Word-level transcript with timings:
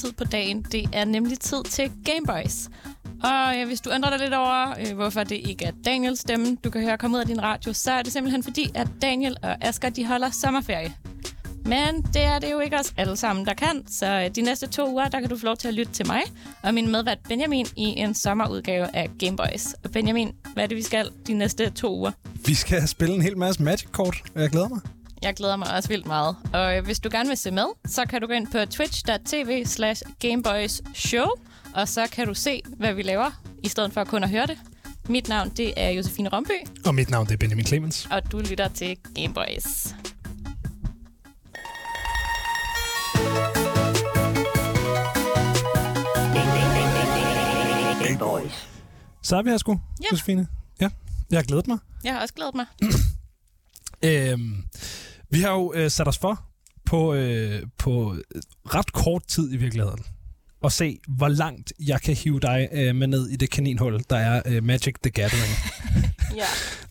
tid 0.00 0.12
på 0.12 0.24
dagen. 0.24 0.62
Det 0.62 0.88
er 0.92 1.04
nemlig 1.04 1.38
tid 1.40 1.64
til 1.64 1.92
Gameboys. 2.04 2.68
Og 3.22 3.58
øh, 3.58 3.66
hvis 3.66 3.80
du 3.80 3.90
undrer 3.90 4.10
dig 4.10 4.18
lidt 4.18 4.34
over, 4.34 4.74
øh, 4.80 4.94
hvorfor 4.94 5.24
det 5.24 5.40
ikke 5.44 5.64
er 5.64 5.72
Daniels 5.84 6.20
stemme, 6.20 6.56
du 6.64 6.70
kan 6.70 6.82
høre 6.82 6.98
komme 6.98 7.16
ud 7.16 7.20
af 7.20 7.26
din 7.26 7.42
radio, 7.42 7.72
så 7.72 7.92
er 7.92 8.02
det 8.02 8.12
simpelthen 8.12 8.42
fordi, 8.42 8.70
at 8.74 8.88
Daniel 9.02 9.36
og 9.42 9.56
Asger 9.64 9.90
de 9.90 10.06
holder 10.06 10.30
sommerferie. 10.30 10.94
Men 11.64 12.02
det 12.14 12.22
er 12.22 12.38
det 12.38 12.50
jo 12.50 12.60
ikke 12.60 12.78
os 12.78 12.92
alle 12.96 13.16
sammen, 13.16 13.46
der 13.46 13.54
kan. 13.54 13.82
Så 13.88 14.06
øh, 14.06 14.30
de 14.34 14.42
næste 14.42 14.66
to 14.66 14.92
uger, 14.92 15.08
der 15.08 15.20
kan 15.20 15.28
du 15.28 15.36
få 15.36 15.46
lov 15.46 15.56
til 15.56 15.68
at 15.68 15.74
lytte 15.74 15.92
til 15.92 16.06
mig 16.06 16.20
og 16.62 16.74
min 16.74 16.92
medvært 16.92 17.18
Benjamin 17.28 17.66
i 17.76 17.84
en 17.84 18.14
sommerudgave 18.14 18.96
af 18.96 19.10
Gameboys. 19.18 19.66
Og 19.84 19.90
Benjamin, 19.90 20.32
hvad 20.54 20.64
er 20.64 20.68
det, 20.68 20.76
vi 20.76 20.82
skal 20.82 21.08
de 21.26 21.34
næste 21.34 21.70
to 21.70 21.98
uger? 21.98 22.10
Vi 22.46 22.54
skal 22.54 22.88
spille 22.88 23.14
en 23.14 23.22
hel 23.22 23.38
masse 23.38 23.62
Magic-kort, 23.62 24.16
og 24.34 24.42
jeg 24.42 24.50
glæder 24.50 24.68
mig. 24.68 24.80
Jeg 25.22 25.34
glæder 25.34 25.56
mig 25.56 25.74
også 25.74 25.88
vildt 25.88 26.06
meget. 26.06 26.36
Og 26.52 26.76
øh, 26.76 26.84
hvis 26.84 27.00
du 27.00 27.08
gerne 27.12 27.28
vil 27.28 27.36
se 27.38 27.50
med, 27.50 27.64
så 27.86 28.04
kan 28.06 28.20
du 28.20 28.26
gå 28.26 28.32
ind 28.32 28.46
på 28.46 28.58
twitch.tv 28.70 29.64
slash 29.66 30.02
Gameboys 30.18 30.82
Show, 30.94 31.26
og 31.74 31.88
så 31.88 32.06
kan 32.12 32.26
du 32.26 32.34
se, 32.34 32.62
hvad 32.76 32.94
vi 32.94 33.02
laver, 33.02 33.30
i 33.62 33.68
stedet 33.68 33.92
for 33.92 34.04
kun 34.04 34.24
at 34.24 34.30
høre 34.30 34.46
det. 34.46 34.58
Mit 35.08 35.28
navn, 35.28 35.48
det 35.50 35.74
er 35.76 35.90
Josefine 35.90 36.28
Romby, 36.28 36.68
Og 36.86 36.94
mit 36.94 37.10
navn 37.10 37.26
det 37.26 37.32
er 37.32 37.36
Benjamin 37.38 37.66
Clemens. 37.66 38.08
og 38.10 38.32
du 38.32 38.38
lytter 38.38 38.68
til 38.68 38.96
Gameboys. 39.14 39.94
Gameboys. 48.04 48.68
Så 49.22 49.36
er 49.36 49.42
vi 49.42 49.50
her 49.50 49.58
sgu, 49.58 49.80
Ja. 50.02 50.06
Josefine. 50.12 50.46
Ja, 50.80 50.88
jeg 51.30 51.38
har 51.38 51.44
glædet 51.44 51.66
mig. 51.66 51.78
Jeg 52.04 52.12
har 52.12 52.20
også 52.20 52.34
glædet 52.34 52.54
mig. 52.54 52.66
Øhm, 54.02 54.64
vi 55.30 55.40
har 55.40 55.52
jo 55.52 55.72
øh, 55.76 55.90
sat 55.90 56.08
os 56.08 56.18
for 56.18 56.44
på, 56.84 57.14
øh, 57.14 57.62
på 57.78 58.16
ret 58.74 58.92
kort 58.92 59.22
tid 59.28 59.52
i 59.52 59.56
virkeligheden 59.56 60.04
at 60.64 60.72
se, 60.72 60.98
hvor 61.08 61.28
langt 61.28 61.72
jeg 61.80 62.00
kan 62.00 62.14
hive 62.14 62.40
dig 62.40 62.68
øh, 62.72 62.96
med 62.96 63.06
ned 63.06 63.28
i 63.28 63.36
det 63.36 63.50
kaninhul, 63.50 64.00
der 64.10 64.16
er 64.16 64.42
øh, 64.46 64.64
Magic 64.64 64.94
the 65.02 65.10
Gathering. 65.10 65.54
Ja. 66.36 66.44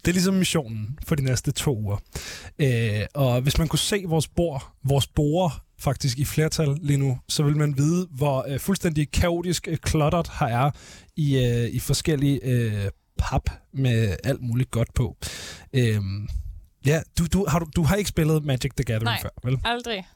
Det 0.06 0.08
er 0.08 0.12
ligesom 0.12 0.34
missionen 0.34 1.00
for 1.08 1.16
de 1.16 1.24
næste 1.24 1.52
to 1.52 1.78
uger. 1.78 1.98
Øh, 2.60 3.02
og 3.14 3.42
hvis 3.42 3.58
man 3.58 3.68
kunne 3.68 3.80
se 3.80 4.04
vores 4.08 4.28
bord, 4.28 4.74
vores 4.84 5.08
borer 5.08 5.64
faktisk 5.80 6.18
i 6.18 6.26
flertal 6.26 6.78
lige 6.82 6.98
nu, 6.98 7.18
så 7.30 7.44
vil 7.44 7.58
man 7.58 7.78
vide, 7.78 8.08
hvor 8.12 8.46
øh, 8.50 8.60
fuldstændig 8.60 9.12
kaotisk 9.12 9.68
øh, 9.68 9.78
klottert 9.78 10.32
her 10.40 10.48
er 10.48 10.72
i, 11.16 11.38
øh, 11.38 11.70
i 11.70 11.80
forskellige 11.80 12.40
øh, 12.44 12.90
pap 13.18 13.50
med 13.74 14.16
alt 14.24 14.42
muligt 14.42 14.72
godt 14.72 14.94
på. 14.94 15.18
Øh, 15.74 16.02
ja, 16.86 17.02
du, 17.18 17.26
du, 17.26 17.46
har, 17.50 17.60
du, 17.60 17.68
du 17.76 17.84
har 17.84 17.96
ikke 17.96 18.10
spillet 18.10 18.46
Magic 18.46 18.72
the 18.78 18.84
Gathering 18.84 19.04
Nej. 19.04 19.22
før, 19.22 19.30
vel? 19.44 19.60
Aldrig. 19.64 20.08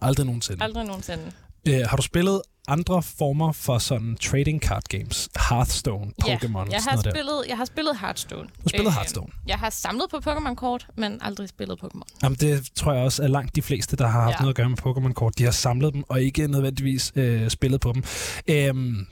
Aldrig 0.00 0.26
nogensinde. 0.26 0.64
Aldrig 0.64 0.84
nogensinde. 0.84 1.32
Øh, 1.68 1.80
har 1.88 1.96
du 1.96 2.02
spillet 2.02 2.42
andre 2.68 3.02
former 3.02 3.52
for 3.52 3.78
sådan 3.78 4.16
trading 4.16 4.60
card 4.62 4.82
games? 4.88 5.28
Hearthstone, 5.48 6.12
Pokémon, 6.22 6.26
ja, 6.26 6.32
jeg 6.32 6.38
sådan 6.44 6.82
har, 6.82 6.90
noget 6.90 7.04
der? 7.04 7.10
spillet, 7.10 7.44
jeg 7.48 7.56
har 7.56 7.64
spillet 7.64 7.98
Hearthstone. 7.98 8.42
Du 8.42 8.48
har 8.62 8.68
spillet 8.68 8.86
Øh, 8.86 8.92
Hearthstone? 8.94 9.32
Jeg 9.46 9.58
har 9.58 9.70
samlet 9.70 10.06
på 10.10 10.16
Pokémon-kort, 10.16 10.86
men 10.96 11.18
aldrig 11.20 11.48
spillet 11.48 11.78
Pokémon. 11.84 12.18
Jamen, 12.22 12.38
det 12.40 12.68
tror 12.74 12.92
jeg 12.92 13.02
også 13.02 13.22
er 13.22 13.28
langt 13.28 13.56
de 13.56 13.62
fleste, 13.62 13.96
der 13.96 14.06
har 14.06 14.20
haft 14.20 14.34
ja. 14.34 14.38
Noget 14.40 14.52
at 14.52 14.56
gøre 14.56 14.68
med 14.68 14.78
Pokémon-kort. 14.78 15.38
De 15.38 15.44
har 15.44 15.50
samlet 15.50 15.94
dem, 15.94 16.04
og 16.08 16.22
ikke 16.22 16.46
nødvendigvis 16.46 17.12
øh, 17.16 17.50
spillet 17.50 17.80
på 17.80 17.92
dem. 17.92 18.04
Øhm, 18.48 19.06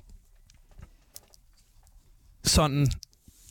sådan 2.45 2.87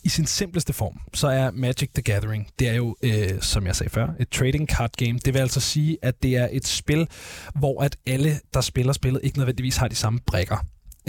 i 0.04 0.10
sin 0.10 0.26
simpleste 0.26 0.74
form, 0.74 1.00
så 1.14 1.28
er 1.28 1.52
Magic 1.52 1.90
the 1.94 2.02
Gathering, 2.02 2.48
det 2.60 2.70
er 2.70 2.74
jo, 2.74 2.96
øh, 3.04 3.42
som 3.42 3.66
jeg 3.66 3.76
sagde 3.76 3.90
før, 3.90 4.08
et 4.20 4.30
trading 4.30 4.68
card 4.68 4.92
game. 4.98 5.20
Det 5.20 5.34
vil 5.34 5.40
altså 5.40 5.60
sige, 5.60 5.98
at 6.02 6.24
det 6.24 6.36
er 6.38 6.48
et 6.52 6.68
spil, 6.68 7.08
hvor 7.56 7.84
at 7.84 7.98
alle, 8.06 8.40
der 8.54 8.62
spiller 8.62 8.94
spillet, 8.94 9.22
ikke 9.24 9.38
nødvendigvis 9.38 9.78
har 9.78 9.88
de 9.88 9.96
samme 9.96 10.20
brækker. 10.26 10.58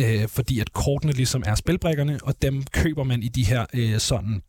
Øh, 0.00 0.28
fordi 0.28 0.60
at 0.60 0.72
kortene 0.72 1.12
ligesom 1.12 1.42
er 1.46 1.54
spilbrækkerne, 1.54 2.18
og 2.22 2.42
dem 2.42 2.62
køber 2.62 3.04
man 3.04 3.22
i 3.22 3.28
de 3.28 3.44
her 3.44 3.66
øh, 3.74 3.98
sådan 3.98 4.42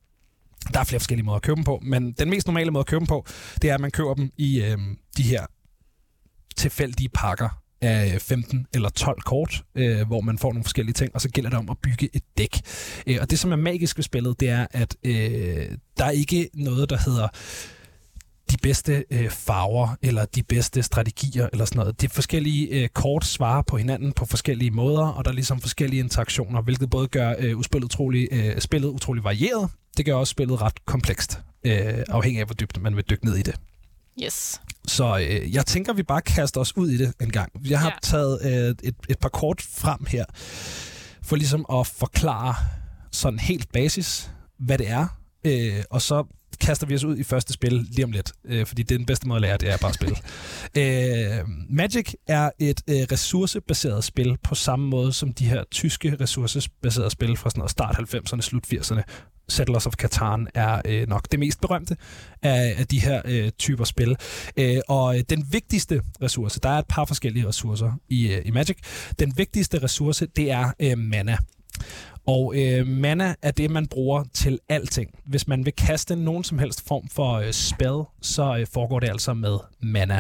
der 0.74 0.80
er 0.80 0.84
flere 0.84 1.00
forskellige 1.00 1.26
måder 1.26 1.36
at 1.36 1.42
købe 1.42 1.56
dem 1.56 1.64
på, 1.64 1.80
men 1.82 2.12
den 2.12 2.30
mest 2.30 2.48
normale 2.48 2.72
måde 2.72 2.82
at 2.82 2.86
købe 2.86 3.00
dem 3.00 3.08
på, 3.08 3.26
det 3.62 3.70
er, 3.70 3.74
at 3.74 3.82
man 3.82 3.92
køber 3.92 4.14
dem 4.14 4.32
i 4.38 4.62
øh, 4.62 4.78
de 5.18 5.24
her 5.24 5.46
tilfældige 6.58 7.10
pakker 7.10 7.63
af 7.84 8.14
øh, 8.14 8.20
15 8.20 8.68
eller 8.74 8.90
12 8.90 9.22
kort, 9.22 9.64
øh, 9.76 10.08
hvor 10.08 10.22
man 10.22 10.38
får 10.38 10.50
nogle 10.50 10.64
forskellige 10.64 10.94
ting, 10.94 11.16
og 11.16 11.22
så 11.22 11.30
gælder 11.30 11.50
det 11.50 11.60
om 11.60 11.70
at 11.70 11.78
bygge 11.84 12.10
et 12.14 12.24
dæk. 12.38 12.62
Øh, 13.08 13.18
og 13.22 13.30
det, 13.30 13.40
som 13.40 13.52
er 13.52 13.56
magisk 13.56 13.98
ved 13.98 14.04
spillet, 14.04 14.40
det 14.40 14.50
er, 14.50 14.68
at 14.72 14.96
øh, 15.04 15.68
der 15.98 16.06
er 16.06 16.10
ikke 16.10 16.50
noget, 16.54 16.90
der 16.90 16.98
hedder 17.06 17.28
de 18.52 18.58
bedste 18.62 19.06
øh, 19.12 19.30
farver, 19.30 19.96
eller 20.02 20.26
de 20.26 20.44
bedste 20.44 20.84
strategier, 20.84 21.50
eller 21.52 21.66
sådan 21.66 21.80
noget. 21.80 22.02
De 22.02 22.10
forskellige 22.10 22.68
øh, 22.68 22.90
kort 22.90 23.26
svarer 23.26 23.62
på 23.62 23.78
hinanden 23.78 24.12
på 24.12 24.26
forskellige 24.26 24.72
måder, 24.72 25.08
og 25.08 25.26
der 25.26 25.32
er 25.32 25.36
ligesom 25.36 25.62
forskellige 25.62 26.00
interaktioner, 26.00 26.62
hvilket 26.62 26.90
både 26.90 27.08
gør 27.08 27.36
øh, 27.40 27.64
spillet, 27.64 27.86
utrolig, 27.86 28.28
øh, 28.32 28.60
spillet 28.60 28.90
utrolig 28.90 29.24
varieret, 29.24 29.70
det 29.98 30.06
gør 30.06 30.14
også 30.14 30.32
spillet 30.32 30.62
ret 30.62 30.86
komplekst, 30.86 31.40
øh, 31.64 32.04
afhængig 32.10 32.40
af, 32.40 32.46
hvor 32.46 32.54
dybt 32.54 32.82
man 32.82 32.96
vil 32.96 33.04
dykke 33.10 33.26
ned 33.26 33.36
i 33.36 33.42
det. 33.42 33.56
Yes. 34.24 34.62
Så 34.88 35.18
øh, 35.30 35.54
jeg 35.54 35.66
tænker, 35.66 35.94
vi 35.94 36.04
bare 36.04 36.22
kaster 36.22 36.62
os 36.62 36.78
ud 36.78 36.90
i 36.90 36.98
det 36.98 37.14
en 37.22 37.32
gang. 37.32 37.52
Jeg 37.70 37.80
har 37.80 37.90
Ja. 37.90 37.96
taget 38.04 38.40
øh, 38.46 38.76
et, 38.90 38.96
et 39.10 39.20
par 39.20 39.30
kort 39.30 39.62
frem 39.62 40.06
her, 40.08 40.26
for 41.24 41.36
ligesom 41.36 41.66
at 41.74 41.88
forklare 41.88 42.56
sådan 43.12 43.40
helt 43.40 43.72
basis, 43.72 44.32
hvad 44.60 44.78
det 44.78 44.90
er, 44.90 45.08
øh, 45.46 45.84
og 45.90 46.02
så 46.02 46.24
kaster 46.62 46.88
vi 46.88 46.96
os 46.96 47.04
ud 47.04 47.18
i 47.18 47.24
første 47.24 47.54
spil 47.54 47.72
lige 47.74 48.06
om 48.06 48.12
lidt, 48.12 48.32
øh, 48.46 48.66
fordi 48.66 48.84
det 48.84 48.96
er 48.96 49.00
den 49.00 49.06
bedste 49.06 49.28
måde 49.28 49.38
at 49.38 49.42
lære, 49.42 49.58
det 49.58 49.70
er 49.74 49.78
bare 49.78 49.90
at 49.90 49.96
spille. 49.96 50.16
øh, 51.40 51.50
Magic 51.70 52.14
er 52.28 52.50
et 52.60 52.82
øh, 52.90 52.96
ressourcebaseret 53.12 54.04
spil 54.04 54.38
på 54.44 54.56
samme 54.56 54.88
måde 54.90 55.14
som 55.14 55.34
de 55.34 55.46
her 55.46 55.64
tyske 55.72 56.18
ressourcebaserede 56.22 57.10
spil 57.10 57.38
fra 57.38 57.50
sådan 57.50 57.60
noget 57.60 57.72
start 57.72 57.96
90'erne, 58.16 58.42
slut 58.42 58.64
80'erne. 58.74 59.02
Settlers 59.54 59.88
of 59.88 59.94
Catan 59.94 60.48
er 60.54 60.82
øh, 60.86 61.08
nok 61.08 61.28
det 61.32 61.40
mest 61.40 61.62
berømte 61.62 61.98
af, 62.42 62.76
af 62.78 62.88
de 62.88 63.00
her 63.00 63.22
øh, 63.26 63.52
typer 63.52 63.84
spil. 63.84 64.16
Øh, 64.58 64.78
og 64.88 65.18
øh, 65.18 65.24
den 65.30 65.46
vigtigste 65.52 66.02
ressource, 66.22 66.60
der 66.60 66.70
er 66.70 66.80
et 66.80 66.88
par 66.90 67.06
forskellige 67.06 67.48
ressourcer 67.48 67.92
i, 68.10 68.34
øh, 68.34 68.42
i 68.46 68.52
Magic. 68.52 68.78
Den 69.20 69.34
vigtigste 69.38 69.84
ressource, 69.84 70.26
det 70.26 70.52
er 70.52 70.72
øh, 70.80 70.98
mana. 70.98 71.38
Og 72.28 72.54
øh, 72.56 72.88
mana 72.88 73.36
er 73.42 73.52
det, 73.52 73.72
man 73.72 73.88
bruger 73.88 74.24
til 74.34 74.60
alting. 74.70 75.20
Hvis 75.26 75.48
man 75.48 75.66
vil 75.66 75.74
kaste 75.74 76.16
nogen 76.16 76.44
som 76.44 76.60
helst 76.60 76.88
form 76.88 77.08
for 77.08 77.34
øh, 77.34 77.52
spell, 77.52 78.04
så 78.22 78.58
øh, 78.58 78.68
foregår 78.74 79.00
det 79.00 79.10
altså 79.10 79.34
med 79.34 79.58
mana. 79.82 80.20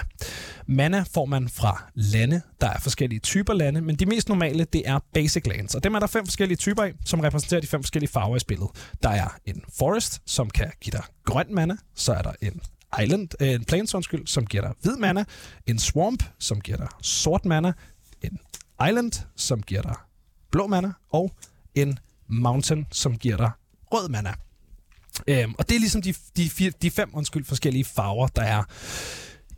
Mana 0.67 1.03
får 1.13 1.25
man 1.25 1.49
fra 1.49 1.83
lande. 1.93 2.41
Der 2.61 2.67
er 2.67 2.79
forskellige 2.79 3.19
typer 3.19 3.53
lande, 3.53 3.81
men 3.81 3.95
de 3.95 4.05
mest 4.05 4.29
normale, 4.29 4.63
det 4.63 4.81
er 4.85 4.99
basic 5.13 5.47
lands. 5.47 5.75
Og 5.75 5.83
dem 5.83 5.95
er 5.95 5.99
der 5.99 6.07
fem 6.07 6.25
forskellige 6.25 6.57
typer 6.57 6.83
af, 6.83 6.93
som 7.05 7.19
repræsenterer 7.19 7.61
de 7.61 7.67
fem 7.67 7.83
forskellige 7.83 8.11
farver 8.11 8.35
i 8.35 8.39
spillet. 8.39 8.67
Der 9.03 9.09
er 9.09 9.27
en 9.45 9.61
forest, 9.77 10.21
som 10.25 10.49
kan 10.49 10.71
give 10.81 10.91
dig 10.91 11.03
grøn 11.25 11.47
mana. 11.49 11.75
Så 11.95 12.13
er 12.13 12.21
der 12.21 12.31
en 12.41 12.61
island, 13.03 13.29
øh, 13.39 13.49
en 13.49 13.65
plains, 13.65 13.95
undskyld, 13.95 14.27
som 14.27 14.45
giver 14.45 14.63
dig 14.63 14.73
hvid 14.81 14.97
mana. 14.97 15.23
En 15.67 15.79
swamp, 15.79 16.23
som 16.39 16.61
giver 16.61 16.77
dig 16.77 16.87
sort 17.01 17.45
mana. 17.45 17.73
En 18.21 18.39
island, 18.89 19.11
som 19.35 19.61
giver 19.61 19.81
dig 19.81 19.95
blå 20.51 20.67
mana. 20.67 20.91
Og 21.09 21.31
en 21.75 21.99
mountain, 22.29 22.87
som 22.91 23.17
giver 23.17 23.37
dig 23.37 23.51
rød 23.93 24.09
mana. 24.09 24.33
Øhm, 25.27 25.55
og 25.57 25.69
det 25.69 25.75
er 25.75 25.79
ligesom 25.79 26.01
de, 26.01 26.13
de, 26.37 26.49
fire, 26.49 26.71
de 26.81 26.91
fem 26.91 27.09
undskyld, 27.13 27.45
forskellige 27.45 27.85
farver, 27.85 28.27
der 28.27 28.41
er 28.41 28.63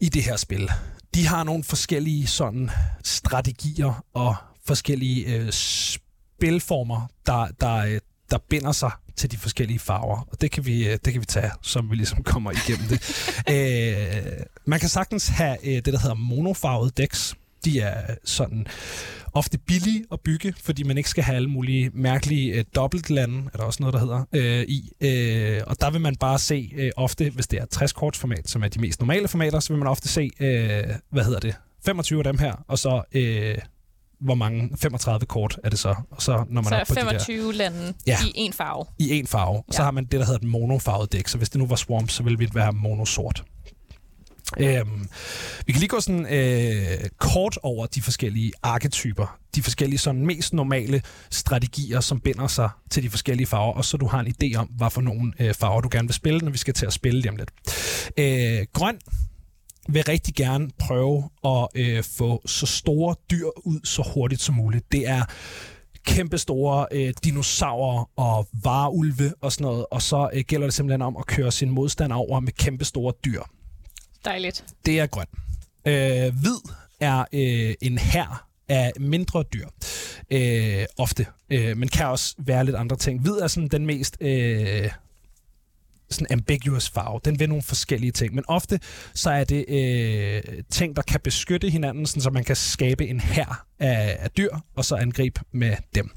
i 0.01 0.09
det 0.09 0.23
her 0.23 0.35
spil. 0.35 0.69
De 1.15 1.27
har 1.27 1.43
nogle 1.43 1.63
forskellige 1.63 2.27
sådan 2.27 2.69
strategier 3.03 4.05
og 4.13 4.35
forskellige 4.65 5.35
øh, 5.35 5.51
spilformer, 5.51 7.07
der, 7.25 7.47
der, 7.61 7.75
øh, 7.75 7.99
der 8.29 8.37
binder 8.49 8.71
sig 8.71 8.91
til 9.15 9.31
de 9.31 9.37
forskellige 9.37 9.79
farver. 9.79 10.27
Og 10.31 10.41
det 10.41 10.51
kan 10.51 10.65
vi, 10.65 10.87
øh, 10.87 10.97
det 11.05 11.13
kan 11.13 11.21
vi 11.21 11.25
tage, 11.25 11.51
som 11.61 11.91
vi 11.91 11.95
ligesom 11.95 12.23
kommer 12.23 12.51
igennem 12.51 12.87
det. 12.87 13.01
øh, 13.53 14.45
man 14.65 14.79
kan 14.79 14.89
sagtens 14.89 15.27
have 15.27 15.57
øh, 15.67 15.75
det, 15.75 15.85
der 15.85 15.99
hedder 15.99 16.15
monofarvet 16.15 16.97
decks. 16.97 17.35
De 17.65 17.79
er 17.79 18.01
sådan 18.25 18.65
ofte 19.33 19.57
billige 19.57 20.03
at 20.11 20.19
bygge, 20.19 20.53
fordi 20.63 20.83
man 20.83 20.97
ikke 20.97 21.09
skal 21.09 21.23
have 21.23 21.35
alle 21.35 21.49
mulige 21.49 21.91
mærkelige 21.93 22.53
øh, 22.53 22.63
dobbeltlande, 22.75 23.43
er 23.53 23.57
der 23.57 23.63
også 23.63 23.83
noget, 23.83 23.93
der 23.93 23.99
hedder, 23.99 24.23
øh, 24.33 24.65
i. 24.67 24.91
Øh, 25.01 25.61
og 25.67 25.81
der 25.81 25.89
vil 25.91 26.01
man 26.01 26.15
bare 26.15 26.39
se 26.39 26.71
øh, 26.75 26.91
ofte, 26.97 27.29
hvis 27.29 27.47
det 27.47 27.59
er 27.61 27.65
60 27.65 27.93
korts 27.93 28.19
format, 28.19 28.49
som 28.49 28.63
er 28.63 28.67
de 28.67 28.81
mest 28.81 28.99
normale 28.99 29.27
formater, 29.27 29.59
så 29.59 29.73
vil 29.73 29.77
man 29.79 29.87
ofte 29.87 30.07
se, 30.07 30.29
øh, 30.39 30.83
hvad 31.11 31.23
hedder 31.23 31.39
det, 31.39 31.55
25 31.85 32.19
af 32.19 32.23
dem 32.23 32.37
her, 32.37 32.53
og 32.67 32.79
så 32.79 33.01
øh, 33.11 33.57
hvor 34.21 34.35
mange, 34.35 34.69
35 34.77 35.25
kort 35.25 35.59
er 35.63 35.69
det 35.69 35.79
så. 35.79 35.95
Og 36.11 36.21
så 36.21 36.31
når 36.49 36.61
man 36.61 36.63
Så 36.63 36.75
er 36.75 36.79
er 36.79 36.85
på 36.85 36.93
de 36.93 36.99
der, 36.99 37.05
25 37.09 37.53
lande 37.53 37.93
Ja. 38.07 38.17
i 38.25 38.31
en 38.35 38.53
farve. 38.53 38.85
i 38.99 39.09
en 39.19 39.27
farve, 39.27 39.55
ja. 39.55 39.75
så 39.75 39.83
har 39.83 39.91
man 39.91 40.03
det, 40.03 40.11
der 40.11 40.25
hedder 40.25 40.39
et 40.39 40.43
monofarvet 40.47 41.13
dæk. 41.13 41.27
Så 41.27 41.37
hvis 41.37 41.49
det 41.49 41.59
nu 41.59 41.65
var 41.67 41.75
swamp, 41.75 42.09
så 42.09 42.23
ville 42.23 42.39
det 42.39 42.55
være 42.55 42.73
monosort. 42.73 43.43
Øhm, 44.59 45.09
vi 45.65 45.71
kan 45.71 45.79
lige 45.79 45.87
gå 45.87 45.99
sådan 45.99 46.25
øh, 46.25 47.09
kort 47.17 47.57
over 47.63 47.85
de 47.85 48.01
forskellige 48.01 48.51
arketyper, 48.63 49.37
de 49.55 49.63
forskellige 49.63 49.99
sådan 49.99 50.25
mest 50.25 50.53
normale 50.53 51.01
strategier, 51.31 51.99
som 51.99 52.19
binder 52.19 52.47
sig 52.47 52.69
til 52.91 53.03
de 53.03 53.09
forskellige 53.09 53.47
farver, 53.47 53.73
og 53.73 53.85
så 53.85 53.97
du 53.97 54.07
har 54.07 54.19
en 54.19 54.27
idé 54.27 54.57
om, 54.57 54.67
hvad 54.67 54.89
for 54.89 55.01
nogle 55.01 55.33
øh, 55.39 55.53
farver 55.53 55.81
du 55.81 55.89
gerne 55.91 56.07
vil 56.07 56.15
spille, 56.15 56.39
når 56.39 56.51
vi 56.51 56.57
skal 56.57 56.73
til 56.73 56.85
at 56.85 56.93
spille 56.93 57.23
dem 57.23 57.35
lidt. 57.35 57.51
Øh, 58.17 58.65
grøn 58.73 58.97
vil 59.89 60.03
rigtig 60.03 60.35
gerne 60.35 60.69
prøve 60.79 61.29
at 61.45 61.67
øh, 61.75 62.03
få 62.03 62.41
så 62.45 62.65
store 62.65 63.15
dyr 63.31 63.45
ud 63.65 63.79
så 63.83 64.11
hurtigt 64.13 64.41
som 64.41 64.55
muligt. 64.55 64.91
Det 64.91 65.07
er 65.07 65.23
kæmpe 66.05 66.37
store 66.37 66.85
øh, 66.91 67.13
dinosaurer 67.23 68.09
og 68.15 68.47
varulve 68.63 69.33
og 69.41 69.51
sådan 69.51 69.65
noget, 69.65 69.85
og 69.91 70.01
så 70.01 70.29
øh, 70.33 70.43
gælder 70.47 70.67
det 70.67 70.73
simpelthen 70.73 71.01
om 71.01 71.17
at 71.17 71.25
køre 71.25 71.51
sin 71.51 71.69
modstander 71.69 72.15
over 72.15 72.39
med 72.39 72.51
kæmpe 72.51 72.85
store 72.85 73.13
dyr. 73.25 73.41
Dejligt. 74.25 74.65
Det 74.85 74.99
er 74.99 75.07
grøn. 75.07 75.25
Øh, 75.85 76.33
hvid 76.39 76.57
er 76.99 77.25
øh, 77.33 77.73
en 77.81 77.97
her 77.97 78.47
af 78.69 78.91
mindre 78.99 79.43
dyr. 79.53 79.67
Øh, 80.31 80.85
ofte. 80.97 81.25
Øh, 81.49 81.77
men 81.77 81.89
kan 81.89 82.05
også 82.05 82.35
være 82.37 82.65
lidt 82.65 82.75
andre 82.75 82.95
ting. 82.95 83.21
Hvid 83.21 83.33
er 83.33 83.47
sådan 83.47 83.67
den 83.67 83.85
mest... 83.85 84.17
Øh, 84.21 84.89
sådan 86.09 86.27
ambiguous 86.31 86.89
farve. 86.89 87.19
Den 87.25 87.39
vil 87.39 87.49
nogle 87.49 87.63
forskellige 87.63 88.11
ting. 88.11 88.35
Men 88.35 88.43
ofte 88.47 88.79
så 89.13 89.29
er 89.29 89.43
det 89.43 89.65
øh, 89.67 90.41
ting, 90.69 90.95
der 90.95 91.01
kan 91.01 91.19
beskytte 91.23 91.69
hinanden, 91.69 92.05
sådan, 92.05 92.21
så 92.21 92.29
man 92.29 92.43
kan 92.43 92.55
skabe 92.55 93.07
en 93.07 93.19
hær 93.19 93.65
af, 93.79 94.17
af 94.19 94.31
dyr, 94.31 94.49
og 94.75 94.85
så 94.85 94.95
angribe 94.95 95.41
med 95.51 95.75
dem. 95.95 96.11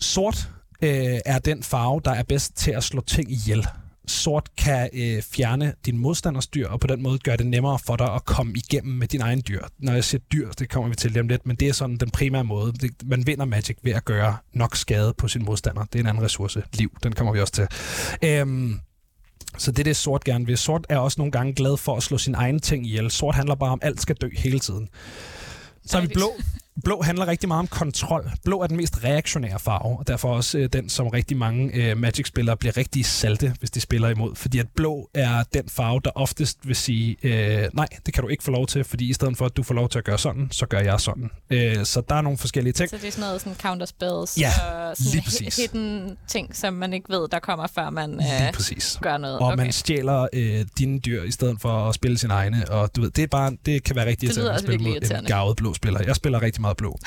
Sort 0.00 0.48
øh, 0.82 1.18
er 1.26 1.38
den 1.38 1.62
farve, 1.62 2.00
der 2.04 2.10
er 2.10 2.22
bedst 2.22 2.56
til 2.56 2.70
at 2.70 2.84
slå 2.84 3.00
ting 3.00 3.32
ihjel 3.32 3.66
sort 4.08 4.48
kan 4.56 4.90
øh, 4.92 5.22
fjerne 5.22 5.74
din 5.86 5.98
modstanders 5.98 6.46
dyr, 6.46 6.68
og 6.68 6.80
på 6.80 6.86
den 6.86 7.02
måde 7.02 7.18
gøre 7.18 7.36
det 7.36 7.46
nemmere 7.46 7.78
for 7.78 7.96
dig 7.96 8.14
at 8.14 8.24
komme 8.24 8.52
igennem 8.56 8.94
med 8.94 9.08
din 9.08 9.20
egen 9.20 9.42
dyr. 9.48 9.62
Når 9.78 9.92
jeg 9.92 10.04
siger 10.04 10.20
dyr, 10.32 10.50
det 10.50 10.70
kommer 10.70 10.88
vi 10.88 10.94
til 10.94 11.10
lige 11.10 11.20
om 11.20 11.28
lidt, 11.28 11.46
men 11.46 11.56
det 11.56 11.68
er 11.68 11.72
sådan 11.72 11.96
den 11.96 12.10
primære 12.10 12.44
måde. 12.44 12.72
Det, 12.72 12.90
man 13.04 13.26
vinder 13.26 13.44
Magic 13.44 13.76
ved 13.82 13.92
at 13.92 14.04
gøre 14.04 14.36
nok 14.52 14.76
skade 14.76 15.14
på 15.18 15.28
sin 15.28 15.44
modstander. 15.44 15.84
Det 15.84 15.94
er 15.94 16.00
en 16.00 16.06
anden 16.06 16.24
ressource. 16.24 16.62
Liv, 16.72 16.90
den 17.02 17.12
kommer 17.12 17.32
vi 17.32 17.40
også 17.40 17.52
til. 17.52 17.66
Øhm, 18.24 18.80
så 19.58 19.70
det 19.70 19.78
er 19.78 19.84
det, 19.84 19.96
sort 19.96 20.24
gerne 20.24 20.46
vil. 20.46 20.58
Sort 20.58 20.86
er 20.88 20.98
også 20.98 21.20
nogle 21.20 21.32
gange 21.32 21.54
glad 21.54 21.76
for 21.76 21.96
at 21.96 22.02
slå 22.02 22.18
sin 22.18 22.34
egen 22.34 22.60
ting 22.60 22.86
ihjel. 22.86 23.10
Sort 23.10 23.34
handler 23.34 23.54
bare 23.54 23.70
om, 23.70 23.78
at 23.82 23.88
alt 23.88 24.00
skal 24.00 24.16
dø 24.16 24.28
hele 24.36 24.58
tiden. 24.58 24.88
Så 25.86 26.00
har 26.00 26.06
vi 26.06 26.12
blå. 26.14 26.32
Blå 26.84 27.02
handler 27.02 27.26
rigtig 27.26 27.48
meget 27.48 27.58
om 27.58 27.66
kontrol. 27.66 28.30
Blå 28.44 28.62
er 28.62 28.66
den 28.66 28.76
mest 28.76 29.04
reaktionære 29.04 29.58
farve, 29.58 29.98
og 29.98 30.06
derfor 30.06 30.28
også 30.28 30.58
øh, 30.58 30.68
den, 30.72 30.88
som 30.88 31.06
rigtig 31.08 31.36
mange 31.36 31.74
øh, 31.74 31.96
Magic-spillere 31.96 32.56
bliver 32.56 32.76
rigtig 32.76 33.06
salte, 33.06 33.54
hvis 33.58 33.70
de 33.70 33.80
spiller 33.80 34.08
imod. 34.08 34.34
Fordi 34.34 34.58
at 34.58 34.66
blå 34.76 35.10
er 35.14 35.42
den 35.54 35.68
farve, 35.68 36.00
der 36.04 36.10
oftest 36.14 36.58
vil 36.64 36.76
sige, 36.76 37.16
øh, 37.22 37.68
nej, 37.72 37.88
det 38.06 38.14
kan 38.14 38.22
du 38.22 38.28
ikke 38.28 38.44
få 38.44 38.50
lov 38.50 38.66
til, 38.66 38.84
fordi 38.84 39.08
i 39.10 39.12
stedet 39.12 39.36
for, 39.36 39.46
at 39.46 39.56
du 39.56 39.62
får 39.62 39.74
lov 39.74 39.88
til 39.88 39.98
at 39.98 40.04
gøre 40.04 40.18
sådan, 40.18 40.48
så 40.50 40.66
gør 40.66 40.80
jeg 40.80 41.00
sådan. 41.00 41.30
Øh, 41.50 41.84
så 41.84 42.02
der 42.08 42.14
er 42.14 42.20
nogle 42.20 42.38
forskellige 42.38 42.72
ting. 42.72 42.90
Så 42.90 42.96
det 42.96 43.06
er 43.06 43.10
sådan 43.10 43.24
noget 43.24 43.40
sådan 43.40 43.56
counterspells 43.56 44.38
ja, 44.38 44.48
og 44.48 44.96
sådan 44.96 45.12
lige 45.12 45.22
præcis. 45.22 45.56
hidden 45.56 46.16
ting, 46.28 46.56
som 46.56 46.74
man 46.74 46.92
ikke 46.92 47.08
ved, 47.08 47.28
der 47.28 47.38
kommer, 47.38 47.66
før 47.66 47.90
man 47.90 48.10
lige 48.10 48.46
øh, 48.46 48.52
præcis. 48.52 48.98
gør 49.02 49.16
noget. 49.16 49.38
Og 49.38 49.46
okay. 49.46 49.56
man 49.56 49.72
stjæler 49.72 50.26
øh, 50.32 50.64
dine 50.78 50.98
dyr, 50.98 51.22
i 51.22 51.30
stedet 51.30 51.60
for 51.60 51.88
at 51.88 51.94
spille 51.94 52.18
sine 52.18 52.34
egne. 52.34 52.70
Og 52.70 52.96
du 52.96 53.00
ved, 53.00 53.10
det, 53.10 53.22
er 53.22 53.26
bare, 53.26 53.56
det 53.66 53.84
kan 53.84 53.96
være 53.96 54.06
rigtig 54.06 54.26
irriterende 54.26 54.52
at 54.52 54.60
spille 54.60 54.78
mod 54.88 55.18
en 55.18 55.24
gavet 55.24 55.56
blå 55.56 55.74
spiller. 55.74 56.00
Jeg 56.06 56.16
spiller 56.16 56.42
rigtig 56.42 56.60
meget 56.60 56.67
blå. 56.76 56.98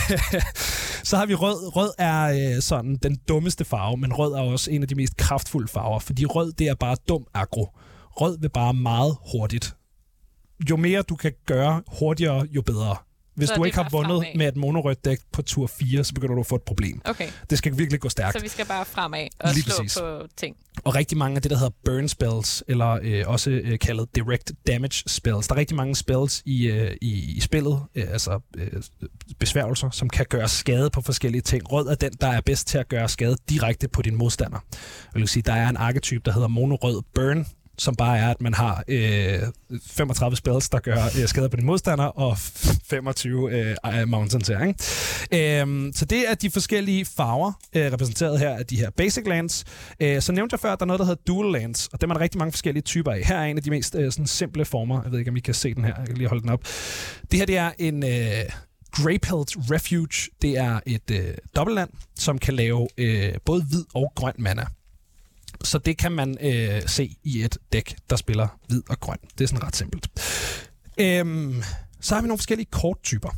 så 1.08 1.16
har 1.16 1.26
vi 1.26 1.34
rød. 1.34 1.76
Rød 1.76 1.92
er 1.98 2.54
øh, 2.56 2.62
sådan 2.62 2.96
den 3.02 3.18
dummeste 3.28 3.64
farve, 3.64 3.96
men 3.96 4.12
rød 4.12 4.32
er 4.32 4.40
også 4.40 4.70
en 4.70 4.82
af 4.82 4.88
de 4.88 4.94
mest 4.94 5.16
kraftfulde 5.16 5.68
farver, 5.68 5.98
fordi 5.98 6.26
rød 6.26 6.52
det 6.52 6.68
er 6.68 6.74
bare 6.74 6.96
dum 7.08 7.26
agro. 7.34 7.68
Rød 8.10 8.38
vil 8.40 8.50
bare 8.50 8.74
meget 8.74 9.16
hurtigt. 9.32 9.74
Jo 10.70 10.76
mere 10.76 11.02
du 11.02 11.16
kan 11.16 11.32
gøre 11.46 11.82
hurtigere, 11.98 12.46
jo 12.50 12.62
bedre. 12.62 12.96
Hvis 13.40 13.48
Så 13.48 13.54
du 13.54 13.64
ikke 13.64 13.76
har 13.76 13.88
vundet 13.90 14.10
fremad. 14.10 14.36
med 14.36 14.48
et 14.48 14.56
monorødt 14.56 15.04
dæk 15.04 15.18
på 15.32 15.42
tur 15.42 15.66
4, 15.66 16.04
så 16.04 16.14
begynder 16.14 16.34
du 16.34 16.40
at 16.40 16.46
få 16.46 16.54
et 16.54 16.62
problem. 16.62 17.00
Okay, 17.04 17.28
Det 17.50 17.58
skal 17.58 17.78
virkelig 17.78 18.00
gå 18.00 18.08
stærkt. 18.08 18.36
så 18.36 18.42
vi 18.42 18.48
skal 18.48 18.66
bare 18.66 18.84
fremad 18.84 19.26
og 19.40 19.50
Lige 19.54 19.62
slå 19.62 19.74
præcis. 19.78 19.98
på 19.98 20.26
ting. 20.36 20.56
Og 20.84 20.94
rigtig 20.94 21.18
mange 21.18 21.36
af 21.36 21.42
det, 21.42 21.50
der 21.50 21.56
hedder 21.56 21.72
burn 21.84 22.08
spells, 22.08 22.64
eller 22.68 22.98
øh, 23.02 23.24
også 23.26 23.50
øh, 23.50 23.78
kaldet 23.78 24.14
direct 24.14 24.52
damage 24.66 25.02
spells. 25.06 25.48
Der 25.48 25.54
er 25.54 25.58
rigtig 25.58 25.76
mange 25.76 25.96
spells 25.96 26.42
i, 26.46 26.66
øh, 26.66 26.96
i, 27.02 27.36
i 27.36 27.40
spillet, 27.40 27.82
øh, 27.94 28.04
altså 28.10 28.40
øh, 28.56 28.82
besværgelser, 29.38 29.90
som 29.90 30.08
kan 30.10 30.26
gøre 30.30 30.48
skade 30.48 30.90
på 30.90 31.00
forskellige 31.00 31.42
ting. 31.42 31.72
Rød 31.72 31.86
er 31.86 31.94
den, 31.94 32.10
der 32.20 32.26
er 32.26 32.40
bedst 32.40 32.66
til 32.66 32.78
at 32.78 32.88
gøre 32.88 33.08
skade 33.08 33.36
direkte 33.48 33.88
på 33.88 34.02
din 34.02 34.16
modstander. 34.16 34.58
Jeg 35.14 35.20
vil 35.20 35.28
sige, 35.28 35.42
der 35.42 35.52
er 35.52 35.68
en 35.68 35.76
arketype, 35.76 36.22
der 36.24 36.32
hedder 36.32 36.48
monorød 36.48 37.02
burn, 37.14 37.46
som 37.80 37.96
bare 37.96 38.18
er, 38.18 38.30
at 38.30 38.40
man 38.40 38.54
har 38.54 38.84
øh, 38.88 39.38
35 39.86 40.36
spells, 40.36 40.68
der 40.68 40.78
gør 40.78 41.04
øh, 41.04 41.28
skade 41.28 41.48
på 41.48 41.56
din 41.56 41.66
modstander, 41.66 42.04
og 42.04 42.38
25 42.84 43.52
øh, 43.52 43.76
øh, 44.00 44.08
mountains 44.08 44.48
her. 44.48 44.64
Ikke? 44.64 45.60
Øhm, 45.60 45.92
så 45.94 46.04
det 46.04 46.30
er 46.30 46.34
de 46.34 46.50
forskellige 46.50 47.04
farver, 47.04 47.52
øh, 47.76 47.92
repræsenteret 47.92 48.38
her 48.38 48.50
af 48.50 48.66
de 48.66 48.76
her 48.76 48.90
basic 48.90 49.26
lands. 49.26 49.64
Øh, 50.00 50.22
så 50.22 50.32
nævnte 50.32 50.54
jeg 50.54 50.60
før, 50.60 50.72
at 50.72 50.78
der 50.78 50.84
er 50.84 50.86
noget, 50.86 50.98
der 50.98 51.04
hedder 51.04 51.22
dual 51.26 51.52
lands, 51.52 51.88
og 51.92 52.00
dem 52.00 52.10
er 52.10 52.14
der 52.14 52.20
rigtig 52.20 52.38
mange 52.38 52.52
forskellige 52.52 52.82
typer 52.82 53.12
af. 53.12 53.24
Her 53.24 53.36
er 53.36 53.44
en 53.44 53.56
af 53.56 53.62
de 53.62 53.70
mest 53.70 53.94
øh, 53.94 54.12
sådan 54.12 54.26
simple 54.26 54.64
former. 54.64 55.02
Jeg 55.02 55.12
ved 55.12 55.18
ikke, 55.18 55.30
om 55.30 55.36
I 55.36 55.40
kan 55.40 55.54
se 55.54 55.74
den 55.74 55.84
her. 55.84 55.94
Jeg 55.98 56.06
kan 56.06 56.16
lige 56.16 56.28
holde 56.28 56.42
den 56.42 56.50
op. 56.50 56.62
Det 57.30 57.38
her 57.38 57.46
det 57.46 57.56
er 57.56 57.70
en... 57.78 58.04
Øh, 58.04 58.50
Greypelt 58.92 59.56
Refuge, 59.70 60.30
det 60.42 60.58
er 60.58 60.80
et 60.86 61.10
øh, 61.10 61.34
dobbeltland, 61.56 61.90
som 62.18 62.38
kan 62.38 62.54
lave 62.54 62.88
øh, 62.98 63.34
både 63.44 63.62
hvid 63.62 63.84
og 63.94 64.12
grøn 64.14 64.34
mana. 64.38 64.66
Så 65.64 65.78
det 65.78 65.98
kan 65.98 66.12
man 66.12 66.36
øh, 66.40 66.82
se 66.86 67.16
i 67.24 67.42
et 67.42 67.58
dæk, 67.72 67.96
der 68.10 68.16
spiller 68.16 68.58
hvid 68.68 68.82
og 68.88 69.00
grøn. 69.00 69.18
Det 69.38 69.44
er 69.44 69.48
sådan 69.48 69.62
ret 69.62 69.76
simpelt. 69.76 70.08
Øhm, 71.00 71.62
så 72.00 72.14
har 72.14 72.22
vi 72.22 72.28
nogle 72.28 72.38
forskellige 72.38 72.68
korttyper. 72.70 73.30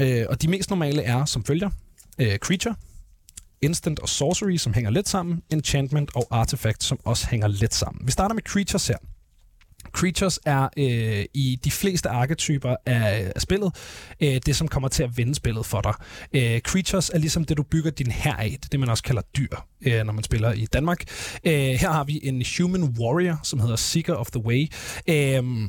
Øh, 0.00 0.26
og 0.28 0.42
de 0.42 0.48
mest 0.48 0.70
normale 0.70 1.02
er 1.02 1.24
som 1.24 1.44
følger. 1.44 1.70
Øh, 2.18 2.38
creature, 2.38 2.74
Instant 3.62 3.98
og 3.98 4.08
Sorcery, 4.08 4.56
som 4.56 4.74
hænger 4.74 4.90
lidt 4.90 5.08
sammen. 5.08 5.42
Enchantment 5.50 6.10
og 6.14 6.26
Artifact, 6.30 6.84
som 6.84 6.98
også 7.04 7.26
hænger 7.26 7.48
lidt 7.48 7.74
sammen. 7.74 8.06
Vi 8.06 8.12
starter 8.12 8.34
med 8.34 8.42
Creatures 8.42 8.86
her. 8.86 8.96
Creatures 9.94 10.38
er 10.46 10.68
øh, 10.76 11.24
i 11.34 11.60
de 11.64 11.70
fleste 11.70 12.08
arketyper 12.08 12.76
af, 12.86 13.32
af 13.34 13.40
spillet 13.40 13.72
øh, 14.20 14.40
det, 14.46 14.56
som 14.56 14.68
kommer 14.68 14.88
til 14.88 15.02
at 15.02 15.16
vinde 15.16 15.34
spillet 15.34 15.66
for 15.66 15.80
dig. 15.80 15.94
Øh, 16.32 16.60
creatures 16.60 17.10
er 17.10 17.18
ligesom 17.18 17.44
det, 17.44 17.56
du 17.56 17.62
bygger 17.62 17.90
din 17.90 18.10
her 18.10 18.34
af. 18.34 18.50
Det 18.50 18.64
er 18.64 18.68
det, 18.70 18.80
man 18.80 18.88
også 18.88 19.02
kalder 19.02 19.22
dyr, 19.36 19.56
øh, 19.86 20.04
når 20.04 20.12
man 20.12 20.24
spiller 20.24 20.52
i 20.52 20.66
Danmark. 20.72 21.04
Øh, 21.44 21.52
her 21.52 21.90
har 21.90 22.04
vi 22.04 22.20
en 22.22 22.44
human 22.58 22.82
warrior, 22.82 23.40
som 23.42 23.60
hedder 23.60 23.76
Seeker 23.76 24.14
of 24.14 24.30
the 24.30 24.44
Way. 24.44 24.68
Øh, 25.08 25.68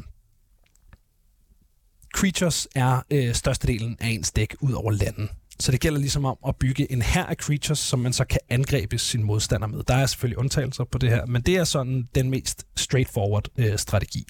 creatures 2.16 2.68
er 2.76 3.02
øh, 3.12 3.34
størstedelen 3.34 3.98
af 4.00 4.08
ens 4.08 4.32
dæk 4.32 4.56
ud 4.60 4.74
over 4.74 4.92
landen. 4.92 5.30
Så 5.60 5.72
det 5.72 5.80
gælder 5.80 6.00
ligesom 6.00 6.26
om 6.26 6.38
at 6.48 6.56
bygge 6.56 6.92
en 6.92 7.02
her 7.02 7.26
af 7.26 7.36
creatures, 7.36 7.80
som 7.80 8.00
man 8.00 8.14
så 8.14 8.26
kan 8.26 8.40
angribe 8.50 8.98
sin 8.98 9.24
modstander 9.24 9.68
med. 9.68 9.84
Der 9.84 9.96
er 9.96 10.06
selvfølgelig 10.06 10.38
undtagelser 10.38 10.84
på 10.84 10.98
det 10.98 11.10
her, 11.10 11.26
men 11.26 11.42
det 11.42 11.56
er 11.56 11.64
sådan 11.64 12.08
den 12.16 12.30
mest 12.30 12.64
straightforward 12.76 13.48
øh, 13.58 13.78
strategi. 13.78 14.26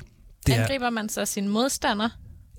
Det, 0.46 0.56
er, 0.56 0.62
Angriber 0.62 0.90
man 0.90 1.10
så 1.10 1.26
sin 1.26 1.48
modstander, 1.48 2.10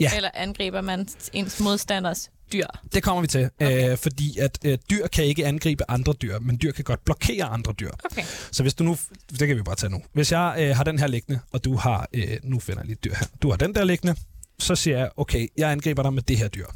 Ja. 0.00 0.10
eller 0.16 0.30
angriber 0.34 0.80
man 0.80 1.08
ens 1.32 1.60
modstanders 1.60 2.30
dyr? 2.52 2.66
det 2.94 3.02
kommer 3.02 3.20
vi 3.20 3.26
til, 3.26 3.50
Okay. 3.60 3.90
øh, 3.90 3.98
fordi 3.98 4.38
at 4.38 4.58
øh, 4.64 4.78
dyr 4.90 5.06
kan 5.06 5.24
ikke 5.24 5.46
angribe 5.46 5.90
andre 5.90 6.12
dyr, 6.12 6.38
men 6.38 6.58
dyr 6.62 6.72
kan 6.72 6.84
godt 6.84 7.04
blokere 7.04 7.44
andre 7.44 7.72
dyr. 7.80 7.90
Okay. 8.04 8.22
Så 8.52 8.62
hvis 8.62 8.74
du 8.74 8.84
nu, 8.84 8.96
det 9.30 9.48
kan 9.48 9.56
vi 9.56 9.62
bare 9.62 9.76
tage 9.76 9.90
nu. 9.90 10.02
Hvis 10.12 10.32
jeg 10.32 10.54
øh, 10.58 10.76
har 10.76 10.84
den 10.84 10.98
her 10.98 11.06
liggende, 11.06 11.40
og 11.52 11.64
du 11.64 11.76
har, 11.76 12.08
øh, 12.12 12.36
nu 12.42 12.60
finder 12.60 12.80
jeg 12.80 12.86
lige 12.86 12.98
dyr 13.04 13.14
her, 13.14 13.26
du 13.42 13.50
har 13.50 13.56
den 13.56 13.74
der 13.74 13.84
liggende, 13.84 14.14
så 14.58 14.74
siger 14.74 14.98
jeg, 14.98 15.10
okay, 15.16 15.48
jeg 15.58 15.70
angriber 15.72 16.02
dig 16.02 16.12
med 16.12 16.22
det 16.22 16.38
her 16.38 16.48
dyr. 16.48 16.66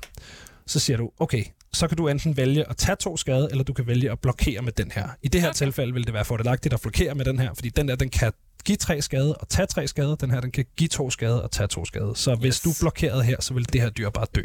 Så 0.66 0.78
siger 0.78 0.96
du, 0.96 1.10
okay, 1.18 1.44
så 1.72 1.88
kan 1.88 1.96
du 1.96 2.08
enten 2.08 2.36
vælge 2.36 2.70
at 2.70 2.76
tage 2.76 2.96
to 2.96 3.16
skade, 3.16 3.48
eller 3.50 3.64
du 3.64 3.72
kan 3.72 3.86
vælge 3.86 4.10
at 4.12 4.18
blokere 4.20 4.62
med 4.62 4.72
den 4.72 4.90
her. 4.90 5.08
I 5.22 5.28
det 5.28 5.40
her 5.40 5.48
okay. 5.48 5.56
tilfælde 5.56 5.92
vil 5.94 6.04
det 6.06 6.14
være 6.14 6.24
fordelagtigt 6.24 6.74
at 6.74 6.80
blokere 6.80 7.14
med 7.14 7.24
den 7.24 7.38
her, 7.38 7.54
fordi 7.54 7.68
den 7.68 7.88
der, 7.88 7.96
den 7.96 8.08
kan 8.08 8.32
give 8.64 8.76
tre 8.76 9.02
skade 9.02 9.34
og 9.34 9.48
tage 9.48 9.66
tre 9.66 9.86
skade. 9.88 10.16
Den 10.20 10.30
her, 10.30 10.40
den 10.40 10.50
kan 10.50 10.64
give 10.76 10.88
to 10.88 11.10
skade 11.10 11.42
og 11.42 11.50
tage 11.50 11.66
to 11.68 11.84
skade. 11.84 12.12
Så 12.14 12.34
hvis 12.34 12.56
Yes. 12.56 12.60
du 12.60 12.70
blokerede 12.80 13.22
her, 13.22 13.36
så 13.40 13.54
vil 13.54 13.72
det 13.72 13.80
her 13.80 13.90
dyr 13.90 14.10
bare 14.10 14.26
dø. 14.34 14.42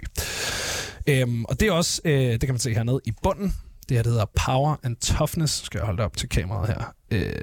Øhm, 1.08 1.46
og 1.46 1.60
det 1.60 1.68
er 1.68 1.72
også, 1.72 2.02
øh, 2.06 2.32
det 2.32 2.40
kan 2.40 2.50
man 2.50 2.60
se 2.60 2.74
hernede 2.74 3.00
i 3.06 3.12
bunden. 3.24 3.56
Det 3.90 3.98
her, 3.98 4.04
det 4.04 4.12
hedder 4.12 4.26
Power 4.46 4.76
and 4.84 4.96
Toughness. 4.96 5.66
Skal 5.66 5.78
jeg 5.78 5.86
holde 5.86 5.98
det 5.98 6.06
op 6.06 6.18
til 6.18 6.30
kameraet 6.30 6.68
her. 6.68 6.94
Øh, 7.12 7.34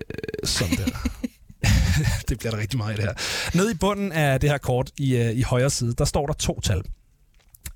sådan 0.45 0.77
der. 0.77 1.09
det 2.29 2.39
bliver 2.39 2.51
der 2.53 2.59
rigtig 2.61 2.79
meget 2.79 2.95
i 2.95 2.97
det 2.97 3.05
her. 3.05 3.13
Nede 3.59 3.73
i 3.73 3.75
bunden 3.75 4.13
af 4.13 4.41
det 4.41 4.51
her 4.51 4.59
kort 4.59 4.91
i, 4.99 5.17
øh, 5.17 5.33
i 5.33 5.43
højre 5.43 5.71
side, 5.71 5.95
der 5.99 6.05
står 6.05 6.27
der 6.27 6.33
to 6.33 6.61
tal. 6.61 6.83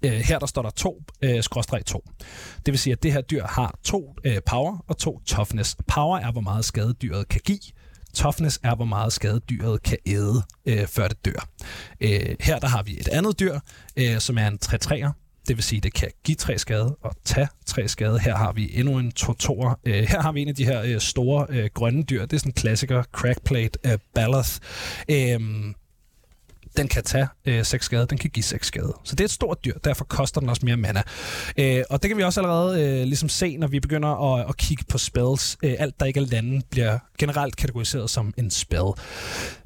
Øh, 0.02 0.12
her 0.12 0.38
der 0.38 0.46
står 0.46 0.62
der 0.62 0.70
2, 0.70 1.02
øh, 1.22 1.42
skråstreg 1.42 1.84
2. 1.86 2.04
Det 2.66 2.72
vil 2.72 2.78
sige, 2.78 2.92
at 2.92 3.02
det 3.02 3.12
her 3.12 3.20
dyr 3.20 3.46
har 3.46 3.78
to 3.84 4.14
øh, 4.24 4.38
power 4.46 4.84
og 4.88 4.98
to 4.98 5.20
toughness. 5.26 5.76
Power 5.88 6.18
er, 6.18 6.32
hvor 6.32 6.40
meget 6.40 6.64
skade 6.64 6.94
dyret 7.02 7.28
kan 7.28 7.40
give. 7.44 7.60
Toughness 8.14 8.60
er, 8.62 8.74
hvor 8.74 8.84
meget 8.84 9.12
skade 9.12 9.40
dyret 9.40 9.82
kan 9.82 9.98
æde, 10.06 10.42
øh, 10.66 10.86
før 10.86 11.08
det 11.08 11.24
dør. 11.24 11.48
Øh, 12.00 12.36
her 12.40 12.58
der 12.58 12.68
har 12.68 12.82
vi 12.82 13.00
et 13.00 13.08
andet 13.08 13.40
dyr, 13.40 13.58
øh, 13.96 14.18
som 14.18 14.38
er 14.38 14.48
en 14.48 14.58
3-3'er. 14.64 15.10
Det 15.48 15.56
vil 15.56 15.64
sige, 15.64 15.76
at 15.76 15.82
det 15.82 15.94
kan 15.94 16.10
give 16.24 16.34
tre 16.34 16.58
skade 16.58 16.96
og 17.02 17.16
tage 17.24 17.48
tre 17.66 17.88
skade. 17.88 18.18
Her 18.18 18.36
har 18.36 18.52
vi 18.52 18.70
endnu 18.74 18.98
en 18.98 19.12
tortor. 19.12 19.80
Øh, 19.84 19.94
her 19.94 20.22
har 20.22 20.32
vi 20.32 20.42
en 20.42 20.48
af 20.48 20.54
de 20.54 20.64
her 20.64 20.82
øh, 20.82 21.00
store 21.00 21.46
øh, 21.48 21.70
grønne 21.74 22.02
dyr. 22.02 22.26
Det 22.26 22.32
er 22.32 22.38
sådan 22.38 22.50
en 22.50 22.54
klassiker, 22.54 23.02
Crackplate 23.02 23.78
øh, 23.86 23.98
Baloth. 24.14 24.50
Øh, 25.10 25.40
den 26.76 26.88
kan 26.88 27.02
tage 27.02 27.28
øh, 27.46 27.64
6 27.64 27.84
skade, 27.84 28.06
den 28.10 28.18
kan 28.18 28.30
give 28.30 28.42
6 28.42 28.66
skade. 28.66 28.94
Så 29.04 29.16
det 29.16 29.20
er 29.20 29.24
et 29.24 29.30
stort 29.30 29.64
dyr, 29.64 29.78
derfor 29.84 30.04
koster 30.04 30.40
den 30.40 30.48
også 30.48 30.64
mere 30.64 30.76
mana. 30.76 31.02
Øh, 31.58 31.82
og 31.90 32.02
det 32.02 32.10
kan 32.10 32.16
vi 32.16 32.22
også 32.22 32.40
allerede 32.40 32.82
øh, 32.82 33.06
ligesom 33.06 33.28
se, 33.28 33.56
når 33.56 33.66
vi 33.66 33.80
begynder 33.80 34.34
at, 34.34 34.48
at 34.48 34.56
kigge 34.56 34.84
på 34.88 34.98
spells. 34.98 35.56
Øh, 35.62 35.74
alt, 35.78 36.00
der 36.00 36.06
ikke 36.06 36.20
er 36.20 36.24
lande, 36.24 36.62
bliver 36.70 36.98
generelt 37.18 37.56
kategoriseret 37.56 38.10
som 38.10 38.34
en 38.36 38.50
spell. 38.50 38.86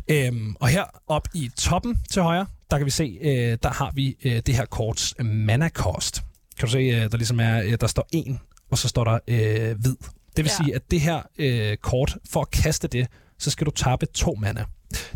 Øh, 0.09 0.33
og 0.61 0.69
her 0.69 0.85
op 1.09 1.29
i 1.35 1.51
toppen 1.57 2.01
til 2.11 2.23
højre, 2.23 2.47
der 2.71 2.77
kan 2.79 2.87
vi 2.87 2.91
se, 2.91 3.19
øh, 3.23 3.59
der 3.63 3.69
har 3.69 3.91
vi 3.95 4.17
øh, 4.25 4.43
det 4.47 4.55
her 4.55 4.65
korts 4.65 5.15
mana 5.19 5.69
cost. 5.69 6.23
Kan 6.59 6.67
du 6.67 6.73
se, 6.73 6.79
øh, 6.79 7.13
der 7.13 7.17
ligesom 7.17 7.41
er, 7.41 7.63
øh, 7.63 7.77
der 7.81 7.87
står 7.87 8.09
en, 8.13 8.41
og 8.71 8.79
så 8.79 8.89
står 8.89 9.05
der 9.05 9.19
øh, 9.29 9.81
hvid. 9.81 9.97
Det 10.37 10.45
vil 10.45 10.51
ja. 10.59 10.65
sige, 10.65 10.75
at 10.75 10.91
det 10.91 11.01
her 11.01 11.23
øh, 11.39 11.77
kort, 11.77 12.17
for 12.31 12.41
at 12.41 12.51
kaste 12.51 12.89
det, 12.89 13.07
så 13.39 13.51
skal 13.51 13.67
du 13.67 13.71
tabe 13.71 14.07
to 14.07 14.35
mana. 14.35 14.65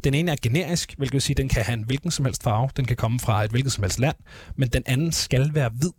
Den 0.04 0.14
ene 0.14 0.31
er 0.33 0.37
generisk, 0.43 0.95
hvilket 0.97 1.12
vil 1.12 1.23
sige, 1.23 1.35
at 1.35 1.37
den 1.37 1.49
kan 1.49 1.64
have 1.64 1.75
en 1.75 1.85
hvilken 1.85 2.11
som 2.11 2.25
helst 2.25 2.43
farve. 2.43 2.69
Den 2.76 2.85
kan 2.85 2.97
komme 2.97 3.21
fra 3.21 3.45
et 3.45 3.50
hvilket 3.50 3.73
som 3.73 3.83
helst 3.85 3.99
land, 3.99 4.16
men 4.57 4.69
den 4.69 4.83
anden 4.87 5.12
skal 5.12 5.54
være 5.54 5.69
hvid. 5.69 5.93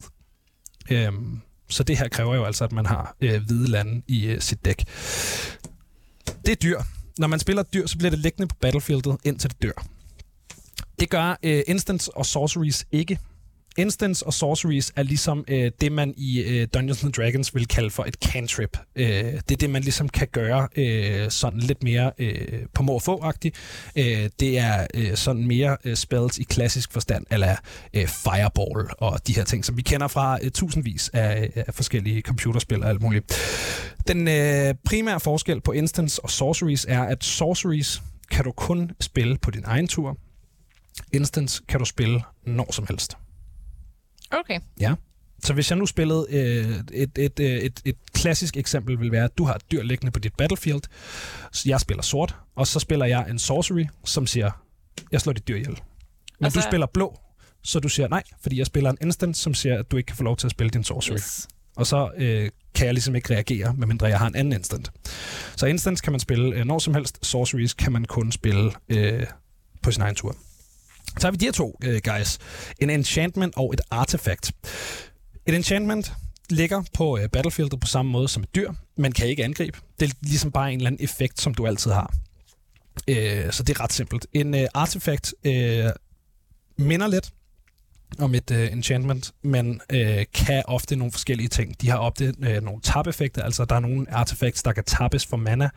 Øhm, 0.89 1.39
så 1.70 1.84
det 1.84 1.98
her 1.98 2.08
kræver 2.08 2.36
jo 2.36 2.46
altså, 2.46 2.63
at 2.63 2.72
man 2.72 2.86
har 2.86 3.15
øh, 3.22 3.41
hvide 3.46 3.67
lande 3.67 4.01
i 4.08 4.25
øh, 4.25 4.41
sit 4.41 4.65
dæk. 4.65 4.84
Det 6.46 6.51
er 6.51 6.55
dyr. 6.55 6.79
Når 7.17 7.27
man 7.27 7.39
spiller 7.39 7.63
dyr, 7.63 7.86
så 7.86 7.98
bliver 7.98 8.10
det 8.10 8.20
liggende 8.20 8.48
på 8.48 8.55
battlefieldet, 8.62 9.17
indtil 9.24 9.50
det 9.50 9.62
dør. 9.62 9.86
Det 11.00 11.10
gør 11.10 11.39
øh, 11.44 11.63
instants 11.67 12.08
og 12.08 12.25
sorceries 12.25 12.86
ikke. 12.91 13.20
Instants 13.77 14.22
og 14.22 14.34
sorceries 14.34 14.94
er 14.96 15.03
ligesom 15.03 15.46
øh, 15.48 15.72
det, 15.82 15.91
man 15.91 16.13
i 16.17 16.41
øh, 16.41 16.67
Dungeons 16.74 17.03
and 17.03 17.13
Dragons 17.13 17.55
vil 17.55 17.67
kalde 17.67 17.89
for 17.89 18.03
et 18.03 18.13
cantrip. 18.13 18.77
Øh, 18.96 19.05
det 19.05 19.51
er 19.51 19.55
det, 19.55 19.70
man 19.70 19.82
ligesom 19.82 20.10
kan 20.10 20.27
gøre 20.32 20.67
øh, 20.75 21.32
sådan 21.32 21.60
lidt 21.60 21.84
mere 21.84 22.12
øh, 22.17 22.65
på 22.74 22.84
må 22.84 23.00
få 23.00 23.34
øh, 23.96 24.29
Det 24.39 24.60
er 24.60 24.88
øh, 24.94 25.15
sådan 25.15 25.48
mere 25.48 25.77
øh, 25.84 25.96
spells 25.96 26.38
i 26.38 26.44
klassisk 26.44 26.91
forstand, 26.91 27.25
eller 27.32 27.55
øh, 27.94 28.08
fireball 28.08 28.89
og 28.98 29.27
de 29.27 29.36
her 29.36 29.44
ting, 29.44 29.65
som 29.65 29.77
vi 29.77 29.82
kender 29.82 30.08
fra 30.08 30.38
øh, 30.41 30.51
tusindvis 30.51 31.10
af, 31.13 31.51
af 31.55 31.74
forskellige 31.74 32.22
computerspil 32.22 32.84
og 32.84 32.89
alt 32.89 33.01
muligt. 33.01 33.34
Den 34.08 34.27
øh, 34.27 34.75
primære 34.86 35.20
forskel 35.20 35.62
på 35.62 35.72
instants 35.72 36.17
og 36.17 36.29
sorceries 36.29 36.86
er, 36.89 37.01
at 37.01 37.24
sorceries 37.24 38.01
kan 38.32 38.44
du 38.44 38.51
kun 38.51 38.91
spille 39.01 39.38
på 39.38 39.51
din 39.51 39.63
egen 39.65 39.88
tur. 39.88 40.17
Instance 41.13 41.63
kan 41.67 41.79
du 41.79 41.86
spille 41.86 42.22
når 42.46 42.72
som 42.72 42.86
helst. 42.89 43.17
Okay. 44.39 44.60
Ja. 44.80 44.94
Så 45.44 45.54
hvis 45.54 45.72
jeg 45.72 45.77
nu 45.77 45.86
spillede 45.86 46.27
øh, 46.30 46.80
et, 46.94 47.12
et, 47.15 47.18
et, 47.18 47.39
øh, 47.39 47.58
et, 47.58 47.82
et 47.86 47.96
klassisk 48.13 48.58
eksempel 48.58 49.00
vil 49.00 49.12
være, 49.12 49.24
at 49.24 49.38
du 49.38 49.44
har 49.44 49.54
et 49.54 49.72
dyr 49.72 49.84
liggende 49.84 50.12
på 50.12 50.20
dit 50.20 50.36
battlefield, 50.36 50.82
så 51.51 51.63
jeg 51.70 51.80
spiller 51.80 52.04
sort, 52.04 52.36
og 52.56 52.68
så 52.68 52.80
spiller 52.80 53.06
jeg 53.06 53.25
en 53.30 53.39
sorcery, 53.39 53.86
som 54.06 54.27
siger, 54.27 54.51
jeg 55.12 55.22
slår 55.22 55.34
dit 55.34 55.48
dyr 55.48 55.56
ihjel. 55.56 55.70
Men 55.70 56.46
altså, 56.46 56.60
du 56.60 56.63
spiller 56.63 56.86
blå, 56.86 57.20
så 57.63 57.80
du 57.80 57.89
siger 57.89 58.08
nej, 58.08 58.24
fordi 58.42 58.58
jeg 58.58 58.65
spiller 58.65 58.89
en 58.89 58.98
instant, 59.01 59.38
som 59.38 59.54
siger, 59.54 59.80
at 59.80 59.92
du 59.92 59.98
ikke 59.98 60.08
kan 60.08 60.15
få 60.15 60.24
lov 60.24 60.38
til 60.38 60.48
at 60.48 60.51
spille 60.51 60.70
din 60.70 60.84
sorcery. 60.84 61.15
Yes. 61.15 61.48
Og 61.75 61.88
så 61.88 62.10
øh, 62.18 62.50
kan 62.75 62.86
jeg 62.86 62.94
ligesom 62.94 63.15
ikke 63.15 63.34
reagere, 63.34 63.74
medmindre 63.74 64.08
jeg 64.08 64.20
har 64.20 64.27
en 64.27 64.36
anden 64.36 64.54
instant. 64.54 64.92
Så 65.56 65.65
instant 65.65 66.01
kan 66.01 66.13
man 66.13 66.20
spille 66.20 66.56
øh, 66.56 66.65
når 66.65 66.80
som 66.80 66.94
helst, 66.94 67.25
sorceries 67.25 67.74
kan 67.74 67.92
man 67.92 68.06
kun 68.06 68.32
spille 68.32 68.72
øh, 68.89 69.25
på 69.82 69.92
sin 69.92 70.01
egen 70.01 70.15
tur. 70.15 70.36
Så 71.19 71.27
har 71.27 71.31
vi 71.31 71.38
de 71.38 71.45
her 71.45 71.51
to, 71.51 71.79
øh, 71.84 72.01
guys. 72.03 72.38
En 72.79 72.89
enchantment 72.89 73.53
og 73.57 73.74
et 73.74 73.81
artefakt. 73.91 74.51
Et 75.45 75.55
enchantment 75.55 76.13
ligger 76.50 76.84
på 76.93 77.13
uh, 77.13 77.25
battlefieldet 77.34 77.79
på 77.79 77.88
samme 77.88 78.12
måde 78.12 78.27
som 78.27 78.43
et 78.43 78.55
dyr, 78.55 78.72
men 78.98 79.12
kan 79.12 79.27
ikke 79.27 79.43
angribe. 79.43 79.79
Det 80.00 80.10
er 80.10 80.13
ligesom 80.22 80.51
bare 80.51 80.74
en 80.74 80.79
eller 80.79 80.89
anden 80.89 81.03
effekt, 81.03 81.41
som 81.41 81.53
du 81.53 81.67
altid 81.67 81.91
har. 81.91 82.13
Uh, 83.12 83.51
så 83.51 83.63
det 83.63 83.69
er 83.69 83.84
ret 83.84 83.93
simpelt. 83.93 84.27
En 84.34 84.53
uh, 84.53 84.60
artefakt 84.74 85.34
minder 86.77 87.07
lidt 87.07 87.31
om 88.19 88.36
et 88.36 88.51
uh, 88.51 88.57
enchantment, 88.57 89.31
men 89.43 89.81
uh, 89.93 90.00
kan 90.34 90.63
ofte 90.67 90.95
nogle 90.95 91.12
forskellige 91.12 91.48
ting. 91.48 91.81
De 91.81 91.89
har 91.89 91.98
ofte 91.98 92.34
uh, 92.39 92.50
øh, 92.50 92.63
nogle 92.63 92.81
tab-effekter, 92.81 93.43
altså 93.43 93.65
der 93.65 93.75
er 93.75 93.79
nogle 93.79 94.05
artefacts, 94.12 94.63
der 94.63 94.72
kan 94.72 94.84
tappes 94.84 95.25
for 95.25 95.38
mana. 95.38 95.69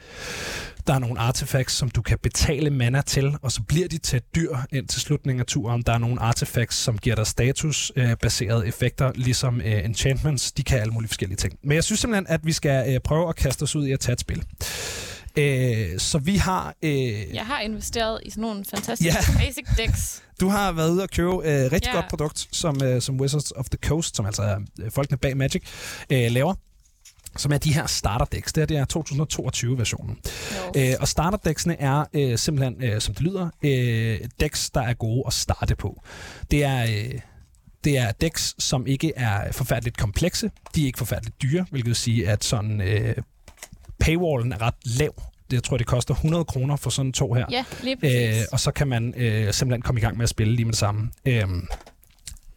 Der 0.87 0.95
er 0.95 0.99
nogle 0.99 1.21
artefacts, 1.21 1.75
som 1.75 1.91
du 1.91 2.03
kan 2.03 2.19
betale 2.23 2.71
mana 2.71 3.01
til, 3.01 3.37
og 3.43 3.53
så 3.53 3.63
bliver 3.63 3.89
de 3.89 3.99
til 3.99 4.17
et 4.17 4.35
dyr 4.35 4.57
ind 4.73 4.89
til 4.89 5.01
slutningen 5.01 5.41
af 5.41 5.47
turen. 5.47 5.83
Der 5.83 5.93
er 5.93 5.99
nogle 5.99 6.21
artefacts, 6.21 6.77
som 6.77 6.99
giver 6.99 7.17
dig 7.17 7.27
status-baserede 7.27 8.63
uh, 8.63 8.69
effekter, 8.69 9.13
ligesom 9.15 9.57
uh, 9.57 9.85
enchantments. 9.85 10.53
De 10.53 10.63
kan 10.63 10.79
alle 10.79 10.93
mulige 10.93 11.09
forskellige 11.09 11.37
ting. 11.37 11.59
Men 11.63 11.75
jeg 11.75 11.85
synes 11.85 12.01
simpelthen, 12.01 12.27
at 12.29 12.41
vi 12.47 12.53
skal 12.53 12.97
uh, 12.97 13.03
prøve 13.05 13.29
at 13.29 13.37
kaste 13.37 13.63
os 13.63 13.77
ud 13.77 13.87
i 13.87 13.93
at 13.93 14.01
tage 14.01 14.13
et 14.13 14.21
spil. 14.21 14.43
Øh, 15.39 15.99
så 15.99 16.19
vi 16.19 16.37
har... 16.37 16.75
Øh, 16.83 17.35
jeg 17.35 17.47
har 17.47 17.61
investeret 17.61 18.21
i 18.23 18.31
sådan 18.31 18.43
nogle 18.43 18.65
fantastiske 18.65 19.33
ja. 19.33 19.39
basic 19.39 19.77
decks. 19.77 20.23
Du 20.41 20.49
har 20.49 20.73
været 20.73 20.91
ude 20.91 21.03
og 21.03 21.11
købe 21.11 21.31
øh, 21.31 21.73
rigtig 21.73 21.87
ja. 21.87 21.95
godt 21.95 22.09
produkt, 22.09 22.49
som, 22.53 22.83
øh, 22.83 23.03
som 23.03 23.21
Wizards 23.21 23.51
of 23.51 23.69
the 23.69 23.79
Coast, 23.89 24.17
som 24.17 24.27
altså 24.27 24.43
er 24.43 24.59
øh, 24.81 24.91
folkene 24.91 25.19
bag 25.19 25.37
Magic, 25.37 25.63
øh, 26.11 26.31
laver 26.31 26.55
som 27.37 27.53
er 27.53 27.59
de 27.59 27.75
her 27.75 27.87
starter 27.87 28.25
decks. 28.25 28.53
Det, 28.53 28.61
her, 28.61 28.67
det 28.67 28.77
er 28.77 28.85
2022-versionen. 28.97 30.19
Øh, 30.77 30.95
og 31.01 31.09
starter 31.09 31.39
decksene 31.39 31.81
er 31.81 32.05
øh, 32.15 32.39
simpelthen, 32.39 32.83
øh, 32.83 33.01
som 33.01 33.15
det 33.15 33.23
lyder, 33.23 33.49
øh, 33.63 34.21
decks, 34.41 34.71
der 34.71 34.81
er 34.81 34.95
gode 34.95 35.23
at 35.27 35.33
starte 35.33 35.77
på. 35.77 36.03
Det 36.51 36.65
er... 36.65 36.83
Øh, 36.83 37.21
det 37.85 37.99
er 37.99 38.13
decks, 38.13 38.55
som 38.59 38.87
ikke 38.87 39.13
er 39.17 39.53
forfærdeligt 39.53 39.97
komplekse. 39.97 40.51
De 40.75 40.83
er 40.83 40.87
ikke 40.87 40.99
forfærdeligt 40.99 41.43
dyre, 41.43 41.67
hvilket 41.71 41.87
vil 41.87 41.97
sige, 41.97 42.29
at 42.29 42.45
sådan 42.45 42.81
øh, 42.81 43.17
paywallen 44.01 44.53
er 44.53 44.63
ret 44.63 44.75
lav. 44.85 45.23
Det, 45.51 45.57
jeg 45.57 45.63
tror, 45.63 45.77
det 45.77 45.87
koster 45.87 46.15
100 46.15 46.45
kroner 46.45 46.77
for 46.77 46.91
sådan 46.91 47.13
to 47.13 47.33
her. 47.33 47.47
Ja, 47.51 47.65
lige 47.83 47.97
præcis. 47.97 48.37
Øh, 48.37 48.45
og 48.53 48.61
så 48.61 48.71
kan 48.71 48.89
man 48.89 49.15
øh, 49.17 49.53
simpelthen 49.53 49.83
komme 49.83 50.01
i 50.01 50.03
gang 50.03 50.17
med 50.17 50.23
at 50.23 50.29
spille 50.29 50.55
lige 50.55 50.65
med 50.65 50.73
det 50.73 50.79
samme. 50.79 51.11
Øh, 51.27 51.45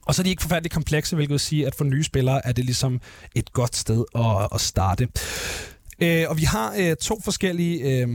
og 0.02 0.16
så 0.16 0.22
er 0.22 0.24
de 0.24 0.30
ikke 0.30 0.42
forfærdeligt 0.42 0.74
komplekse, 0.74 1.16
hvilket 1.16 1.32
vil 1.32 1.40
sige, 1.40 1.68
at 1.68 1.76
for 1.76 1.84
nye 1.84 2.04
spillere 2.04 2.48
er 2.48 2.52
det 2.52 2.66
ligesom 2.66 3.02
et 3.36 3.54
godt 3.54 3.76
sted 3.76 4.04
at, 4.16 4.48
at 4.54 4.62
starte. 4.62 5.08
Øh, 6.00 6.26
og 6.30 6.38
vi 6.38 6.44
har 6.44 6.74
øh, 6.78 6.96
to 6.96 7.22
forskellige... 7.24 7.80
Øh, 7.80 8.10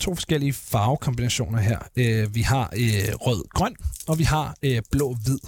to 0.00 0.14
forskellige 0.14 0.52
farvekombinationer 0.52 1.60
her. 1.60 1.78
Øh, 1.96 2.34
vi 2.34 2.42
har 2.42 2.70
øh, 2.76 3.14
rød-grøn, 3.14 3.76
og 4.06 4.18
vi 4.18 4.24
har 4.24 4.54
øh, 4.62 4.82
blå-hvid. 4.90 5.38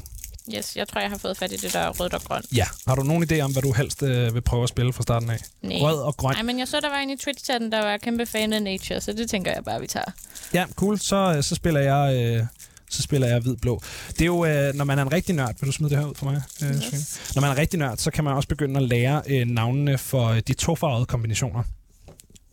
Yes, 0.57 0.77
jeg 0.77 0.89
tror, 0.89 1.01
jeg 1.01 1.11
har 1.11 1.19
fået 1.19 1.37
fat 1.37 1.53
i 1.53 1.57
det 1.57 1.73
der 1.73 1.89
rødt 1.89 2.15
og 2.15 2.23
grønt. 2.23 2.47
Ja. 2.55 2.67
Har 2.87 2.95
du 2.95 3.03
nogen 3.03 3.23
idé 3.33 3.41
om, 3.41 3.53
hvad 3.53 3.63
du 3.63 3.73
helst 3.73 4.03
øh, 4.03 4.35
vil 4.35 4.41
prøve 4.41 4.63
at 4.63 4.69
spille 4.69 4.93
fra 4.93 5.03
starten 5.03 5.31
af? 5.31 5.39
Nej. 5.63 5.79
Rød 5.81 6.03
og 6.03 6.17
grøn? 6.17 6.35
Nej, 6.35 6.43
men 6.43 6.59
jeg 6.59 6.69
så, 6.69 6.81
der 6.81 6.89
var 6.89 6.97
en 6.97 7.11
i 7.11 7.17
Twitch-chatten, 7.17 7.73
der 7.73 7.85
var 7.85 7.97
kæmpe 7.97 8.27
fan 8.27 8.53
af 8.53 8.63
Nature, 8.63 9.01
så 9.01 9.13
det 9.13 9.31
tænker 9.31 9.53
jeg 9.53 9.65
bare, 9.65 9.81
vi 9.81 9.87
tager. 9.87 10.11
Ja, 10.55 10.65
cool. 10.75 10.99
Så, 10.99 11.35
øh, 11.37 11.43
så 11.43 11.55
spiller 11.55 11.81
jeg... 11.81 12.17
Øh, 12.17 12.47
så 12.91 13.03
spiller 13.03 13.29
jeg 13.29 13.41
hvid-blå. 13.41 13.81
Det 14.09 14.21
er 14.21 14.27
jo, 14.27 14.45
øh, 14.45 14.75
når 14.75 14.85
man 14.85 14.99
er 14.99 15.03
en 15.03 15.13
rigtig 15.13 15.35
nørd, 15.35 15.55
vil 15.61 15.67
du 15.67 15.73
smide 15.73 15.91
det 15.91 15.99
her 15.99 16.07
ud 16.07 16.15
for 16.15 16.25
mig? 16.25 16.43
Øh, 16.63 16.71
yes. 16.71 17.33
Når 17.35 17.41
man 17.41 17.51
er 17.51 17.53
en 17.55 17.59
rigtig 17.59 17.79
nørd, 17.79 17.97
så 17.97 18.11
kan 18.11 18.25
man 18.25 18.33
også 18.33 18.49
begynde 18.49 18.81
at 18.81 18.89
lære 18.89 19.23
øh, 19.27 19.47
navnene 19.47 19.99
for 19.99 20.33
de 20.33 20.53
tofarvede 20.53 21.07
kombinationer. 21.07 21.63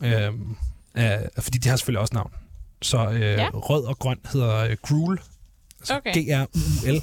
Øh, 0.03 0.31
øh, 0.95 1.11
fordi 1.39 1.57
de 1.57 1.69
har 1.69 1.75
selvfølgelig 1.75 2.01
også 2.01 2.13
navn. 2.13 2.31
Så 2.81 3.09
øh, 3.09 3.21
ja. 3.21 3.49
rød 3.53 3.85
og 3.85 3.99
grøn 3.99 4.17
hedder 4.33 4.57
øh, 4.57 4.77
Gruel. 4.81 5.19
Altså 5.79 5.95
okay. 5.95 6.13
G-R-U-L. 6.13 7.01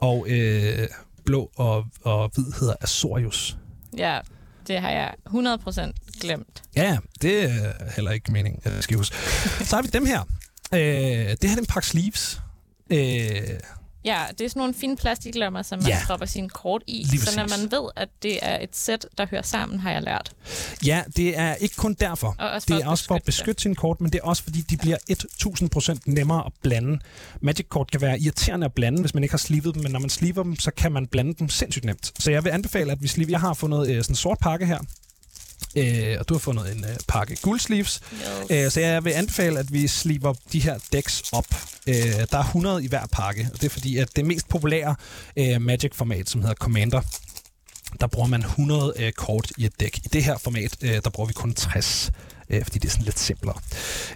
Og 0.00 0.26
øh, 0.28 0.88
blå 1.24 1.50
og, 1.56 1.84
og 2.02 2.30
hvid 2.34 2.44
hedder 2.60 2.74
Azorius. 2.80 3.56
Ja, 3.96 4.18
det 4.66 4.80
har 4.80 4.90
jeg 4.90 5.14
100% 5.28 5.92
glemt. 6.20 6.62
Ja, 6.76 6.98
det 7.22 7.44
er 7.44 7.72
heller 7.94 8.10
ikke 8.10 8.32
meningen, 8.32 8.60
at 8.64 8.74
jeg 8.74 8.82
skal 8.82 8.96
huske. 8.96 9.16
Så 9.68 9.76
har 9.76 9.82
vi 9.82 9.88
dem 9.88 10.06
her. 10.06 10.20
Øh, 10.74 10.80
det 10.80 11.50
her 11.50 11.56
er 11.56 11.60
en 11.60 11.66
pakke 11.66 11.88
sleeves. 11.88 12.40
Øh, 12.90 13.40
Ja, 14.04 14.24
det 14.38 14.44
er 14.44 14.48
sådan 14.48 14.60
nogle 14.60 14.74
fine 14.74 14.96
plastiklommer, 14.96 15.62
som 15.62 15.78
man 15.78 15.88
ja. 15.88 15.98
propper 16.06 16.26
sin 16.26 16.48
kort 16.48 16.82
i. 16.86 17.06
Lige 17.10 17.20
så 17.20 17.36
når 17.36 17.58
man 17.58 17.70
ved, 17.70 17.90
at 17.96 18.08
det 18.22 18.38
er 18.42 18.58
et 18.60 18.76
sæt, 18.76 19.06
der 19.18 19.26
hører 19.30 19.42
sammen, 19.42 19.80
har 19.80 19.92
jeg 19.92 20.02
lært. 20.02 20.32
Ja, 20.86 21.02
det 21.16 21.38
er 21.38 21.54
ikke 21.54 21.76
kun 21.76 21.94
derfor. 21.94 22.34
Og 22.38 22.50
også 22.50 22.66
det 22.74 22.82
er 22.82 22.88
også 22.88 23.04
for 23.04 23.14
at 23.14 23.22
beskytte 23.22 23.62
sin 23.62 23.74
kort, 23.74 24.00
men 24.00 24.12
det 24.12 24.18
er 24.18 24.24
også 24.24 24.42
fordi, 24.42 24.60
de 24.60 24.76
bliver 24.76 24.96
1000% 25.96 25.98
nemmere 26.06 26.46
at 26.46 26.52
blande. 26.62 26.98
Magic-kort 27.40 27.90
kan 27.90 28.00
være 28.00 28.20
irriterende 28.20 28.64
at 28.64 28.72
blande, 28.72 29.00
hvis 29.00 29.14
man 29.14 29.22
ikke 29.22 29.32
har 29.32 29.38
slivet 29.38 29.74
dem, 29.74 29.82
men 29.82 29.92
når 29.92 30.00
man 30.00 30.10
sliver 30.10 30.42
dem, 30.42 30.56
så 30.56 30.70
kan 30.70 30.92
man 30.92 31.06
blande 31.06 31.34
dem 31.34 31.48
sindssygt 31.48 31.84
nemt. 31.84 32.12
Så 32.18 32.30
jeg 32.30 32.44
vil 32.44 32.50
anbefale, 32.50 32.92
at 32.92 33.02
vi 33.02 33.08
sliver. 33.08 33.30
Jeg 33.30 33.40
har 33.40 33.54
fundet 33.54 33.88
øh, 33.88 34.02
sådan 34.02 34.12
en 34.12 34.16
sort 34.16 34.38
pakke 34.38 34.66
her, 34.66 34.78
Øh, 35.76 36.16
og 36.20 36.28
du 36.28 36.34
har 36.34 36.38
fundet 36.38 36.72
en 36.72 36.84
øh, 36.84 36.96
pakke 37.08 37.36
guldsleeves. 37.42 38.00
Yes. 38.12 38.64
Øh, 38.64 38.70
så 38.70 38.80
jeg 38.80 39.04
vil 39.04 39.10
anbefale, 39.10 39.58
at 39.58 39.72
vi 39.72 39.88
sliver 39.88 40.34
de 40.52 40.60
her 40.60 40.78
decks 40.92 41.22
op. 41.32 41.46
Øh, 41.86 41.94
der 42.30 42.38
er 42.38 42.44
100 42.44 42.84
i 42.84 42.88
hver 42.88 43.06
pakke, 43.12 43.48
og 43.52 43.60
det 43.60 43.66
er 43.66 43.70
fordi, 43.70 43.96
at 43.96 44.16
det 44.16 44.24
mest 44.24 44.48
populære 44.48 44.94
øh, 45.36 45.62
Magic-format, 45.62 46.30
som 46.30 46.40
hedder 46.40 46.54
Commander, 46.54 47.00
der 48.00 48.06
bruger 48.06 48.28
man 48.28 48.40
100 48.40 48.92
øh, 48.98 49.12
kort 49.12 49.52
i 49.58 49.64
et 49.64 49.80
dæk. 49.80 49.98
I 49.98 50.08
det 50.12 50.24
her 50.24 50.38
format, 50.38 50.76
øh, 50.82 51.00
der 51.04 51.10
bruger 51.10 51.26
vi 51.26 51.32
kun 51.32 51.54
60 51.54 52.10
øh, 52.50 52.64
fordi 52.64 52.78
det 52.78 52.88
er 52.88 52.92
sådan 52.92 53.04
lidt 53.04 53.18
simplere. 53.18 53.56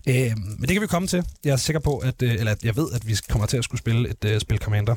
Øh, 0.08 0.32
men 0.58 0.62
det 0.62 0.68
kan 0.68 0.82
vi 0.82 0.86
komme 0.86 1.08
til. 1.08 1.24
Jeg 1.44 1.52
er 1.52 1.56
sikker 1.56 1.80
på, 1.80 1.98
at, 1.98 2.22
øh, 2.22 2.34
eller 2.34 2.54
jeg 2.64 2.76
ved, 2.76 2.92
at 2.94 3.06
vi 3.06 3.16
kommer 3.30 3.46
til 3.46 3.56
at 3.56 3.64
skulle 3.64 3.78
spille 3.78 4.08
et 4.08 4.24
øh, 4.24 4.40
spil 4.40 4.58
Commander 4.58 4.94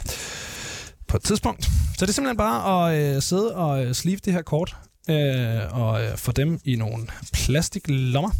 på 1.07 1.17
et 1.17 1.23
tidspunkt. 1.23 1.63
Så 1.97 2.05
det 2.05 2.09
er 2.09 2.13
simpelthen 2.13 2.37
bare 2.37 2.89
at 2.89 3.15
øh, 3.15 3.21
sidde 3.21 3.55
og 3.55 3.85
øh, 3.85 3.93
sleeve 3.93 4.19
det 4.25 4.33
her 4.33 4.41
kort 4.41 4.75
øh, 5.09 5.81
og 5.81 6.03
øh, 6.03 6.17
få 6.17 6.31
dem 6.31 6.59
i 6.65 6.75
nogle 6.75 7.07
plastiklommer. 7.33 8.31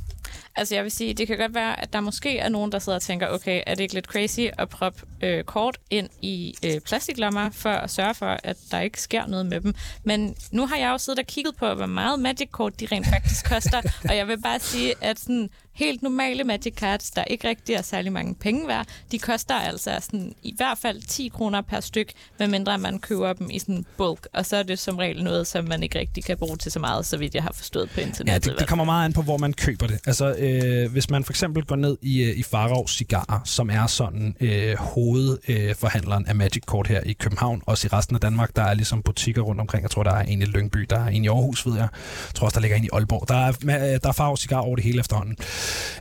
Altså 0.58 0.76
jeg 0.76 0.84
vil 0.84 0.92
sige, 0.92 1.14
det 1.14 1.28
kan 1.28 1.38
godt 1.38 1.56
være, 1.56 1.82
at 1.82 1.94
der 1.94 2.02
måske 2.02 2.38
er 2.38 2.50
nogen, 2.50 2.72
der 2.72 2.80
sidder 2.80 2.96
og 2.96 3.02
tænker, 3.02 3.28
okay, 3.28 3.62
er 3.68 3.76
det 3.76 3.84
ikke 3.84 3.94
lidt 3.94 4.06
crazy 4.06 4.40
at 4.58 4.70
proppe 4.70 5.02
øh, 5.24 5.44
kort 5.44 5.78
ind 5.90 6.10
i 6.22 6.56
øh, 6.66 6.82
plastiklommer 6.82 7.50
for 7.50 7.70
at 7.70 7.92
sørge 7.92 8.14
for, 8.14 8.38
at 8.44 8.58
der 8.72 8.80
ikke 8.80 9.02
sker 9.02 9.26
noget 9.26 9.46
med 9.46 9.62
dem. 9.62 9.74
Men 10.04 10.36
nu 10.52 10.66
har 10.66 10.78
jeg 10.78 10.90
jo 10.90 10.98
siddet 10.98 11.20
og 11.20 11.26
kigget 11.26 11.56
på, 11.56 11.74
hvor 11.74 11.86
meget 11.86 12.20
Magic-kort 12.20 12.80
de 12.80 12.88
rent 12.92 13.08
faktisk 13.08 13.46
koster, 13.46 13.82
og 14.10 14.16
jeg 14.16 14.28
vil 14.28 14.42
bare 14.42 14.60
sige, 14.60 14.94
at 15.02 15.20
sådan 15.20 15.50
helt 15.78 16.02
normale 16.02 16.44
Magic 16.44 16.74
Cards, 16.74 17.12
der 17.12 17.24
ikke 17.24 17.50
rigtig 17.50 17.76
er 17.76 17.82
særlig 17.82 18.12
mange 18.12 18.36
penge 18.36 18.68
værd, 18.68 18.88
de 19.12 19.20
koster 19.20 19.56
altså 19.56 19.98
sådan 20.02 20.36
i 20.44 20.54
hvert 20.58 20.78
fald 20.78 21.02
10 21.02 21.28
kroner 21.28 21.62
per 21.62 21.80
styk, 21.80 22.12
medmindre 22.40 22.78
man 22.78 23.00
køber 23.00 23.34
dem 23.34 23.50
i 23.52 23.60
sådan 23.60 23.86
bulk, 23.98 24.28
og 24.34 24.46
så 24.46 24.58
er 24.58 24.64
det 24.64 24.80
som 24.80 24.98
regel 24.98 25.24
noget, 25.24 25.48
som 25.48 25.66
man 25.66 25.84
ikke 25.84 26.00
rigtig 26.00 26.24
kan 26.24 26.38
bruge 26.38 26.58
til 26.58 26.72
så 26.72 26.80
meget, 26.80 27.06
så 27.06 27.18
vidt 27.18 27.36
jeg 27.36 27.44
har 27.44 27.54
forstået 27.54 27.90
på 27.90 28.00
internettet. 28.00 28.48
Ja, 28.48 28.52
det, 28.52 28.60
det 28.60 28.68
kommer 28.68 28.86
meget 28.86 29.06
an 29.06 29.14
på, 29.14 29.22
hvor 29.22 29.38
man 29.38 29.54
køber 29.54 29.88
det. 29.88 30.00
Altså, 30.06 30.36
øh, 30.36 30.92
hvis 30.92 31.10
man 31.10 31.24
for 31.24 31.32
eksempel 31.34 31.66
går 31.66 31.76
ned 31.76 31.98
i, 32.02 32.24
øh, 32.24 32.38
i 32.38 32.44
Farov 32.44 32.88
Cigar, 32.88 33.42
som 33.46 33.70
er 33.70 33.88
sådan 33.88 34.36
øh, 34.40 34.78
hovedforhandleren 34.78 36.24
øh, 36.24 36.30
af 36.30 36.36
Magic 36.36 36.64
Kort 36.66 36.88
her 36.88 37.02
i 37.06 37.14
København, 37.14 37.62
også 37.66 37.88
i 37.88 37.90
resten 37.94 38.16
af 38.16 38.22
Danmark, 38.22 38.56
der 38.56 38.64
er 38.64 38.74
ligesom 38.74 39.02
butikker 39.02 39.42
rundt 39.42 39.62
omkring. 39.62 39.84
Jeg 39.84 39.92
tror, 39.92 40.04
der 40.04 40.14
er 40.14 40.24
en 40.24 40.42
i 40.42 40.46
Lyngby, 40.46 40.80
der 40.90 41.00
er 41.00 41.08
en 41.08 41.24
i 41.24 41.28
Aarhus, 41.28 41.66
ved 41.66 41.74
jeg. 41.74 41.88
Jeg 42.28 42.34
tror 42.36 42.46
også, 42.46 42.56
der 42.56 42.62
ligger 42.62 42.78
en 42.78 42.84
i 42.84 42.90
Aalborg. 42.94 43.28
Der 43.28 43.36
er, 43.36 43.50
øh, 43.50 44.00
der 44.04 44.10
er 44.10 44.12
Farov 44.12 44.38
Cigar 44.38 44.60
over 44.60 44.76
det 44.76 44.84
hele 44.84 45.00
efterhånden. 45.00 45.38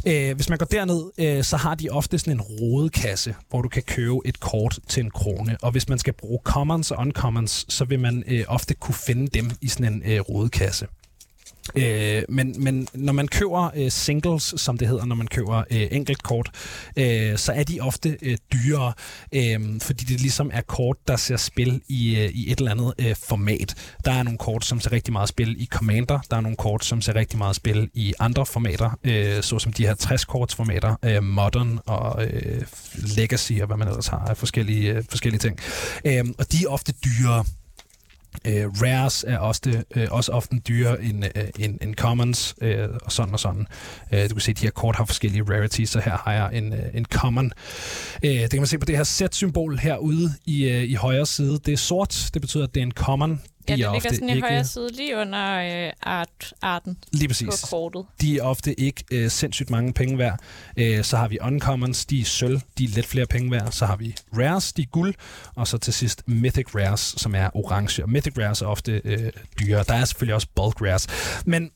Øh, 0.06 0.34
hvis 0.36 0.48
man 0.48 0.58
går 0.58 0.66
derned, 0.66 1.10
øh, 1.18 1.44
så 1.44 1.56
har 1.56 1.74
de 1.74 1.88
ofte 1.90 2.18
sådan 2.18 2.32
en 2.32 2.40
rodekasse, 2.40 3.34
hvor 3.50 3.62
du 3.62 3.68
kan 3.68 3.82
købe 3.82 4.16
et 4.24 4.40
kort 4.40 4.78
til 4.88 5.04
en 5.04 5.10
krone. 5.10 5.56
Og 5.62 5.70
hvis 5.70 5.88
man 5.88 5.98
skal 5.98 6.12
bruge 6.12 6.40
commons 6.44 6.90
og 6.90 6.98
uncommons, 6.98 7.66
så 7.68 7.84
vil 7.84 8.00
man 8.00 8.24
øh, 8.26 8.44
ofte 8.48 8.74
kunne 8.74 8.94
finde 8.94 9.26
dem 9.26 9.50
i 9.60 9.68
sådan 9.68 9.92
en 9.92 10.02
øh, 10.06 10.20
rodekasse. 10.20 10.86
Øh, 11.74 12.22
men, 12.28 12.54
men 12.58 12.88
når 12.94 13.12
man 13.12 13.28
køber 13.28 13.70
øh, 13.76 13.90
singles, 13.90 14.54
som 14.56 14.78
det 14.78 14.88
hedder, 14.88 15.04
når 15.04 15.16
man 15.16 15.26
køber 15.26 15.62
øh, 15.70 15.88
enkeltkort, 15.90 16.50
øh, 16.96 17.38
så 17.38 17.52
er 17.52 17.62
de 17.62 17.80
ofte 17.80 18.16
øh, 18.22 18.36
dyrere, 18.52 18.92
øh, 19.32 19.80
fordi 19.80 20.04
det 20.04 20.20
ligesom 20.20 20.50
er 20.54 20.60
kort, 20.60 20.96
der 21.08 21.16
ser 21.16 21.36
spil 21.36 21.80
i, 21.88 22.16
øh, 22.16 22.30
i 22.30 22.52
et 22.52 22.58
eller 22.58 22.70
andet 22.70 22.94
øh, 22.98 23.16
format. 23.28 23.74
Der 24.04 24.12
er 24.12 24.22
nogle 24.22 24.38
kort, 24.38 24.64
som 24.64 24.80
ser 24.80 24.92
rigtig 24.92 25.12
meget 25.12 25.28
spil 25.28 25.62
i 25.62 25.66
Commander, 25.66 26.18
der 26.30 26.36
er 26.36 26.40
nogle 26.40 26.56
kort, 26.56 26.84
som 26.84 27.00
ser 27.00 27.14
rigtig 27.14 27.38
meget 27.38 27.56
spil 27.56 27.90
i 27.94 28.14
andre 28.18 28.46
formater, 28.46 28.98
øh, 29.04 29.42
såsom 29.42 29.72
de 29.72 29.86
her 29.86 29.94
60-korts 29.94 30.56
formater, 30.56 30.96
øh, 31.02 31.22
Modern 31.22 31.78
og 31.86 32.24
øh, 32.26 32.62
Legacy 32.94 33.52
og 33.60 33.66
hvad 33.66 33.76
man 33.76 33.88
ellers 33.88 34.06
har 34.06 34.18
af 34.18 34.36
forskellige, 34.36 34.92
øh, 34.92 35.04
forskellige 35.08 35.40
ting. 35.40 35.58
Øh, 36.04 36.24
og 36.38 36.52
de 36.52 36.64
er 36.64 36.68
ofte 36.68 36.92
dyrere. 36.92 37.44
Øh, 38.44 38.66
rares 38.82 39.24
er 39.28 39.38
også, 39.38 39.82
øh, 39.96 40.06
også 40.10 40.32
ofte 40.32 40.58
dyrere 40.58 41.02
end, 41.02 41.24
øh, 41.24 41.44
end, 41.58 41.78
end 41.82 41.94
commons, 41.94 42.54
øh, 42.62 42.88
og 43.04 43.12
sådan 43.12 43.32
og 43.32 43.40
sådan. 43.40 43.66
Øh, 44.12 44.22
du 44.28 44.34
kan 44.34 44.40
se, 44.40 44.50
at 44.50 44.60
de 44.60 44.66
her 44.66 44.70
kort 44.70 44.96
har 44.96 45.04
forskellige 45.04 45.42
rarities, 45.42 45.90
så 45.90 46.00
her 46.00 46.16
har 46.24 46.32
jeg 46.32 46.50
en, 46.52 46.72
øh, 46.72 46.78
en 46.94 47.04
common. 47.04 47.52
Øh, 48.22 48.30
det 48.30 48.50
kan 48.50 48.60
man 48.60 48.66
se 48.66 48.78
på 48.78 48.86
det 48.86 48.96
her 48.96 49.04
set-symbol 49.04 49.78
herude 49.78 50.32
i, 50.46 50.64
øh, 50.68 50.82
i 50.82 50.94
højre 50.94 51.26
side. 51.26 51.58
Det 51.66 51.72
er 51.72 51.76
sort, 51.76 52.30
det 52.34 52.42
betyder, 52.42 52.64
at 52.64 52.74
det 52.74 52.80
er 52.80 52.86
en 52.86 52.92
common. 52.92 53.40
Ja, 53.68 53.74
det 53.74 53.92
ligger 53.92 54.12
sådan 54.12 54.28
i 54.28 54.34
ikke, 54.34 54.48
højre 54.48 54.64
side 54.64 54.92
lige 54.92 55.16
under 55.16 55.86
øh, 55.86 55.92
art, 56.02 56.54
arten 56.62 56.98
lige 57.12 57.28
præcis. 57.28 57.46
på 57.46 57.66
kortet. 57.70 58.04
De 58.20 58.38
er 58.38 58.42
ofte 58.42 58.80
ikke 58.80 59.04
øh, 59.10 59.30
sindssygt 59.30 59.70
mange 59.70 59.92
penge 59.92 60.18
værd. 60.18 60.40
Øh, 60.76 61.04
så 61.04 61.16
har 61.16 61.28
vi 61.28 61.38
uncommons, 61.42 62.06
de 62.06 62.20
er 62.20 62.24
sølv, 62.24 62.60
de 62.78 62.84
er 62.84 62.88
lidt 62.88 63.06
flere 63.06 63.26
penge 63.26 63.50
værd. 63.50 63.72
Så 63.72 63.86
har 63.86 63.96
vi 63.96 64.14
rares, 64.38 64.72
de 64.72 64.82
er 64.82 64.86
guld. 64.86 65.14
Og 65.54 65.68
så 65.68 65.78
til 65.78 65.92
sidst 65.92 66.22
mythic 66.26 66.74
rares, 66.74 67.14
som 67.16 67.34
er 67.34 67.56
orange. 67.56 68.02
Og 68.02 68.10
mythic 68.10 68.38
rares 68.38 68.62
er 68.62 68.66
ofte 68.66 69.00
øh, 69.04 69.32
dyre. 69.60 69.84
Der 69.88 69.94
er 69.94 70.04
selvfølgelig 70.04 70.34
også 70.34 70.46
bulk 70.54 70.80
rares. 70.80 71.06
Men 71.46 71.70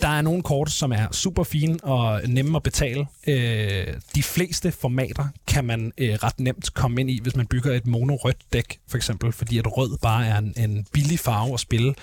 der 0.00 0.08
er 0.08 0.22
nogle 0.22 0.42
kort, 0.42 0.70
som 0.70 0.92
er 0.92 1.06
super 1.12 1.44
fine 1.44 1.78
og 1.82 2.20
nemme 2.28 2.56
at 2.56 2.62
betale. 2.62 3.06
Øh, 3.26 3.86
de 4.14 4.22
fleste 4.22 4.72
formater 4.72 5.24
kan 5.46 5.64
man 5.64 5.92
øh, 5.98 6.14
ret 6.14 6.40
nemt 6.40 6.74
komme 6.74 7.00
ind 7.00 7.10
i, 7.10 7.20
hvis 7.22 7.36
man 7.36 7.46
bygger 7.46 7.72
et 7.74 7.86
mono-rødt 7.86 8.52
dæk, 8.52 8.78
for 8.88 8.96
eksempel, 8.96 9.32
fordi 9.32 9.58
at 9.58 9.76
rød 9.76 9.98
bare 10.02 10.26
er 10.26 10.38
en, 10.38 10.54
en 10.56 10.86
billig 10.92 11.18
farve 11.18 11.54
at 11.54 11.60
spille. 11.60 11.94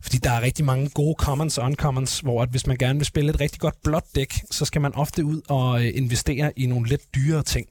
Fordi 0.00 0.18
der 0.18 0.30
er 0.30 0.40
rigtig 0.40 0.64
mange 0.64 0.88
gode 0.88 1.14
commons 1.18 1.58
og 1.58 1.64
uncommons, 1.64 2.20
hvor 2.20 2.42
at 2.42 2.48
hvis 2.48 2.66
man 2.66 2.76
gerne 2.76 2.98
vil 2.98 3.06
spille 3.06 3.30
et 3.30 3.40
rigtig 3.40 3.60
godt 3.60 3.82
blåt 3.82 4.04
dæk, 4.14 4.34
så 4.50 4.64
skal 4.64 4.80
man 4.80 4.94
ofte 4.94 5.24
ud 5.24 5.40
og 5.48 5.84
øh, 5.84 5.90
investere 5.94 6.52
i 6.56 6.66
nogle 6.66 6.88
lidt 6.88 7.14
dyrere 7.14 7.42
ting. 7.42 7.66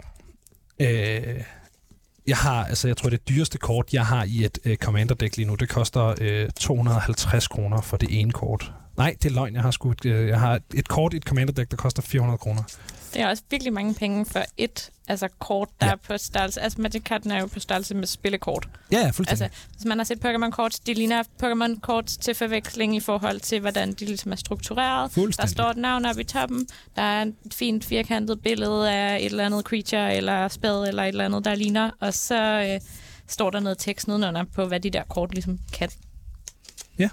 Øh, 0.80 1.41
jeg 2.28 2.38
har, 2.38 2.65
altså 2.65 2.88
jeg 2.88 2.98
tror 2.98 3.10
det 3.10 3.30
dyreste 3.30 3.58
kort, 3.58 3.93
jeg 3.93 4.06
har 4.06 4.24
i 4.24 4.45
et 4.45 4.60
øh, 4.65 4.78
commander-dæk 4.78 5.38
lige 5.38 5.48
nu, 5.48 5.56
det 5.56 5.69
koster 5.69 6.15
øh, 6.21 6.50
250 6.60 7.48
kroner 7.48 7.82
for 7.82 7.98
det 7.98 8.19
ene 8.19 8.32
kort. 8.32 8.71
Nej, 8.97 9.15
det 9.23 9.29
er 9.29 9.34
løgn. 9.34 9.53
Jeg 9.53 9.62
har, 9.62 9.71
sgu 9.71 9.91
et, 9.91 10.05
øh, 10.05 10.27
jeg 10.27 10.39
har 10.39 10.60
et 10.73 10.88
kort 10.88 11.13
i 11.13 11.17
et 11.17 11.23
commander 11.23 11.53
deck, 11.53 11.71
der 11.71 11.77
koster 11.77 12.01
400 12.01 12.38
kroner. 12.38 12.63
Det 13.13 13.21
er 13.21 13.27
også 13.27 13.43
virkelig 13.49 13.73
mange 13.73 13.93
penge 13.93 14.25
for 14.25 14.43
et 14.58 14.89
altså 15.08 15.27
kort, 15.39 15.69
der 15.81 15.88
ja. 15.88 15.91
er 15.91 15.95
på 15.95 16.17
størrelse. 16.17 16.62
Altså 16.62 16.81
Magic 16.81 17.03
Carden 17.03 17.31
er 17.31 17.39
jo 17.39 17.45
på 17.45 17.60
størrelse 17.60 17.95
med 17.95 18.08
spillekort. 18.08 18.67
Ja, 18.91 18.99
ja 18.99 19.10
fuldstændig. 19.10 19.45
Altså, 19.45 19.60
hvis 19.71 19.86
man 19.86 19.97
har 19.97 20.05
set 20.05 20.25
Pokémon-kort, 20.25 20.79
de 20.88 20.93
ligner 20.93 21.23
Pokémon-kort 21.43 22.05
til 22.05 22.36
forveksling 22.36 22.95
i 22.95 22.99
forhold 22.99 23.39
til, 23.39 23.60
hvordan 23.60 23.93
de 23.93 24.05
ligesom 24.05 24.31
er 24.31 24.36
struktureret. 24.36 25.15
Der 25.15 25.45
står 25.45 25.69
et 25.69 25.77
navn 25.77 26.05
oppe 26.05 26.21
i 26.21 26.23
toppen. 26.23 26.67
Der 26.95 27.01
er 27.01 27.21
et 27.21 27.53
fint 27.53 27.86
firkantet 27.86 28.41
billede 28.41 28.91
af 28.91 29.17
et 29.17 29.25
eller 29.25 29.45
andet 29.45 29.65
creature, 29.65 30.15
eller 30.15 30.47
spæd, 30.47 30.88
eller 30.88 31.03
et 31.03 31.08
eller 31.08 31.25
andet, 31.25 31.45
der 31.45 31.55
ligner. 31.55 31.91
Og 31.99 32.13
så 32.13 32.69
øh, 32.69 32.81
står 33.27 33.49
der 33.49 33.60
noget 33.60 33.77
tekst 33.77 34.08
nedenunder 34.08 34.43
på, 34.43 34.65
hvad 34.65 34.79
de 34.79 34.89
der 34.89 35.03
kort 35.03 35.34
ligesom 35.34 35.60
kan. 35.73 35.89
Ja. 36.99 37.10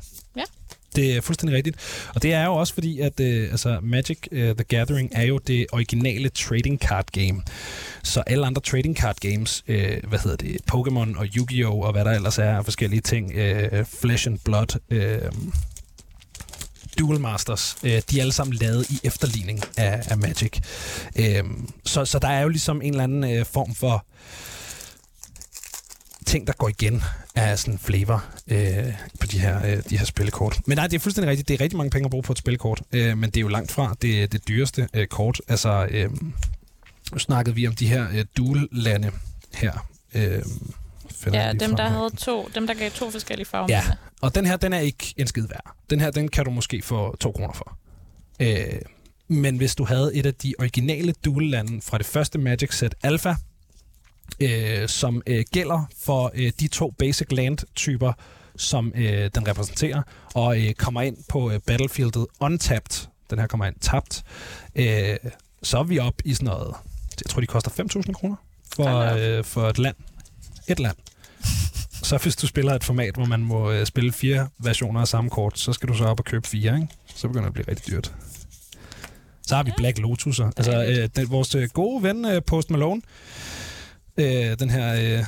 Det 0.96 1.16
er 1.16 1.20
fuldstændig 1.20 1.56
rigtigt. 1.56 1.76
Og 2.14 2.22
det 2.22 2.32
er 2.32 2.44
jo 2.44 2.54
også 2.54 2.74
fordi, 2.74 3.00
at 3.00 3.20
øh, 3.20 3.50
altså 3.50 3.78
Magic 3.82 4.18
uh, 4.32 4.38
the 4.38 4.64
Gathering 4.68 5.10
er 5.12 5.22
jo 5.22 5.38
det 5.38 5.66
originale 5.72 6.28
trading 6.28 6.78
card 6.78 7.06
game. 7.12 7.42
Så 8.02 8.22
alle 8.26 8.46
andre 8.46 8.62
trading 8.62 8.96
card 8.96 9.16
games, 9.20 9.64
øh, 9.68 9.96
hvad 10.08 10.18
hedder 10.18 10.36
det, 10.36 10.56
Pokémon 10.72 11.18
og 11.18 11.26
Yu-Gi-Oh! 11.36 11.78
og 11.78 11.92
hvad 11.92 12.04
der 12.04 12.10
ellers 12.10 12.38
er 12.38 12.56
af 12.56 12.64
forskellige 12.64 13.00
ting, 13.00 13.32
øh, 13.34 13.84
Flesh 14.00 14.26
and 14.26 14.38
Blood, 14.44 14.78
øh, 14.90 15.32
Duel 16.98 17.20
Masters, 17.20 17.76
øh, 17.82 18.02
de 18.10 18.18
er 18.18 18.20
alle 18.20 18.32
sammen 18.32 18.56
lavet 18.56 18.90
i 18.90 19.00
efterligning 19.04 19.60
af, 19.76 20.02
af 20.08 20.18
Magic. 20.18 20.52
Øh, 21.16 21.44
så, 21.84 22.04
så 22.04 22.18
der 22.18 22.28
er 22.28 22.42
jo 22.42 22.48
ligesom 22.48 22.82
en 22.82 22.90
eller 22.90 23.04
anden 23.04 23.36
øh, 23.38 23.46
form 23.46 23.74
for 23.74 24.06
ting, 26.26 26.46
der 26.46 26.52
går 26.52 26.68
igen 26.68 27.02
af 27.34 27.58
sådan 27.58 27.78
flavor 27.78 28.24
øh, 28.48 28.92
på 29.20 29.26
de 29.26 29.38
her, 29.38 29.66
øh, 29.66 29.82
de 29.90 29.98
her 29.98 30.04
spillekort. 30.04 30.60
Men 30.66 30.76
nej, 30.76 30.86
det 30.86 30.96
er 30.96 31.00
fuldstændig 31.00 31.30
rigtigt. 31.30 31.48
Det 31.48 31.54
er 31.54 31.60
rigtig 31.60 31.76
mange 31.76 31.90
penge 31.90 32.04
at 32.04 32.10
bruge 32.10 32.22
på 32.22 32.32
et 32.32 32.38
spillekort, 32.38 32.82
øh, 32.92 33.18
men 33.18 33.30
det 33.30 33.36
er 33.36 33.40
jo 33.40 33.48
langt 33.48 33.72
fra 33.72 33.96
det, 34.02 34.32
det 34.32 34.48
dyreste 34.48 34.88
øh, 34.94 35.06
kort. 35.06 35.40
Altså, 35.48 35.86
øh, 35.90 36.10
nu 37.12 37.18
snakkede 37.18 37.56
vi 37.56 37.66
om 37.66 37.74
de 37.74 37.86
her 37.86 38.06
øh, 38.12 38.24
duel-lande 38.36 39.10
her. 39.54 39.86
Øh, 40.14 40.42
ja, 41.32 41.52
dem 41.52 41.76
der, 41.76 41.88
havde 41.88 42.10
to, 42.16 42.50
dem, 42.54 42.66
der 42.66 42.74
gav 42.74 42.90
to 42.90 43.10
forskellige 43.10 43.46
farver. 43.46 43.66
Ja, 43.68 43.82
og 44.20 44.34
den 44.34 44.46
her, 44.46 44.56
den 44.56 44.72
er 44.72 44.78
ikke 44.78 45.14
en 45.16 45.26
skid 45.26 45.48
værd. 45.48 45.74
Den 45.90 46.00
her, 46.00 46.10
den 46.10 46.28
kan 46.28 46.44
du 46.44 46.50
måske 46.50 46.82
få 46.82 47.16
to 47.16 47.32
kroner 47.32 47.52
for. 47.52 47.78
Øh, 48.40 48.80
men 49.28 49.56
hvis 49.56 49.74
du 49.74 49.84
havde 49.84 50.14
et 50.14 50.26
af 50.26 50.34
de 50.34 50.54
originale 50.58 51.14
duel-lande 51.24 51.80
fra 51.82 51.98
det 51.98 52.06
første 52.06 52.38
Magic 52.38 52.74
Set 52.74 52.94
Alpha, 53.02 53.34
øh, 54.40 54.88
som 54.88 55.22
øh, 55.26 55.44
gælder 55.52 55.86
for 56.04 56.30
øh, 56.34 56.52
de 56.60 56.68
to 56.68 56.90
basic 56.90 57.32
land-typer, 57.32 58.12
som 58.56 58.92
øh, 58.94 59.30
den 59.34 59.48
repræsenterer, 59.48 60.02
og 60.34 60.60
øh, 60.60 60.72
kommer 60.74 61.02
ind 61.02 61.16
på 61.28 61.50
øh, 61.50 61.60
battlefieldet 61.66 62.26
untapped. 62.40 63.08
Den 63.30 63.38
her 63.38 63.46
kommer 63.46 63.66
ind 63.66 63.76
tabt. 63.80 64.24
Øh, 64.74 65.16
så 65.62 65.78
er 65.78 65.82
vi 65.82 65.98
op 65.98 66.14
i 66.24 66.34
sådan 66.34 66.46
noget, 66.46 66.74
jeg 67.24 67.30
tror, 67.30 67.40
de 67.40 67.46
koster 67.46 67.70
5.000 67.70 68.12
kroner 68.12 68.36
for, 68.74 68.98
øh, 68.98 69.44
for 69.44 69.68
et 69.68 69.78
land. 69.78 69.96
Et 70.68 70.80
land. 70.80 70.96
Så 72.02 72.16
hvis 72.16 72.36
du 72.36 72.46
spiller 72.46 72.74
et 72.74 72.84
format, 72.84 73.14
hvor 73.14 73.24
man 73.24 73.40
må 73.40 73.70
øh, 73.70 73.86
spille 73.86 74.12
fire 74.12 74.48
versioner 74.58 75.00
af 75.00 75.08
samme 75.08 75.30
kort, 75.30 75.58
så 75.58 75.72
skal 75.72 75.88
du 75.88 75.94
så 75.94 76.04
op 76.04 76.20
og 76.20 76.24
købe 76.24 76.48
fire, 76.48 76.74
ikke? 76.74 76.88
Så 77.14 77.28
begynder 77.28 77.42
det 77.42 77.48
at 77.48 77.52
blive 77.52 77.68
rigtig 77.68 77.92
dyrt. 77.92 78.12
Så 79.46 79.56
har 79.56 79.62
vi 79.62 79.72
Black 79.76 79.98
Lotus'er. 79.98 80.50
Altså, 80.56 80.84
øh, 80.84 81.08
den, 81.16 81.30
vores 81.30 81.54
øh, 81.54 81.68
gode 81.68 82.02
ven 82.02 82.24
øh, 82.24 82.42
Post 82.42 82.70
Malone, 82.70 83.02
øh, 84.16 84.58
den 84.58 84.70
her 84.70 85.18
øh, 85.18 85.24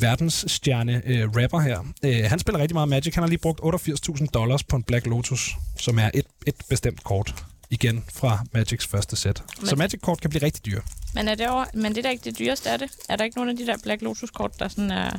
verdensstjerne 0.00 1.02
øh, 1.06 1.28
rapper 1.28 1.60
her. 1.60 1.78
Øh, 2.02 2.24
han 2.24 2.38
spiller 2.38 2.58
rigtig 2.60 2.74
meget 2.74 2.88
Magic. 2.88 3.14
Han 3.14 3.22
har 3.22 3.28
lige 3.28 3.38
brugt 3.38 3.60
88.000 3.60 4.26
dollars 4.26 4.64
på 4.64 4.76
en 4.76 4.82
Black 4.82 5.06
Lotus, 5.06 5.56
som 5.76 5.98
er 5.98 6.10
et, 6.14 6.26
et 6.46 6.54
bestemt 6.68 7.04
kort 7.04 7.44
igen 7.70 8.04
fra 8.12 8.38
Magics 8.52 8.86
første 8.86 9.16
sæt. 9.16 9.42
Men, 9.58 9.66
så 9.66 9.76
Magic-kort 9.76 10.20
kan 10.20 10.30
blive 10.30 10.42
rigtig 10.42 10.66
dyre. 10.66 10.80
Men 11.14 11.28
er 11.28 11.34
det, 11.34 11.48
over, 11.48 11.64
men 11.74 11.92
det 11.92 11.98
er 11.98 12.02
da 12.02 12.08
ikke 12.08 12.24
det 12.24 12.38
dyreste, 12.38 12.68
er 12.70 12.76
det? 12.76 12.90
Er 13.08 13.16
der 13.16 13.24
ikke 13.24 13.36
nogen 13.36 13.50
af 13.50 13.56
de 13.56 13.66
der 13.66 13.76
Black 13.82 14.02
Lotus-kort, 14.02 14.58
der 14.58 14.68
sådan 14.68 14.90
er 14.90 15.18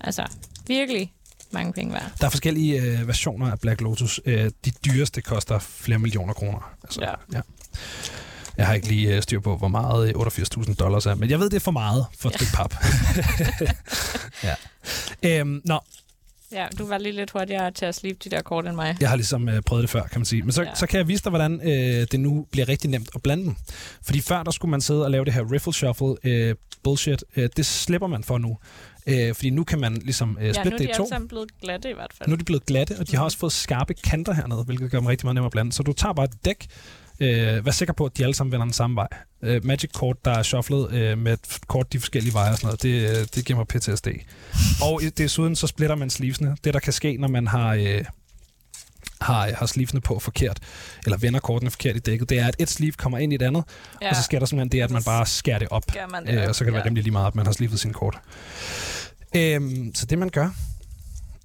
altså, 0.00 0.26
virkelig 0.66 1.12
mange 1.50 1.72
penge 1.72 1.92
værd? 1.92 2.12
Der 2.20 2.26
er 2.26 2.30
forskellige 2.30 2.82
øh, 2.82 3.08
versioner 3.08 3.50
af 3.50 3.60
Black 3.60 3.80
Lotus. 3.80 4.20
Øh, 4.24 4.50
de 4.64 4.70
dyreste 4.70 5.20
koster 5.20 5.58
flere 5.58 5.98
millioner 5.98 6.32
kroner. 6.32 6.74
Altså, 6.84 7.00
ja. 7.02 7.14
ja. 7.32 7.40
Jeg 8.58 8.66
har 8.66 8.74
ikke 8.74 8.88
lige 8.88 9.16
øh, 9.16 9.22
styr 9.22 9.40
på, 9.40 9.56
hvor 9.56 9.68
meget 9.68 10.12
88.000 10.16 10.74
dollars 10.74 11.06
er, 11.06 11.14
men 11.14 11.30
jeg 11.30 11.40
ved, 11.40 11.50
det 11.50 11.56
er 11.56 11.60
for 11.60 11.70
meget 11.70 12.06
for 12.18 12.28
et 12.28 12.34
stykke 12.34 12.52
pap. 12.54 12.74
ja. 14.44 14.54
øhm, 15.22 15.62
nå, 15.64 15.80
Ja, 16.52 16.66
du 16.78 16.86
var 16.86 16.98
lige 16.98 17.12
lidt 17.12 17.30
hurtigere 17.30 17.70
til 17.70 17.84
at 17.84 17.94
slippe 17.94 18.20
de 18.24 18.30
der 18.36 18.42
kort 18.42 18.66
end 18.66 18.74
mig. 18.76 18.96
Jeg 19.00 19.08
har 19.08 19.16
ligesom 19.16 19.48
øh, 19.48 19.62
prøvet 19.62 19.82
det 19.82 19.90
før, 19.90 20.02
kan 20.02 20.20
man 20.20 20.24
sige. 20.26 20.42
Men 20.42 20.52
så, 20.52 20.62
Ja. 20.62 20.68
ja. 20.68 20.74
så 20.74 20.86
kan 20.86 20.98
jeg 20.98 21.08
vise 21.08 21.22
dig, 21.24 21.30
hvordan 21.30 21.60
øh, 21.64 22.06
det 22.12 22.20
nu 22.20 22.46
bliver 22.50 22.68
rigtig 22.68 22.90
nemt 22.90 23.08
at 23.14 23.22
blande 23.22 23.44
dem. 23.44 23.54
Fordi 24.02 24.20
før, 24.20 24.42
der 24.42 24.50
skulle 24.50 24.70
man 24.70 24.80
sidde 24.80 25.04
og 25.04 25.10
lave 25.10 25.24
det 25.24 25.32
her 25.34 25.52
riffle 25.52 25.72
shuffle 25.72 26.14
øh, 26.24 26.54
bullshit. 26.82 27.24
Øh, 27.36 27.48
det 27.56 27.66
slipper 27.66 28.06
man 28.08 28.24
for 28.24 28.38
nu. 28.38 28.58
Øh, 29.06 29.34
fordi 29.34 29.50
nu 29.50 29.64
kan 29.64 29.80
man 29.80 29.94
ligesom 29.94 30.38
øh, 30.40 30.46
ja, 30.46 30.48
nu 30.48 30.54
splitte 30.54 30.68
er 30.74 30.78
det 30.78 30.78
de 30.78 30.84
i 30.84 30.94
to. 30.94 31.02
alle 31.02 31.08
sammen 31.08 31.28
blevet 31.28 31.48
glatte 31.62 31.90
i 31.90 31.94
hvert 31.94 32.12
fald. 32.18 32.28
Nu 32.28 32.32
er 32.32 32.36
de 32.38 32.44
blevet 32.44 32.66
glatte, 32.66 32.96
og 32.98 33.10
de 33.10 33.16
har 33.16 33.24
også 33.24 33.38
fået 33.38 33.52
skarpe 33.52 33.94
kanter 33.94 34.32
hernede, 34.32 34.62
hvilket 34.64 34.90
gør 34.90 34.98
dem 34.98 35.06
rigtig 35.06 35.26
meget 35.26 35.34
nemmere 35.34 35.46
at 35.46 35.52
blande. 35.52 35.72
Så 35.72 35.82
du 35.82 35.92
tager 35.92 36.12
bare 36.12 36.24
et 36.24 36.44
dæk. 36.44 36.66
Øh, 37.20 37.66
vær 37.66 37.70
sikker 37.70 37.94
på, 37.94 38.04
at 38.04 38.18
de 38.18 38.22
alle 38.22 38.34
sammen 38.34 38.52
vender 38.52 38.64
den 38.64 38.72
samme 38.72 38.96
vej. 38.96 39.08
Øh, 39.42 39.64
magic 39.64 39.90
kort, 39.92 40.24
der 40.24 40.30
er 40.30 40.42
shufflet 40.42 40.92
øh, 40.92 41.18
med 41.18 41.36
kort 41.66 41.92
de 41.92 42.00
forskellige 42.00 42.34
veje 42.34 42.50
og 42.50 42.56
sådan 42.56 42.66
noget, 42.66 42.82
det, 42.82 43.18
øh, 43.20 43.26
det 43.34 43.44
giver 43.44 43.56
mig 43.56 43.66
PTSD. 43.66 44.08
og 44.82 45.00
desuden 45.18 45.56
så 45.56 45.66
splitter 45.66 45.96
man 45.96 46.10
sleevesene. 46.10 46.56
Det, 46.64 46.74
der 46.74 46.80
kan 46.80 46.92
ske, 46.92 47.16
når 47.16 47.28
man 47.28 47.46
har... 47.46 47.74
Øh, 47.74 48.04
har, 49.20 49.50
har 49.54 49.66
sleevesene 49.66 50.00
på 50.00 50.18
forkert, 50.18 50.60
eller 51.04 51.18
vender 51.18 51.40
kortene 51.40 51.70
forkert 51.70 51.96
i 51.96 51.98
dækket, 51.98 52.28
det 52.28 52.38
er, 52.38 52.46
at 52.46 52.56
et 52.58 52.68
sleeve 52.68 52.92
kommer 52.92 53.18
ind 53.18 53.32
i 53.32 53.34
et 53.34 53.42
andet, 53.42 53.64
ja. 54.02 54.10
og 54.10 54.16
så 54.16 54.22
sker 54.22 54.38
der 54.38 54.46
simpelthen 54.46 54.72
det, 54.72 54.84
at 54.84 54.90
man 54.90 55.02
bare 55.02 55.26
skærer 55.26 55.58
det 55.58 55.68
op. 55.68 55.82
man 56.10 56.26
det. 56.26 56.42
Øh, 56.42 56.48
og 56.48 56.54
så 56.54 56.64
kan 56.64 56.66
det 56.66 56.74
være 56.74 56.84
rimelig 56.84 57.04
lige 57.04 57.12
meget, 57.12 57.26
at 57.26 57.34
man 57.34 57.46
har 57.46 57.52
sleevet 57.52 57.80
sine 57.80 57.94
kort. 57.94 58.18
Øhm, 59.36 59.94
så 59.94 60.06
det, 60.06 60.18
man 60.18 60.28
gør, 60.28 60.50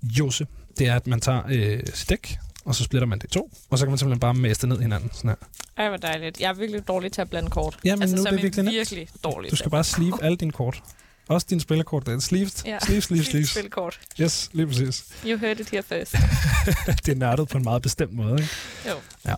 Jose, 0.03 0.47
det 0.77 0.87
er, 0.87 0.95
at 0.95 1.07
man 1.07 1.21
tager 1.21 1.41
øh, 1.49 1.79
sit 1.93 2.09
dæk, 2.09 2.37
og 2.65 2.75
så 2.75 2.83
splitter 2.83 3.05
man 3.05 3.19
det 3.19 3.25
i 3.25 3.33
to, 3.33 3.51
og 3.69 3.77
så 3.77 3.85
kan 3.85 3.91
man 3.91 3.97
simpelthen 3.97 4.19
bare 4.19 4.33
mæste 4.33 4.67
ned 4.67 4.79
hinanden. 4.79 5.09
Sådan 5.13 5.29
her. 5.29 5.35
Ej, 5.77 5.87
hvor 5.89 5.97
dejligt. 5.97 6.39
Jeg 6.39 6.49
er 6.49 6.53
virkelig 6.53 6.87
dårlig 6.87 7.11
til 7.11 7.21
at 7.21 7.29
blande 7.29 7.49
kort. 7.49 7.79
Ja, 7.85 7.95
men 7.95 8.01
altså, 8.01 8.15
nu 8.15 8.23
er 8.23 8.29
det 8.29 8.43
virkelig 8.43 8.65
virkelig 8.65 9.07
dårlig 9.23 9.51
Du 9.51 9.55
skal 9.55 9.71
bare 9.71 9.83
sleeve 9.83 10.23
alle 10.23 10.37
dine 10.37 10.51
kort. 10.51 10.83
Også 11.27 11.47
dine 11.49 11.61
spillerkort. 11.61 12.05
Det 12.05 12.13
er 12.13 12.19
sleeved. 12.19 12.51
Ja. 12.65 12.79
Sleeve, 12.79 13.01
sleeve, 13.01 13.23
sleeve. 13.23 13.47
Spilkort. 13.47 13.99
Yes, 14.21 14.49
lige 14.53 14.67
præcis. 14.67 15.05
You 15.25 15.37
heard 15.37 15.59
it 15.59 15.69
here 15.69 15.83
first. 15.83 16.11
det 17.05 17.11
er 17.11 17.15
nørdet 17.15 17.47
på 17.47 17.57
en 17.57 17.63
meget 17.63 17.81
bestemt 17.81 18.13
måde. 18.13 18.33
Ikke? 18.41 18.53
Jo. 18.89 18.95
Ja. 19.25 19.35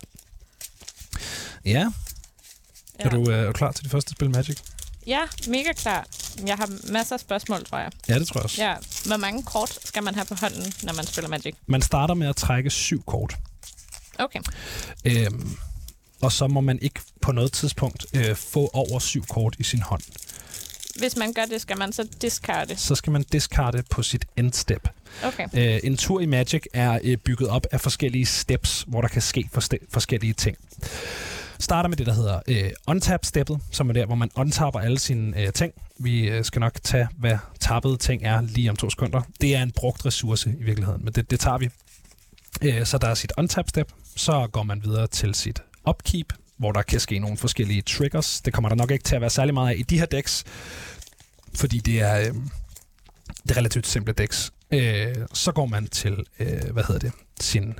Ja. 1.64 1.70
Ja. 1.70 3.04
Er, 3.04 3.10
du, 3.10 3.30
øh, 3.30 3.38
er 3.38 3.46
du 3.46 3.52
klar 3.52 3.72
til 3.72 3.84
det 3.84 3.92
første 3.92 4.10
spil 4.10 4.30
Magic? 4.30 4.56
Ja, 5.06 5.20
mega 5.48 5.72
klar. 5.72 6.06
Jeg 6.46 6.56
har 6.56 6.92
masser 6.92 7.14
af 7.16 7.20
spørgsmål, 7.20 7.64
tror 7.64 7.78
jeg. 7.78 7.90
Ja, 8.08 8.18
det 8.18 8.28
tror 8.28 8.40
jeg 8.40 8.44
også. 8.44 8.62
Ja, 8.64 8.74
hvor 9.06 9.16
mange 9.16 9.42
kort 9.42 9.78
skal 9.84 10.02
man 10.02 10.14
have 10.14 10.24
på 10.24 10.34
hånden, 10.34 10.72
når 10.82 10.92
man 10.92 11.06
spiller 11.06 11.28
Magic? 11.28 11.54
Man 11.66 11.82
starter 11.82 12.14
med 12.14 12.28
at 12.28 12.36
trække 12.36 12.70
syv 12.70 13.02
kort. 13.06 13.36
Okay. 14.18 14.40
Øhm, 15.04 15.56
og 16.22 16.32
så 16.32 16.46
må 16.46 16.60
man 16.60 16.78
ikke 16.82 17.00
på 17.20 17.32
noget 17.32 17.52
tidspunkt 17.52 18.06
øh, 18.14 18.36
få 18.36 18.70
over 18.72 18.98
syv 18.98 19.24
kort 19.26 19.56
i 19.58 19.62
sin 19.62 19.82
hånd. 19.82 20.02
Hvis 20.98 21.16
man 21.16 21.32
gør 21.32 21.44
det, 21.44 21.60
skal 21.60 21.78
man 21.78 21.92
så 21.92 22.08
discarde. 22.22 22.76
Så 22.76 22.94
skal 22.94 23.12
man 23.12 23.22
discarde 23.32 23.82
på 23.90 24.02
sit 24.02 24.24
endstep. 24.36 24.88
Okay. 25.24 25.48
Øh, 25.54 25.80
en 25.84 25.96
tur 25.96 26.20
i 26.20 26.26
Magic 26.26 26.62
er 26.74 26.98
øh, 27.02 27.16
bygget 27.16 27.48
op 27.48 27.66
af 27.72 27.80
forskellige 27.80 28.26
steps, 28.26 28.84
hvor 28.88 29.00
der 29.00 29.08
kan 29.08 29.22
ske 29.22 29.48
forste- 29.52 29.86
forskellige 29.92 30.32
ting. 30.32 30.56
Starter 31.58 31.88
med 31.88 31.96
det, 31.96 32.06
der 32.06 32.12
hedder 32.12 32.40
øh, 32.48 32.70
untap-steppet, 32.86 33.60
som 33.70 33.88
er 33.88 33.92
der, 33.92 34.06
hvor 34.06 34.14
man 34.14 34.30
untapper 34.36 34.80
alle 34.80 34.98
sine 34.98 35.42
øh, 35.42 35.52
ting. 35.52 35.72
Vi 35.98 36.28
øh, 36.28 36.44
skal 36.44 36.60
nok 36.60 36.78
tage, 36.82 37.08
hvad 37.18 37.38
tappede 37.60 37.96
ting 37.96 38.22
er 38.24 38.40
lige 38.40 38.70
om 38.70 38.76
to 38.76 38.90
sekunder. 38.90 39.22
Det 39.40 39.56
er 39.56 39.62
en 39.62 39.70
brugt 39.70 40.06
ressource 40.06 40.50
i 40.60 40.62
virkeligheden, 40.62 41.04
men 41.04 41.12
det, 41.12 41.30
det 41.30 41.40
tager 41.40 41.58
vi. 41.58 41.70
Øh, 42.62 42.86
så 42.86 42.98
der 42.98 43.08
er 43.08 43.14
sit 43.14 43.32
untap-step. 43.38 43.92
Så 44.16 44.48
går 44.52 44.62
man 44.62 44.82
videre 44.84 45.06
til 45.06 45.34
sit 45.34 45.62
upkeep, 45.88 46.32
hvor 46.56 46.72
der 46.72 46.82
kan 46.82 47.00
ske 47.00 47.18
nogle 47.18 47.36
forskellige 47.36 47.82
triggers. 47.82 48.40
Det 48.40 48.52
kommer 48.52 48.68
der 48.68 48.76
nok 48.76 48.90
ikke 48.90 49.04
til 49.04 49.14
at 49.14 49.20
være 49.20 49.30
særlig 49.30 49.54
meget 49.54 49.70
af 49.70 49.78
i 49.78 49.82
de 49.82 49.98
her 49.98 50.06
decks, 50.06 50.44
fordi 51.54 51.78
det 51.78 52.00
er, 52.00 52.18
øh, 52.18 52.34
det 53.42 53.50
er 53.50 53.56
relativt 53.56 53.86
simple 53.86 54.12
decks. 54.12 54.52
Øh, 54.70 55.14
så 55.32 55.52
går 55.52 55.66
man 55.66 55.86
til, 55.86 56.24
øh, 56.38 56.70
hvad 56.72 56.84
hedder 56.84 56.98
det, 56.98 57.12
sin 57.40 57.74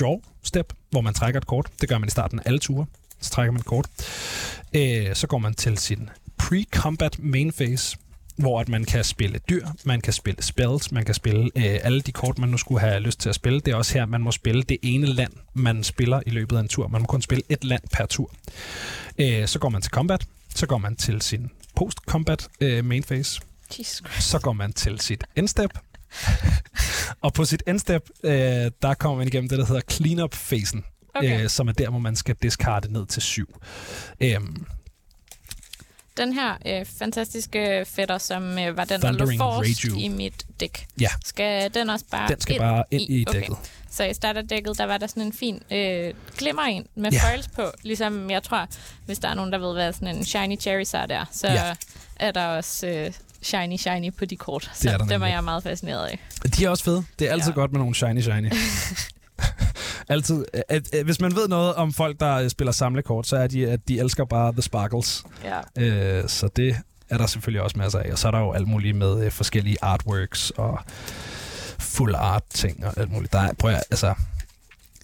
draw 0.00 0.20
step, 0.42 0.72
hvor 0.90 1.00
man 1.00 1.14
trækker 1.14 1.40
et 1.40 1.46
kort. 1.46 1.66
Det 1.80 1.88
gør 1.88 1.98
man 1.98 2.06
i 2.06 2.10
starten 2.10 2.38
af 2.38 2.42
alle 2.46 2.58
ture. 2.58 2.86
Så 3.20 3.30
trækker 3.30 3.52
man 3.52 3.60
et 3.60 3.66
kort. 3.66 3.86
Øh, 4.72 5.14
så 5.14 5.26
går 5.26 5.38
man 5.38 5.54
til 5.54 5.78
sin 5.78 6.10
pre-combat 6.42 7.16
main 7.18 7.52
phase, 7.52 7.96
hvor 8.36 8.60
at 8.60 8.68
man 8.68 8.84
kan 8.84 9.04
spille 9.04 9.38
dyr, 9.50 9.66
man 9.84 10.00
kan 10.00 10.12
spille 10.12 10.42
spells, 10.42 10.92
man 10.92 11.04
kan 11.04 11.14
spille 11.14 11.44
øh, 11.56 11.78
alle 11.82 12.00
de 12.00 12.12
kort, 12.12 12.38
man 12.38 12.48
nu 12.48 12.56
skulle 12.56 12.80
have 12.80 13.00
lyst 13.00 13.20
til 13.20 13.28
at 13.28 13.34
spille. 13.34 13.60
Det 13.60 13.72
er 13.72 13.76
også 13.76 13.94
her, 13.94 14.06
man 14.06 14.20
må 14.20 14.30
spille 14.30 14.62
det 14.62 14.78
ene 14.82 15.06
land, 15.06 15.32
man 15.54 15.84
spiller 15.84 16.20
i 16.26 16.30
løbet 16.30 16.56
af 16.56 16.60
en 16.60 16.68
tur. 16.68 16.88
Man 16.88 17.00
må 17.00 17.06
kun 17.06 17.22
spille 17.22 17.42
et 17.48 17.64
land 17.64 17.82
per 17.92 18.06
tur. 18.06 18.30
Øh, 19.18 19.48
så 19.48 19.58
går 19.58 19.68
man 19.68 19.82
til 19.82 19.90
combat, 19.90 20.26
så 20.54 20.66
går 20.66 20.78
man 20.78 20.96
til 20.96 21.22
sin 21.22 21.50
post-combat 21.76 22.48
øh, 22.60 22.84
main 22.84 23.02
phase, 23.02 23.40
Jesus 23.78 24.02
Christ. 24.10 24.28
så 24.30 24.38
går 24.38 24.52
man 24.52 24.72
til 24.72 25.00
sit 25.00 25.24
endstep. 25.36 25.78
og 27.24 27.32
på 27.32 27.44
sit 27.44 27.62
endstep, 27.66 28.02
øh, 28.22 28.32
der 28.82 28.94
kommer 28.94 29.18
man 29.18 29.26
igennem 29.26 29.48
det, 29.48 29.58
der 29.58 29.66
hedder 29.66 29.80
cleanup-fasen, 29.92 30.84
Okay. 31.14 31.42
øh, 31.42 31.48
som 31.50 31.68
er 31.68 31.72
der, 31.72 31.90
hvor 31.90 31.98
man 31.98 32.16
skal 32.16 32.36
discarde 32.42 32.92
ned 32.92 33.06
til 33.06 33.22
syv. 33.22 33.60
Øhm, 34.20 34.66
Den 36.16 36.32
her 36.32 36.54
øh, 36.66 36.86
fantastiske 36.98 37.84
fætter, 37.88 38.18
som 38.18 38.58
øh, 38.58 38.76
var 38.76 38.84
den, 38.84 39.00
der 39.02 39.12
lå 39.12 39.16
Thundering 39.18 39.38
forrest 39.38 39.84
Raju. 39.84 39.96
i 39.98 40.08
mit 40.08 40.46
dæk. 40.60 40.86
Ja. 41.00 41.08
Skal 41.24 41.74
den 41.74 41.90
også 41.90 42.04
bare 42.10 42.28
den 42.28 42.40
skal 42.40 42.54
ind 42.54 42.60
bare 42.62 42.84
ind 42.90 43.02
i 43.02 43.24
okay. 43.28 43.40
dækket. 43.40 43.56
Så 43.90 44.04
i 44.04 44.14
starterdækket, 44.14 44.78
der 44.78 44.84
var 44.84 44.98
der 44.98 45.06
sådan 45.06 45.22
en 45.22 45.32
fin 45.32 45.62
øh, 45.72 46.14
glimmer 46.38 46.62
en 46.62 46.86
med 46.94 47.12
Ja. 47.12 47.30
foils 47.30 47.48
på. 47.48 47.62
Ligesom 47.82 48.30
jeg 48.30 48.42
tror, 48.42 48.66
hvis 49.06 49.18
der 49.18 49.28
er 49.28 49.34
nogen, 49.34 49.52
der 49.52 49.58
ved, 49.58 49.72
hvad 49.74 49.92
sådan 49.92 50.16
en 50.16 50.24
shiny 50.24 50.58
cherry 50.60 50.84
er 51.02 51.06
der, 51.06 51.24
så 51.32 51.46
Ja. 51.48 51.74
er 52.16 52.30
der 52.30 52.46
også 52.46 52.86
øh, 52.86 53.12
shiny 53.46 53.76
shiny 53.76 54.14
på 54.18 54.24
de 54.24 54.36
kort. 54.36 54.62
Det 54.72 54.82
Så 54.82 54.90
er 54.90 54.98
der 54.98 55.04
dem 55.06 55.22
er 55.22 55.26
jeg 55.26 55.44
meget 55.44 55.62
fascineret 55.62 56.06
af. 56.06 56.18
De 56.56 56.64
er 56.64 56.68
også 56.70 56.84
fede. 56.84 57.04
Det 57.18 57.28
er 57.28 57.32
altid 57.32 57.50
Ja. 57.50 57.54
godt 57.54 57.72
med 57.72 57.78
nogle 57.80 57.94
shiny 57.94 58.20
shiny. 58.20 58.52
altid. 60.08 60.44
At, 60.68 60.94
at, 60.94 61.04
hvis 61.04 61.20
man 61.20 61.36
ved 61.36 61.48
noget 61.48 61.74
om 61.74 61.92
folk, 61.92 62.20
der 62.20 62.34
øh, 62.34 62.50
spiller 62.50 62.72
samlekort, 62.72 63.26
så 63.26 63.36
er 63.36 63.46
de, 63.46 63.66
at 63.70 63.80
de 63.88 63.98
elsker 64.00 64.24
bare 64.24 64.52
the 64.52 64.62
sparkles. 64.62 65.24
Ja. 65.44 65.82
Øh, 66.18 66.28
så 66.28 66.48
det 66.56 66.76
er 67.10 67.18
der 67.18 67.26
selvfølgelig 67.26 67.62
også 67.62 67.78
masser 67.78 67.98
af. 67.98 68.12
Og 68.12 68.18
så 68.18 68.26
er 68.28 68.30
der 68.32 68.38
jo 68.38 68.52
alt 68.52 68.68
muligt 68.68 68.96
med 68.96 69.24
øh, 69.24 69.30
forskellige 69.32 69.76
artworks 69.82 70.50
og 70.50 70.78
full 71.78 72.14
art 72.14 72.42
ting 72.54 72.86
og 72.86 72.92
alt 72.96 73.12
muligt. 73.12 73.32
Der 73.32 73.38
er, 73.40 73.52
prøv 73.58 73.70
at, 73.70 73.82
altså, 73.90 74.14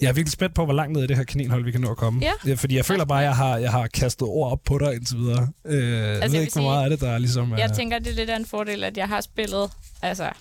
jeg 0.03 0.09
er 0.09 0.13
virkelig 0.13 0.33
spændt 0.33 0.55
på, 0.55 0.65
hvor 0.65 0.75
langt 0.75 0.93
ned 0.93 1.05
i 1.05 1.07
det 1.07 1.17
her 1.17 1.25
kaninhold, 1.25 1.65
vi 1.65 1.71
kan 1.71 1.81
nå 1.81 1.91
at 1.91 1.97
komme. 1.97 2.23
Ja. 2.47 2.55
fordi 2.55 2.77
jeg 2.77 2.85
føler 2.85 3.05
bare, 3.05 3.19
at 3.21 3.25
jeg 3.25 3.37
har, 3.37 3.57
jeg 3.57 3.71
har 3.71 3.87
kastet 3.87 4.29
ord 4.29 4.53
op 4.53 4.61
på 4.65 4.79
dig 4.79 4.95
indtil 4.95 5.19
videre. 5.19 5.49
Øh, 5.65 5.75
altså, 5.75 5.79
jeg 5.79 6.23
ved 6.23 6.31
vil 6.31 6.41
ikke, 6.41 6.53
hvor 6.53 6.63
meget 6.63 6.85
af 6.85 6.91
det, 6.91 7.01
der 7.01 7.11
er 7.11 7.19
ligesom... 7.19 7.53
Jeg 7.59 7.69
øh, 7.71 7.77
tænker, 7.77 7.99
det 7.99 8.09
er 8.09 8.15
lidt 8.15 8.31
af 8.31 8.37
en 8.37 8.47
fordel, 8.47 8.85
at 8.85 8.97
jeg 8.97 9.09
har 9.09 9.21
spillet... 9.21 9.71
Altså, 10.03 10.25
jeg 10.25 10.33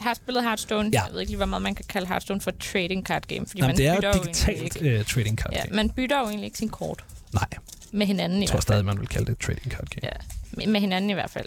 har 0.00 0.14
spillet 0.14 0.44
Hearthstone. 0.44 0.90
Ja. 0.92 1.02
Jeg 1.04 1.12
ved 1.12 1.20
ikke 1.20 1.30
lige, 1.30 1.36
hvor 1.36 1.46
meget 1.46 1.62
man 1.62 1.74
kan 1.74 1.84
kalde 1.88 2.06
Hearthstone 2.08 2.40
for 2.40 2.50
trading 2.50 3.06
card 3.06 3.22
game. 3.28 3.46
Fordi 3.46 3.58
Jamen, 3.58 3.68
man 3.68 3.76
det 3.76 3.86
er 3.86 3.92
jo 3.92 3.98
et 3.98 4.04
jo 4.16 4.22
digitalt 4.22 4.76
ikke. 4.76 4.98
øh, 4.98 5.04
trading 5.04 5.38
card 5.38 5.52
Ja, 5.52 5.62
game. 5.62 5.76
man 5.76 5.90
bytter 5.90 6.18
jo 6.18 6.24
egentlig 6.24 6.44
ikke 6.44 6.58
sin 6.58 6.68
kort 6.68 7.04
Nej, 7.34 7.48
med 7.92 8.06
hinanden 8.06 8.38
i 8.38 8.42
jeg 8.42 8.48
tror 8.48 8.60
stadig, 8.60 8.84
man 8.84 9.00
vil 9.00 9.08
kalde 9.08 9.26
det 9.26 9.32
et 9.32 9.38
trading 9.38 9.72
card 9.72 9.86
game. 9.86 10.12
Ja, 10.62 10.66
med, 10.70 10.80
hinanden 10.80 11.10
i 11.10 11.12
hvert 11.12 11.30
fald. 11.30 11.46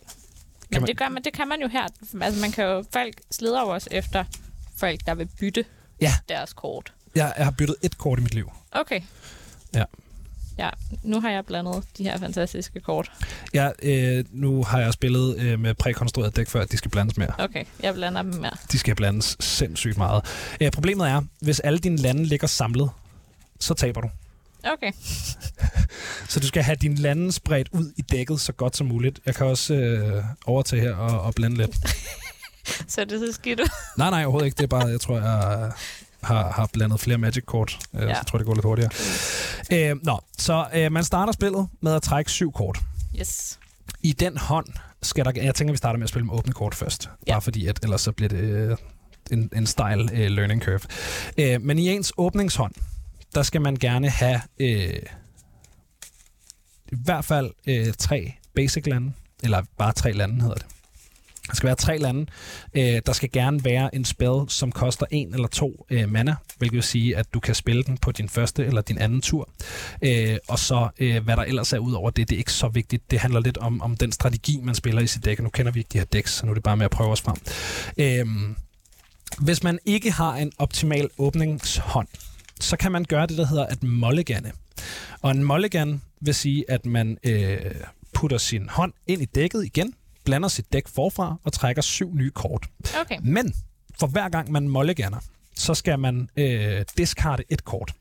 Men 0.70 0.82
man- 0.82 0.88
det, 0.88 0.98
gør 0.98 1.10
man, 1.10 1.24
det 1.24 1.34
kan 1.34 1.48
man 1.48 1.62
jo 1.62 1.68
her. 1.68 1.88
Altså, 2.22 2.42
man 2.42 2.52
kan 2.52 2.66
jo, 2.66 2.84
folk 2.94 3.14
sleder 3.32 3.62
jo 3.62 3.68
også 3.68 3.88
efter 3.92 4.24
folk, 4.78 5.00
der 5.06 5.16
vil 5.16 5.28
bytte 5.40 5.66
Ja. 6.02 6.14
deres 6.30 6.54
kort. 6.54 6.94
Jeg, 7.16 7.34
jeg 7.38 7.46
har 7.46 7.52
byttet 7.52 7.76
et 7.82 7.98
kort 7.98 8.20
i 8.20 8.22
mit 8.22 8.34
liv. 8.34 8.52
Okay. 8.72 9.02
Ja. 9.74 9.84
Ja, 10.58 10.70
nu 11.04 11.22
har 11.22 11.30
jeg 11.30 11.46
blandet 11.46 11.84
de 11.98 12.04
her 12.04 12.18
fantastiske 12.18 12.80
kort. 12.80 13.12
Jeg, 13.54 13.74
øh, 13.82 14.24
nu 14.32 14.64
har 14.64 14.80
jeg 14.80 14.94
spillet 14.94 15.40
øh, 15.40 15.60
med 15.60 15.74
prækonstrueret 15.74 16.36
dæk 16.36 16.48
før, 16.48 16.62
at 16.62 16.72
de 16.72 16.78
skal 16.78 16.92
blandes 16.92 17.18
mere. 17.18 17.32
Okay, 17.38 17.66
jeg 17.84 17.94
blander 17.94 18.22
dem 18.22 18.34
mere. 18.34 18.52
De 18.72 18.80
skal 18.80 18.96
blandes 18.96 19.38
sindssygt 19.40 19.98
meget. 19.98 20.26
Øh, 20.62 20.72
problemet 20.72 21.08
er, 21.10 21.22
hvis 21.42 21.60
alle 21.60 21.80
dine 21.80 21.98
lande 21.98 22.26
ligger 22.26 22.48
samlet, 22.48 22.90
så 23.60 23.74
taber 23.74 24.02
du. 24.02 24.10
Okay, 24.64 24.92
Så 26.30 26.40
du 26.40 26.48
skal 26.48 26.64
have 26.64 26.76
dine 26.76 26.96
lande 26.96 27.32
spredt 27.32 27.70
ud 27.72 27.92
i 27.98 28.02
dækket 28.02 28.40
så 28.40 28.52
godt 28.52 28.78
som 28.78 28.88
muligt. 28.88 29.20
Jeg 29.26 29.36
kan 29.36 29.46
også 29.46 29.74
øh, 29.74 30.24
overtage 30.46 30.82
her 30.82 30.96
og, 30.96 31.22
og 31.22 31.36
blande 31.36 31.58
lidt. 31.58 31.76
så 32.94 33.06
det 33.06 33.20
så 33.20 33.34
skidt. 33.34 33.62
Nej, 33.98 34.10
nej, 34.10 34.24
overhovedet 34.24 34.46
ikke. 34.46 34.58
Det 34.58 34.64
er 34.64 34.68
bare, 34.68 34.88
jeg 34.88 35.02
tror, 35.02 35.16
jeg 35.16 35.72
har, 36.24 36.52
har 36.52 36.70
blandet 36.74 37.00
flere 37.00 37.18
Magic-kort. 37.18 37.80
Øh, 37.96 38.02
Ja. 38.02 38.16
Så 38.16 38.24
tror 38.24 38.38
jeg, 38.38 38.40
det 38.40 38.46
går 38.48 38.54
lidt 38.54 38.66
hurtigere. 38.66 38.92
Øh, 39.92 39.98
nå, 40.04 40.20
så 40.38 40.68
øh, 40.74 40.92
man 40.92 41.04
starter 41.04 41.34
spillet 41.34 41.68
med 41.82 41.94
at 41.94 42.02
trække 42.02 42.32
syv 42.32 42.52
kort. 42.52 42.80
Yes. 43.20 43.60
I 44.02 44.12
den 44.12 44.38
hånd 44.38 44.68
skal 45.02 45.26
der... 45.26 45.32
Jeg 45.36 45.56
tænker, 45.56 45.72
vi 45.72 45.78
starter 45.78 45.98
med 45.98 46.04
at 46.04 46.10
spille 46.10 46.26
med 46.26 46.34
åbne 46.34 46.54
kort 46.54 46.76
først. 46.76 47.10
Ja. 47.28 47.34
Bare 47.34 47.42
fordi, 47.42 47.68
at 47.68 47.80
ellers 47.84 48.02
så 48.02 48.12
bliver 48.12 48.30
det 48.30 48.38
øh, 48.40 48.78
en, 49.32 49.50
en 49.56 49.68
style 49.68 50.10
øh, 50.14 50.28
learning 50.32 50.64
curve. 50.64 50.80
Øh, 51.38 51.62
men 51.62 51.80
i 51.80 51.90
ens 51.90 52.14
åbningshånd, 52.18 52.74
der 53.36 53.44
skal 53.44 53.62
man 53.62 53.76
gerne 53.76 54.10
have 54.10 54.42
øh, 54.60 55.00
i 56.92 56.96
hvert 57.04 57.26
fald 57.26 57.52
øh, 57.68 57.94
tre 57.94 58.34
basic 58.56 58.86
lande. 58.86 59.14
Eller 59.44 59.64
bare 59.78 59.92
tre 59.92 60.12
lande, 60.12 60.42
hedder 60.42 60.56
det. 60.56 60.66
Der 61.50 61.56
skal 61.56 61.68
være 61.68 61.76
tre 61.76 61.98
lande. 61.98 62.26
Øh, 62.74 63.02
der 63.06 63.14
skal 63.14 63.32
gerne 63.32 63.64
være 63.66 63.96
en 63.96 64.06
spell, 64.06 64.40
som 64.48 64.72
koster 64.72 65.06
en 65.12 65.34
eller 65.34 65.48
to 65.48 65.86
øh, 65.90 66.12
mana, 66.12 66.36
hvilket 66.58 66.76
vil 66.76 66.84
sige, 66.84 67.18
at 67.18 67.34
du 67.34 67.40
kan 67.40 67.56
spille 67.56 67.84
den 67.84 67.98
på 67.98 68.12
din 68.12 68.30
første 68.30 68.66
eller 68.66 68.82
din 68.82 68.98
anden 68.98 69.22
tur. 69.22 69.50
Øh, 70.02 70.38
og 70.48 70.60
så 70.60 70.90
øh, 71.00 71.24
hvad 71.24 71.38
der 71.38 71.44
ellers 71.44 71.74
er 71.74 71.78
ud 71.78 71.94
over 71.94 72.10
det, 72.10 72.30
det 72.30 72.36
er 72.36 72.40
ikke 72.40 72.54
så 72.54 72.68
vigtigt. 72.68 73.12
Det 73.12 73.20
handler 73.20 73.40
lidt 73.40 73.58
om, 73.58 73.82
om 73.82 73.98
den 73.98 74.12
strategi, 74.12 74.60
man 74.64 74.76
spiller 74.76 75.02
i 75.02 75.08
sit 75.08 75.26
dæk. 75.26 75.40
Og 75.40 75.44
nu 75.44 75.50
kender 75.50 75.72
vi 75.72 75.80
ikke 75.80 75.90
de 75.94 75.98
her 75.98 76.06
decks, 76.06 76.34
så 76.34 76.46
nu 76.46 76.52
er 76.52 76.54
det 76.54 76.64
bare 76.64 76.78
med 76.78 76.86
at 76.86 76.92
prøve 76.92 77.12
os 77.12 77.22
frem. 77.22 77.36
Øh, 77.98 78.56
Hvis 79.40 79.64
man 79.64 79.80
ikke 79.86 80.12
har 80.12 80.36
en 80.36 80.52
optimal 80.58 81.10
åbningshånd, 81.18 82.08
så 82.60 82.78
kan 82.78 82.92
man 82.92 83.06
gøre 83.06 83.28
det, 83.28 83.38
der 83.38 83.46
hedder 83.46 83.66
at 83.66 83.84
mulligane. 83.84 84.52
Og 85.22 85.32
en 85.32 85.44
mulligan 85.44 86.02
vil 86.22 86.36
sige, 86.36 86.66
at 86.68 86.86
man 86.86 87.18
øh, 87.24 87.58
putter 88.14 88.38
sin 88.38 88.70
hånd 88.70 88.94
ind 89.08 89.22
i 89.22 89.26
dækket 89.26 89.66
igen, 89.66 89.94
blander 90.30 90.48
sit 90.48 90.74
dæk 90.74 90.88
forfra 90.88 91.36
og 91.44 91.54
trækker 91.54 91.82
syv 91.82 92.16
nye 92.16 92.32
kort. 92.32 92.68
Okay. 93.02 93.18
Men 93.24 93.54
for 94.00 94.08
hver 94.08 94.30
gang 94.30 94.52
man 94.52 94.70
mulliganer, 94.70 95.18
så 95.56 95.74
skal 95.74 96.00
man 96.00 96.30
øh, 96.38 96.86
discarde 96.98 97.44
et 97.50 97.66
kort. 97.66 97.92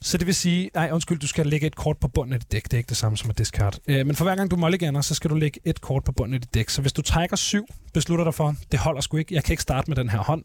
Så 0.00 0.18
det 0.18 0.26
vil 0.26 0.34
sige, 0.34 0.70
nej 0.74 0.90
undskyld, 0.92 1.18
du 1.18 1.26
skal 1.26 1.46
lægge 1.46 1.66
et 1.66 1.76
kort 1.76 1.98
på 1.98 2.08
bunden 2.08 2.32
af 2.32 2.40
dit 2.40 2.52
dæk. 2.52 2.64
Det 2.64 2.72
er 2.72 2.78
ikke 2.78 2.88
det 2.88 2.96
samme 2.96 3.18
som 3.18 3.30
at 3.30 3.38
discard. 3.38 3.78
Øh, 3.86 4.06
men 4.06 4.16
for 4.16 4.24
hver 4.24 4.36
gang 4.36 4.50
du 4.50 4.56
mulliganer, 4.56 5.00
så 5.00 5.14
skal 5.14 5.30
du 5.30 5.34
lægge 5.34 5.60
et 5.64 5.80
kort 5.80 6.04
på 6.04 6.12
bunden 6.12 6.34
af 6.34 6.40
dit 6.40 6.54
dæk. 6.54 6.68
Så 6.68 6.80
hvis 6.80 6.92
du 6.92 7.02
trækker 7.02 7.36
syv, 7.36 7.66
beslutter 7.94 8.24
dig 8.24 8.34
for, 8.34 8.54
det 8.72 8.80
holder 8.80 9.00
sgu 9.00 9.16
ikke, 9.16 9.34
jeg 9.34 9.44
kan 9.44 9.52
ikke 9.52 9.62
starte 9.62 9.90
med 9.90 9.96
den 9.96 10.08
her 10.08 10.18
hånd, 10.18 10.44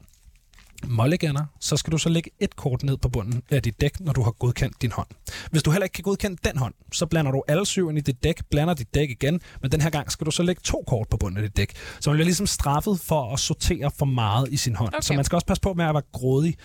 mulliganer, 0.88 1.46
så 1.60 1.78
skal 1.78 1.92
du 1.92 1.98
så 1.98 2.10
lægge 2.10 2.32
et 2.40 2.56
kort 2.56 2.84
ned 2.84 2.98
på 2.98 3.10
bunden 3.10 3.44
af 3.52 3.62
dit 3.64 3.82
dæk, 3.82 4.00
når 4.00 4.14
du 4.14 4.24
har 4.24 4.32
godkendt 4.32 4.82
din 4.82 4.92
hånd. 4.92 5.08
Hvis 5.52 5.64
du 5.64 5.72
heller 5.72 5.84
ikke 5.84 5.94
kan 5.94 6.04
godkende 6.04 6.38
den 6.44 6.58
hånd, 6.58 6.74
så 6.94 7.06
blander 7.06 7.32
du 7.32 7.44
alle 7.48 7.66
syv 7.66 7.90
ind 7.90 7.98
i 7.98 8.02
dit 8.02 8.24
dæk, 8.24 8.42
blander 8.52 8.74
dit 8.74 8.94
dæk 8.94 9.10
igen, 9.10 9.42
men 9.62 9.72
den 9.72 9.82
her 9.82 9.90
gang 9.90 10.12
skal 10.12 10.26
du 10.26 10.32
så 10.32 10.44
lægge 10.44 10.62
to 10.64 10.84
kort 10.88 11.08
på 11.10 11.18
bunden 11.18 11.38
af 11.38 11.44
dit 11.44 11.58
dæk. 11.58 11.72
Så 12.00 12.10
man 12.10 12.16
bliver 12.18 12.26
ligesom 12.26 12.48
straffet 12.48 13.00
for 13.00 13.34
at 13.34 13.40
sortere 13.40 13.92
for 13.98 14.06
meget 14.06 14.48
i 14.52 14.58
sin 14.58 14.76
hånd. 14.76 14.94
Okay. 14.94 15.02
Så 15.02 15.14
man 15.14 15.26
skal 15.26 15.36
også 15.36 15.46
passe 15.48 15.62
på 15.62 15.74
med 15.74 15.86
at 15.86 15.94
være 15.94 16.04
grådig, 16.14 16.56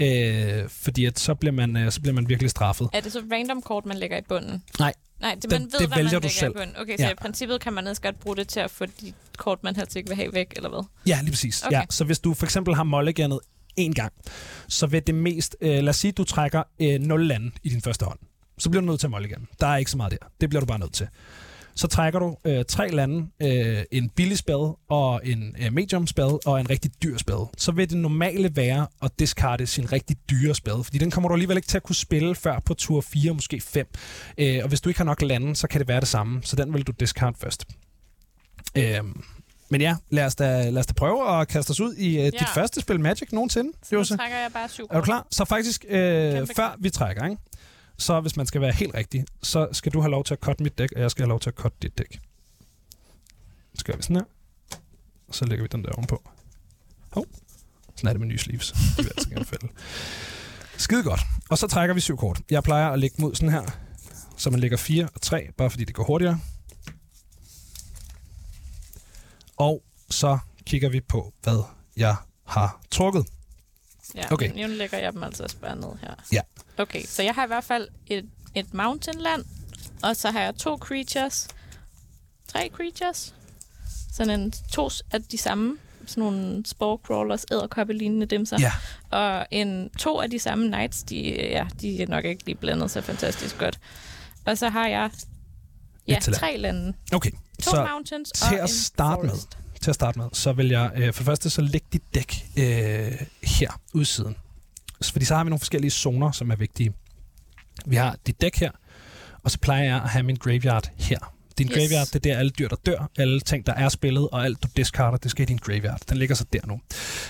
øh, 0.00 0.68
fordi 0.68 1.04
at 1.04 1.18
så, 1.18 1.34
bliver 1.34 1.52
man, 1.52 1.76
øh, 1.76 1.92
så 1.92 2.00
bliver 2.00 2.14
man 2.14 2.28
virkelig 2.28 2.50
straffet. 2.50 2.88
Er 2.92 3.00
det 3.00 3.12
så 3.12 3.22
random 3.32 3.62
kort, 3.62 3.86
man 3.86 3.96
lægger 3.96 4.18
i 4.18 4.22
bunden? 4.28 4.62
Nej, 4.78 4.92
Nej, 5.20 5.34
det, 5.34 5.42
Den- 5.42 5.50
man 5.50 5.62
ved, 5.62 5.70
det 5.78 5.88
hvad 5.88 5.96
vælger 5.96 6.12
man 6.12 6.22
du 6.22 6.28
selv. 6.28 6.54
Okay, 6.80 6.96
så 6.96 7.02
Ja. 7.04 7.10
i 7.10 7.14
princippet 7.14 7.60
kan 7.60 7.72
man 7.72 7.86
også 7.86 8.02
godt 8.02 8.20
bruge 8.20 8.36
det 8.36 8.48
til 8.48 8.60
at 8.60 8.70
få 8.70 8.86
de 8.86 9.12
kort, 9.36 9.64
man 9.64 9.76
helst 9.76 9.96
ikke 9.96 10.08
vil 10.08 10.16
have 10.16 10.32
væk, 10.32 10.52
eller 10.56 10.68
hvad? 10.68 10.84
Ja, 11.06 11.18
lige 11.22 11.30
præcis. 11.30 11.62
Okay. 11.62 11.76
Ja, 11.76 11.82
så 11.90 12.04
hvis 12.04 12.18
du 12.18 12.34
for 12.34 12.46
eksempel 12.46 12.74
har 12.74 12.84
mulliganet 12.84 13.38
en 13.76 13.94
gang, 13.94 14.12
så 14.68 14.86
vil 14.86 15.06
det 15.06 15.14
mest... 15.14 15.56
Øh, 15.60 15.70
lad 15.70 15.88
os 15.88 15.96
sige, 15.96 16.12
du 16.12 16.24
trækker 16.24 16.62
øh, 16.80 17.00
0 17.00 17.26
lande 17.26 17.50
i 17.62 17.68
din 17.68 17.82
første 17.82 18.04
hånd. 18.04 18.18
Så 18.58 18.70
bliver 18.70 18.80
du 18.80 18.86
nødt 18.86 19.00
til 19.00 19.06
at 19.06 19.10
mulligan. 19.10 19.46
Der 19.60 19.66
er 19.66 19.76
ikke 19.76 19.90
så 19.90 19.96
meget 19.96 20.12
der. 20.12 20.26
Det 20.40 20.48
bliver 20.48 20.60
du 20.60 20.66
bare 20.66 20.78
nødt 20.78 20.92
til. 20.92 21.08
Så 21.76 21.86
trækker 21.86 22.18
du 22.18 22.36
øh, 22.44 22.64
tre 22.64 22.88
lande, 22.90 23.26
øh, 23.42 23.82
en 23.90 24.08
billig 24.08 24.38
spade, 24.38 24.76
og 24.88 25.20
en 25.24 25.56
øh, 25.60 25.72
medium 25.72 26.06
spade, 26.06 26.38
og 26.46 26.60
en 26.60 26.70
rigtig 26.70 26.90
dyr 27.02 27.16
spade. 27.16 27.48
Så 27.58 27.72
vil 27.72 27.90
det 27.90 27.98
normale 27.98 28.56
være 28.56 28.86
at 29.02 29.10
discarde 29.18 29.66
sin 29.66 29.92
rigtig 29.92 30.16
dyre 30.30 30.54
spade, 30.54 30.84
fordi 30.84 30.98
den 30.98 31.10
kommer 31.10 31.28
du 31.28 31.34
alligevel 31.34 31.56
ikke 31.56 31.68
til 31.68 31.76
at 31.76 31.82
kunne 31.82 31.96
spille 31.96 32.34
før 32.34 32.60
på 32.60 32.74
tur 32.74 33.00
4, 33.00 33.34
måske 33.34 33.60
5. 33.60 33.86
Øh, 34.38 34.60
og 34.62 34.68
hvis 34.68 34.80
du 34.80 34.88
ikke 34.88 35.00
har 35.00 35.04
nok 35.04 35.22
lande, 35.22 35.56
så 35.56 35.68
kan 35.68 35.80
det 35.80 35.88
være 35.88 36.00
det 36.00 36.08
samme. 36.08 36.42
Så 36.42 36.56
den 36.56 36.74
vil 36.74 36.82
du 36.82 36.92
discard 37.00 37.34
først. 37.40 37.64
Øh, 38.78 39.00
men 39.68 39.80
ja, 39.80 39.96
lad 40.10 40.24
os, 40.24 40.34
da, 40.34 40.70
lad 40.70 40.80
os 40.80 40.86
da 40.86 40.92
prøve 40.92 41.40
at 41.40 41.48
kaste 41.48 41.70
os 41.70 41.80
ud 41.80 41.94
i 41.94 42.08
uh, 42.08 42.24
ja. 42.24 42.30
dit 42.30 42.48
første 42.54 42.80
spil 42.80 43.00
Magic 43.00 43.28
nogensinde, 43.32 43.72
Så 43.82 43.96
Jose. 43.96 44.16
trækker 44.16 44.36
jeg 44.36 44.52
bare 44.52 44.68
syv 44.68 44.86
Er 44.90 44.96
du 44.96 45.02
klar? 45.04 45.26
Så 45.30 45.44
faktisk, 45.44 45.84
øh, 45.88 46.32
Kæmpe 46.32 46.54
før 46.56 46.76
vi 46.78 46.90
trækker, 46.90 47.24
ikke? 47.24 47.42
så 47.98 48.20
hvis 48.20 48.36
man 48.36 48.46
skal 48.46 48.60
være 48.60 48.72
helt 48.72 48.94
rigtig, 48.94 49.24
så 49.42 49.68
skal 49.72 49.92
du 49.92 50.00
have 50.00 50.10
lov 50.10 50.24
til 50.24 50.34
at 50.34 50.40
cutte 50.40 50.62
mit 50.62 50.78
dæk, 50.78 50.92
og 50.96 51.00
jeg 51.02 51.10
skal 51.10 51.22
have 51.22 51.28
lov 51.28 51.40
til 51.40 51.50
at 51.50 51.54
cutte 51.54 51.78
dit 51.82 51.98
dæk. 51.98 52.18
Så 53.74 53.84
gør 53.84 53.96
vi 53.96 54.02
sådan 54.02 54.16
her. 54.16 54.24
Og 55.28 55.34
så 55.34 55.44
lægger 55.44 55.62
vi 55.64 55.68
den 55.72 55.84
der 55.84 55.92
ovenpå. 55.92 56.22
Hov. 57.12 57.26
Sådan 57.96 58.08
er 58.08 58.12
det 58.12 58.20
med 58.20 58.28
nye 58.28 58.38
sleeves. 58.38 58.72
Det 58.96 59.04
vil 59.04 59.12
altså 59.16 59.28
gerne 59.28 59.44
falde. 59.44 59.68
Skide 60.76 61.02
godt. 61.02 61.20
Og 61.50 61.58
så 61.58 61.66
trækker 61.66 61.94
vi 61.94 62.00
syv 62.00 62.16
kort. 62.16 62.40
Jeg 62.50 62.62
plejer 62.62 62.88
at 62.90 62.98
lægge 62.98 63.24
ud 63.24 63.34
sådan 63.34 63.48
her, 63.52 63.62
så 64.36 64.50
man 64.50 64.60
lægger 64.60 64.76
fire 64.76 65.08
og 65.14 65.20
tre, 65.20 65.48
bare 65.56 65.70
fordi 65.70 65.84
det 65.84 65.94
går 65.94 66.04
hurtigere. 66.04 66.40
Og 69.56 69.82
så 70.10 70.38
kigger 70.64 70.88
vi 70.88 71.00
på, 71.00 71.32
hvad 71.42 71.62
jeg 71.96 72.16
har 72.44 72.80
trukket. 72.90 73.26
Ja, 74.14 74.32
Okay. 74.32 74.68
nu 74.68 74.74
lægger 74.74 74.98
jeg 74.98 75.12
dem 75.12 75.22
altså 75.22 75.42
også 75.42 75.56
bare 75.56 75.76
ned 75.76 75.88
her. 76.00 76.14
Ja. 76.32 76.40
Okay, 76.78 77.04
så 77.04 77.22
jeg 77.22 77.34
har 77.34 77.44
i 77.44 77.46
hvert 77.46 77.64
fald 77.64 77.88
et, 78.06 78.28
et 78.54 78.74
mountainland, 78.74 79.44
og 80.02 80.16
så 80.16 80.30
har 80.30 80.40
jeg 80.40 80.54
to 80.56 80.76
creatures. 80.76 81.48
Tre 82.48 82.70
creatures. 82.72 83.34
Sådan 84.12 84.40
en, 84.40 84.52
to 84.72 84.90
af 85.12 85.22
de 85.22 85.38
samme. 85.38 85.76
Sådan 86.06 86.22
nogle 86.24 86.66
spore 86.66 86.98
crawlers, 87.06 87.44
æderkoppe-lignende 87.52 88.26
dimser. 88.26 88.56
Ja. 88.60 88.72
Og 89.10 89.46
en, 89.50 89.90
to 89.90 90.20
af 90.20 90.30
de 90.30 90.38
samme 90.38 90.66
knights, 90.66 91.02
de, 91.02 91.20
ja, 91.30 91.66
de 91.80 92.02
er 92.02 92.06
nok 92.06 92.24
ikke 92.24 92.44
lige 92.46 92.54
blandet 92.56 92.90
så 92.90 93.00
fantastisk 93.00 93.58
godt. 93.58 93.78
Og 94.44 94.58
så 94.58 94.68
har 94.68 94.88
jeg 94.88 95.10
ja, 96.08 96.18
tre 96.20 96.56
lande. 96.56 96.92
Okay, 97.12 97.30
To 97.62 97.70
så 97.70 97.86
mountains 97.92 98.32
til 98.32 98.58
og 98.58 98.62
at 98.62 98.70
starte 98.70 99.22
med, 99.22 99.30
forest. 99.30 99.58
til 99.82 99.90
at 99.90 99.94
starte 99.94 100.18
med, 100.18 100.28
så 100.32 100.52
vil 100.52 100.68
jeg 100.68 100.92
øh, 100.96 101.12
for 101.12 101.22
det 101.22 101.26
første 101.26 101.50
så 101.50 101.62
lægge 101.62 101.86
dit 101.92 102.02
dæk 102.14 102.34
øh, 102.56 103.12
her 103.42 103.80
udsiden. 103.92 104.36
Fordi 105.12 105.24
så 105.24 105.36
har 105.36 105.44
vi 105.44 105.50
nogle 105.50 105.60
forskellige 105.60 105.90
zoner, 105.90 106.30
som 106.32 106.50
er 106.50 106.56
vigtige. 106.56 106.94
Vi 107.86 107.96
har 107.96 108.16
dit 108.26 108.40
dæk 108.40 108.56
her, 108.56 108.70
og 109.42 109.50
så 109.50 109.58
plejer 109.58 109.84
jeg 109.84 109.96
at 109.96 110.08
have 110.08 110.22
min 110.22 110.36
graveyard 110.36 110.90
her. 110.96 111.32
Din 111.58 111.66
yes. 111.66 111.74
graveyard, 111.74 112.06
det 112.06 112.14
er 112.14 112.18
der 112.18 112.38
alle 112.38 112.50
dyr, 112.50 112.68
der 112.68 112.76
dør, 112.86 113.10
alle 113.18 113.40
ting, 113.40 113.66
der 113.66 113.74
er 113.74 113.88
spillet, 113.88 114.28
og 114.28 114.44
alt 114.44 114.62
du 114.62 114.68
discarder, 114.76 115.18
det 115.18 115.30
skal 115.30 115.42
i 115.42 115.46
din 115.46 115.56
graveyard. 115.56 116.00
Den 116.08 116.16
ligger 116.16 116.34
så 116.34 116.44
der 116.52 116.60
nu. 116.66 116.80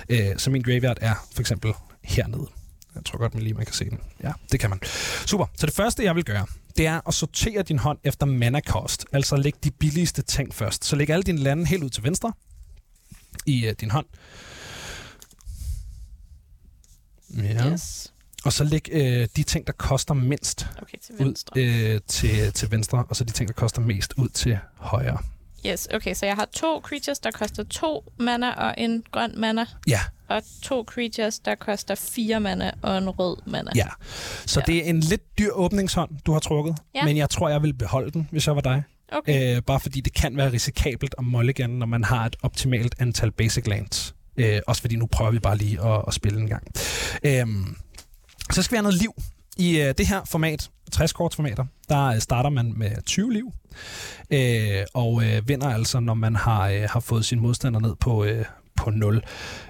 Øh, 0.09 0.39
så 0.39 0.51
min 0.51 0.63
graveyard 0.63 0.99
er 1.01 1.15
for 1.35 1.41
eksempel 1.41 1.73
hernede. 2.03 2.47
Jeg 2.95 3.05
tror 3.05 3.19
godt, 3.19 3.35
man 3.35 3.43
lige 3.43 3.55
man 3.55 3.65
kan 3.65 3.75
se 3.75 3.85
den. 3.85 4.01
Ja, 4.23 4.33
det 4.53 4.61
kan 4.61 4.71
man. 4.71 4.81
Super. 5.27 5.47
Så 5.57 5.67
det 5.67 5.75
første, 5.75 6.05
jeg 6.05 6.15
vil 6.15 6.25
gøre, 6.25 6.47
det 6.79 6.87
er 6.87 7.01
at 7.09 7.15
sortere 7.15 7.63
din 7.63 7.79
hånd 7.79 7.99
efter 8.05 8.27
mana 8.27 8.61
cost. 8.61 9.07
Altså 9.13 9.37
læg 9.37 9.53
de 9.65 9.71
billigste 9.71 10.23
ting 10.23 10.55
først. 10.55 10.85
Så 10.85 10.97
læg 10.97 11.11
alle 11.11 11.23
dine 11.23 11.39
lande 11.39 11.67
helt 11.67 11.83
ud 11.83 11.91
til 11.91 12.03
venstre 12.03 12.33
i 13.47 13.67
øh, 13.67 13.75
din 13.81 13.91
hånd. 13.91 14.07
Ja. 17.37 17.73
Yes. 17.73 18.13
Og 18.45 18.53
så 18.53 18.65
læg 18.65 18.89
øh, 18.93 19.29
de 19.37 19.43
ting, 19.43 19.67
der 19.67 19.73
koster 19.73 20.15
mindst 20.15 20.67
Okay, 20.83 20.99
til 20.99 21.15
ud 21.15 21.19
venstre. 21.25 21.61
øh, 21.61 22.01
til, 22.09 22.53
til 22.53 22.71
venstre, 22.71 23.05
og 23.09 23.17
så 23.17 23.25
de 23.25 23.33
ting, 23.33 23.49
der 23.49 23.55
koster 23.55 23.81
mest 23.81 24.15
ud 24.17 24.29
til 24.29 24.59
højre. 24.75 25.19
Yes, 25.73 25.89
okay, 25.95 26.15
så 26.15 26.27
jeg 26.27 26.35
har 26.35 26.45
to 26.45 26.81
creatures, 26.81 27.19
der 27.19 27.31
koster 27.31 27.63
to 27.65 28.13
mana 28.19 28.51
og 28.53 28.75
en 28.79 29.03
grøn 29.13 29.33
mana, 29.37 29.65
Ja, 29.89 30.01
og 30.29 30.43
to 30.63 30.85
creatures, 30.89 31.39
der 31.39 31.55
koster 31.55 31.95
fire 31.95 32.41
mana 32.41 32.71
og 32.83 32.99
en 32.99 33.11
rød 33.11 33.37
mana. 33.47 33.71
ja. 33.75 33.87
Så 34.47 34.61
Ja. 34.61 34.73
det 34.73 34.85
er 34.87 34.91
en 34.91 35.01
lidt 35.01 35.39
dyr 35.39 35.51
åbningshånd, 35.53 36.11
du 36.27 36.33
har 36.33 36.39
trukket, 36.41 36.77
Ja. 36.95 37.05
men 37.05 37.17
jeg 37.17 37.31
tror, 37.31 37.49
jeg 37.49 37.63
vil 37.63 37.75
beholde 37.75 38.11
den, 38.11 38.29
hvis 38.31 38.47
jeg 38.47 38.55
var 38.55 38.61
dig. 38.63 38.83
Okay. 39.13 39.57
Øh, 39.57 39.63
bare 39.63 39.81
fordi 39.81 40.01
det 40.01 40.15
kan 40.15 40.37
være 40.37 40.53
risikabelt 40.53 41.15
at 41.19 41.25
mulligan, 41.25 41.71
når 41.71 41.87
man 41.87 42.05
har 42.05 42.27
et 42.27 42.37
optimalt 42.43 42.95
antal 42.99 43.31
basic 43.33 43.67
lands. 43.67 44.15
Øh, 44.37 44.61
også 44.67 44.81
fordi 44.81 44.97
nu 44.97 45.07
prøver 45.07 45.31
vi 45.31 45.39
bare 45.39 45.57
lige 45.57 45.81
at, 45.81 46.03
at 46.09 46.15
spille 46.15 46.41
en 46.41 46.49
gang. 46.49 46.63
Øh, 47.25 47.47
så 48.53 48.63
skal 48.63 48.73
vi 48.73 48.77
have 48.77 48.83
noget 48.83 48.99
liv. 49.01 49.13
I 49.57 49.81
øh, 49.81 49.95
det 49.99 50.07
her 50.07 50.25
format, 50.25 50.71
60-kortsformater, 50.95 51.65
der 51.89 52.07
øh, 52.07 52.19
starter 52.21 52.51
man 52.51 52.73
med 52.77 53.03
20 53.07 53.33
liv, 53.33 53.53
øh, 54.31 54.87
og 54.95 55.25
øh, 55.25 55.49
vinder 55.49 55.69
altså, 55.69 56.01
når 56.01 56.15
man 56.15 56.37
har, 56.37 56.69
øh, 56.69 56.83
har 56.91 57.01
fået 57.01 57.25
sin 57.25 57.41
modstander 57.41 57.81
ned 57.81 57.95
på, 58.01 58.25
øh, 58.25 58.45
på 58.77 58.91
0. 58.91 59.25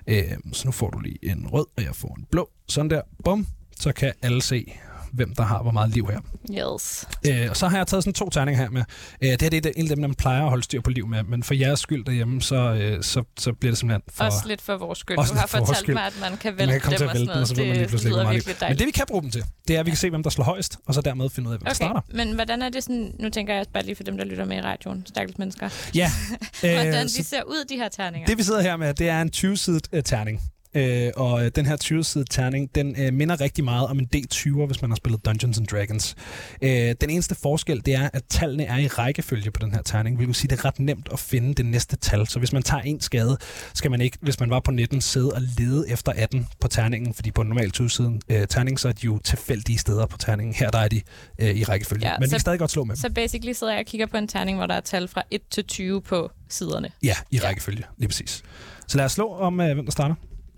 Øh, 0.07 0.25
så 0.53 0.63
nu 0.65 0.73
får 0.73 0.91
du 0.91 0.99
lige 0.99 1.19
en 1.23 1.49
rød, 1.53 1.67
og 1.77 1.83
jeg 1.83 1.95
får 1.95 2.15
en 2.19 2.27
blå. 2.31 2.51
Sådan 2.69 2.91
der, 2.91 3.03
bum, 3.25 3.47
så 3.81 3.93
kan 3.93 4.13
alle 4.23 4.43
se, 4.43 4.73
hvem 5.17 5.35
der 5.35 5.43
har 5.43 5.63
hvor 5.63 5.71
meget 5.71 5.91
liv 5.91 6.09
her. 6.11 6.21
Yes. 6.51 7.07
Øh, 7.27 7.51
og 7.51 7.57
så 7.57 7.69
har 7.69 7.77
jeg 7.77 7.87
taget 7.87 8.05
sådan 8.05 8.15
to 8.15 8.31
terninger 8.31 8.63
her 8.63 8.71
med. 8.71 8.83
Øh, 9.23 9.31
det 9.31 9.43
her 9.43 9.51
det 9.51 9.67
er 9.67 9.73
en 9.77 9.91
af 9.91 9.97
dem, 9.97 9.99
man 9.99 10.15
plejer 10.15 10.43
at 10.43 10.49
holde 10.49 10.63
styr 10.63 10.81
på 10.81 10.91
liv 10.91 11.07
med, 11.07 11.23
men 11.23 11.43
for 11.43 11.55
jeres 11.55 11.81
skyld 11.81 12.05
derhjemme, 12.05 12.43
så, 12.43 12.57
øh, 12.57 13.03
så, 13.03 13.23
så 13.39 13.53
bliver 13.53 13.73
det 13.73 13.79
simpelthen 13.79 14.03
for... 14.15 14.25
Også 14.25 14.39
lidt 14.47 14.63
for 14.63 14.77
vores 14.77 14.99
skyld. 14.99 15.19
Også 15.19 15.33
Du 15.33 15.39
har 15.39 15.47
for 15.47 15.59
fortalt 15.59 15.89
mig, 15.89 16.07
at 16.07 16.13
man 16.21 16.37
kan 16.37 16.53
man 16.53 16.59
vælte 16.59 16.73
kan 16.73 16.81
komme 16.81 16.99
til 16.99 17.01
dem 17.01 17.09
at 17.09 17.15
og 17.15 17.19
vælte 17.19 17.29
sådan 17.29 17.43
og 17.43 17.49
så 17.49 17.55
noget. 17.55 17.67
ved 17.67 17.69
man 17.69 17.77
lige 17.79 17.89
pludselig 17.89 18.15
meget 18.15 18.47
liv. 18.47 18.69
Men 18.69 18.79
det 18.79 18.87
vi 18.87 18.91
kan 18.91 19.05
bruge 19.09 19.23
dem 19.23 19.31
til, 19.31 19.45
det 19.69 19.77
er, 19.77 19.81
at 19.81 19.87
vi 19.87 19.91
kan 19.91 19.99
se, 19.99 20.11
hvem 20.11 20.23
der 20.23 20.31
slår 20.31 20.45
højst, 20.45 20.79
og 20.87 20.95
så 20.95 21.01
dermed 21.01 21.31
finde 21.31 21.49
ud 21.49 21.55
af, 21.55 21.59
hvem 21.59 21.67
der 21.67 21.75
starter. 21.75 22.01
Okay, 22.01 22.17
men 22.17 22.35
hvordan 22.35 22.63
er 22.63 22.69
det 22.69 22.83
sådan, 22.83 23.13
nu 23.21 23.31
tænker 23.31 23.55
jeg 23.55 23.67
bare 23.73 23.83
lige 23.83 23.97
for 23.97 24.03
dem, 24.03 24.17
der 24.17 24.25
lytter 24.25 24.45
med 24.45 24.57
i 24.57 24.61
radioen, 24.61 25.07
stakkels 25.07 25.39
mennesker, 25.39 25.69
Ja, 25.95 26.11
hvordan 26.61 26.95
øh, 26.95 27.03
de 27.03 27.25
ser 27.25 27.43
ud, 27.43 27.65
de 27.69 27.77
her 27.77 27.89
terninger. 27.89 28.27
Det 28.27 28.39
vi 28.39 28.43
sidder 28.43 28.61
her 28.61 28.77
med, 28.77 28.95
det 28.95 29.09
er 29.09 29.23
en 29.23 29.31
20-sidet 29.37 29.89
uh, 29.93 30.01
terning. 30.05 30.41
Uh, 30.77 30.83
og 31.17 31.45
øh, 31.45 31.51
den 31.57 31.67
her 31.67 31.77
20-sidet 31.85 32.31
terning, 32.31 32.75
den 32.75 32.97
uh, 33.09 33.15
minder 33.15 33.41
rigtig 33.41 33.65
meget 33.65 33.87
om 33.89 33.99
en 33.99 34.09
D20'er, 34.17 34.67
hvis 34.67 34.83
man 34.83 34.91
har 34.91 34.97
spillet 34.97 35.25
Dungeons 35.27 35.59
and 35.59 35.67
Dragons. 35.67 36.15
Uh, 36.63 36.69
den 36.69 37.11
eneste 37.11 37.35
forskel, 37.35 37.83
det 37.87 37.95
er, 37.95 38.11
at 38.13 38.23
tallene 38.31 38.65
er 38.65 38.77
i 38.79 38.87
rækkefølge 38.87 39.51
på 39.51 39.61
den 39.65 39.73
her 39.75 39.83
terning, 39.83 40.17
hvilket 40.17 40.29
vil 40.29 40.35
sige, 40.35 40.49
det 40.51 40.59
er 40.59 40.65
ret 40.65 40.79
nemt 40.81 41.09
at 41.13 41.19
finde 41.19 41.55
det 41.55 41.67
næste 41.67 41.97
tal. 41.97 42.27
Så 42.27 42.39
hvis 42.39 42.53
man 42.53 42.63
tager 42.63 42.83
en 42.83 43.01
skade, 43.01 43.37
skal 43.75 43.91
man 43.91 44.01
ikke, 44.01 44.19
hvis 44.21 44.41
man 44.41 44.51
var 44.51 44.61
på 44.61 44.71
19, 44.71 45.01
sidde 45.01 45.33
og 45.33 45.43
lede 45.59 45.91
efter 45.91 46.13
18 46.17 46.47
på 46.61 46.69
terningen, 46.69 47.15
fordi 47.15 47.31
på 47.31 47.41
en 47.43 47.49
normal 47.49 47.73
20-siden 47.77 48.21
uh, 48.33 48.37
terning, 48.49 48.81
så 48.81 48.89
er 48.89 48.93
de 48.93 49.05
jo 49.07 49.19
tilfældige 49.25 49.79
steder 49.79 50.07
på 50.07 50.19
terningen. 50.19 50.55
Her 50.55 50.71
der 50.71 50.79
er 50.79 50.89
de 50.89 51.01
uh, 51.43 51.49
i 51.49 51.65
rækkefølge. 51.65 52.07
Ja, 52.07 52.11
Ja, 52.13 52.17
Men 52.19 52.23
vi 52.23 52.29
så- 52.29 52.35
kan 52.35 52.41
stadig 52.41 52.59
godt 52.59 52.71
slå 52.71 52.85
med 52.85 52.97
dem. 52.97 53.01
Så 53.01 53.11
basically 53.15 53.53
sidder 53.53 53.73
jeg 53.73 53.81
og 53.81 53.87
kigger 53.87 54.07
på 54.07 54.17
en 54.17 54.29
terning, 54.29 54.57
hvor 54.59 54.67
der 54.67 54.75
er 54.75 54.81
tal 54.81 55.09
fra 55.09 55.23
1 55.31 55.41
til 55.51 55.65
20 55.65 56.03
på 56.03 56.31
siderne. 56.49 56.89
Ja, 57.03 57.15
i 57.31 57.37
Ja. 57.43 57.49
rækkefølge, 57.49 57.83
lige 57.99 58.09
præcis. 58.09 58.43
Så 58.89 58.97
lad 58.97 59.05
os 59.05 59.13
slå 59.13 59.29
om, 59.33 59.59
uh, 59.61 59.65
hvem 59.67 59.85
der 59.85 59.93
starter. 59.93 60.15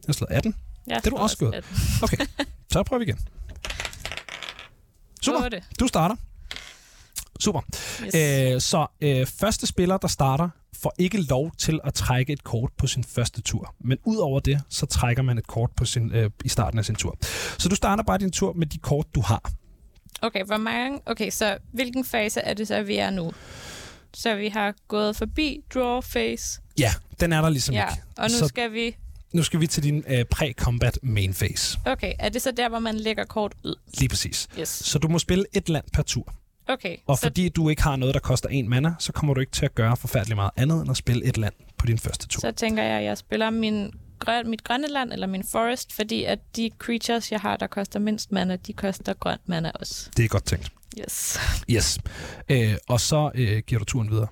Jeg 0.08 0.12
har 0.12 0.16
slået 0.16 0.30
18. 0.30 0.54
Jeg 0.86 0.96
Det 0.96 1.06
er 1.06 1.10
du 1.10 1.16
også 1.16 1.46
at- 1.54 1.64
Okay, 2.02 2.16
så 2.72 2.82
prøver 2.82 2.98
vi 2.98 3.04
igen. 3.04 3.18
Super, 5.22 5.48
du 5.80 5.86
starter. 5.86 6.16
Super. 7.40 7.60
Yes. 8.04 8.14
Øh, 8.54 8.60
så 8.60 8.86
øh, 9.00 9.26
første 9.26 9.66
spiller, 9.66 9.96
der 9.96 10.08
starter, 10.08 10.48
får 10.82 10.94
ikke 10.98 11.20
lov 11.22 11.52
til 11.58 11.80
at 11.84 11.94
trække 11.94 12.32
et 12.32 12.44
kort 12.44 12.70
på 12.78 12.86
sin 12.86 13.04
første 13.04 13.40
tur. 13.42 13.74
Men 13.80 13.98
udover 14.04 14.40
det, 14.40 14.60
så 14.68 14.86
trækker 14.86 15.22
man 15.22 15.38
et 15.38 15.46
kort 15.46 15.70
på 15.76 15.84
sin, 15.84 16.12
øh, 16.12 16.30
i 16.44 16.48
starten 16.48 16.78
af 16.78 16.84
sin 16.84 16.94
tur. 16.94 17.18
Så 17.58 17.68
du 17.68 17.74
starter 17.74 18.02
bare 18.02 18.18
din 18.18 18.30
tur 18.32 18.52
med 18.52 18.66
de 18.66 18.78
kort, 18.78 19.06
du 19.14 19.20
har. 19.20 19.50
Okay, 20.22 20.44
hvor 20.44 20.56
mange... 20.56 21.00
Okay, 21.06 21.30
så 21.30 21.58
hvilken 21.72 22.04
fase 22.04 22.40
er 22.40 22.54
det 22.54 22.68
så, 22.68 22.82
vi 22.82 22.96
er 22.96 23.10
nu? 23.10 23.32
Så 24.14 24.34
vi 24.34 24.48
har 24.48 24.74
gået 24.88 25.16
forbi 25.16 25.60
draw 25.74 26.00
phase. 26.00 26.60
Ja, 26.78 26.92
den 27.20 27.32
er 27.32 27.40
der 27.40 27.48
ligesom 27.48 27.74
Ja, 27.74 27.88
ikke. 27.90 28.02
og 28.16 28.24
nu 28.30 28.36
så 28.36 28.46
skal 28.48 28.72
vi... 28.72 28.96
nu 29.32 29.42
skal 29.42 29.60
vi 29.60 29.66
til 29.66 29.82
din 29.82 30.04
øh, 30.08 30.24
pre-combat 30.34 30.96
main 31.02 31.34
phase. 31.34 31.78
Okay, 31.84 32.12
er 32.18 32.28
det 32.28 32.42
så 32.42 32.50
der, 32.50 32.68
hvor 32.68 32.78
man 32.78 32.96
lægger 32.96 33.24
kort 33.24 33.52
ud? 33.64 33.74
Lige 33.98 34.08
præcis. 34.08 34.48
Yes. 34.60 34.68
Så 34.68 34.98
du 34.98 35.08
må 35.08 35.18
spille 35.18 35.44
et 35.52 35.68
land 35.68 35.84
per 35.92 36.02
tur. 36.02 36.34
Okay, 36.68 36.96
Og 37.06 37.16
så, 37.16 37.22
fordi 37.22 37.48
du 37.48 37.68
ikke 37.68 37.82
har 37.82 37.96
noget, 37.96 38.14
der 38.14 38.20
koster 38.20 38.48
en 38.48 38.68
mana, 38.68 38.94
så 38.98 39.12
kommer 39.12 39.34
du 39.34 39.40
ikke 39.40 39.52
til 39.52 39.64
at 39.64 39.74
gøre 39.74 39.96
forfærdeligt 39.96 40.36
meget 40.36 40.50
andet, 40.56 40.80
end 40.80 40.90
at 40.90 40.96
spille 40.96 41.24
et 41.24 41.36
land 41.38 41.54
på 41.78 41.86
din 41.86 41.98
første 41.98 42.26
tur. 42.28 42.40
så 42.40 42.52
tænker 42.52 42.82
jeg, 42.82 42.98
at 42.98 43.04
jeg 43.04 43.18
spiller 43.18 43.50
min 43.50 43.90
grøn, 44.18 44.50
mit 44.50 44.64
grønne 44.64 44.88
land, 44.88 45.12
eller 45.12 45.26
min 45.26 45.44
forest, 45.44 45.92
fordi 45.92 46.24
at 46.24 46.38
de 46.56 46.70
creatures, 46.78 47.32
jeg 47.32 47.40
har, 47.40 47.56
der 47.56 47.66
koster 47.66 47.98
mindst 47.98 48.32
mana, 48.32 48.56
de 48.56 48.72
koster 48.72 49.14
grønt 49.14 49.48
mana 49.48 49.70
også. 49.74 50.10
Det 50.16 50.24
er 50.24 50.28
godt 50.28 50.44
tænkt. 50.44 50.72
Yes. 51.00 51.38
Yes. 51.70 51.98
Øh, 52.48 52.74
og 52.88 53.00
så 53.00 53.30
øh, 53.34 53.62
giver 53.66 53.78
du 53.78 53.84
turen 53.84 54.10
videre. 54.10 54.26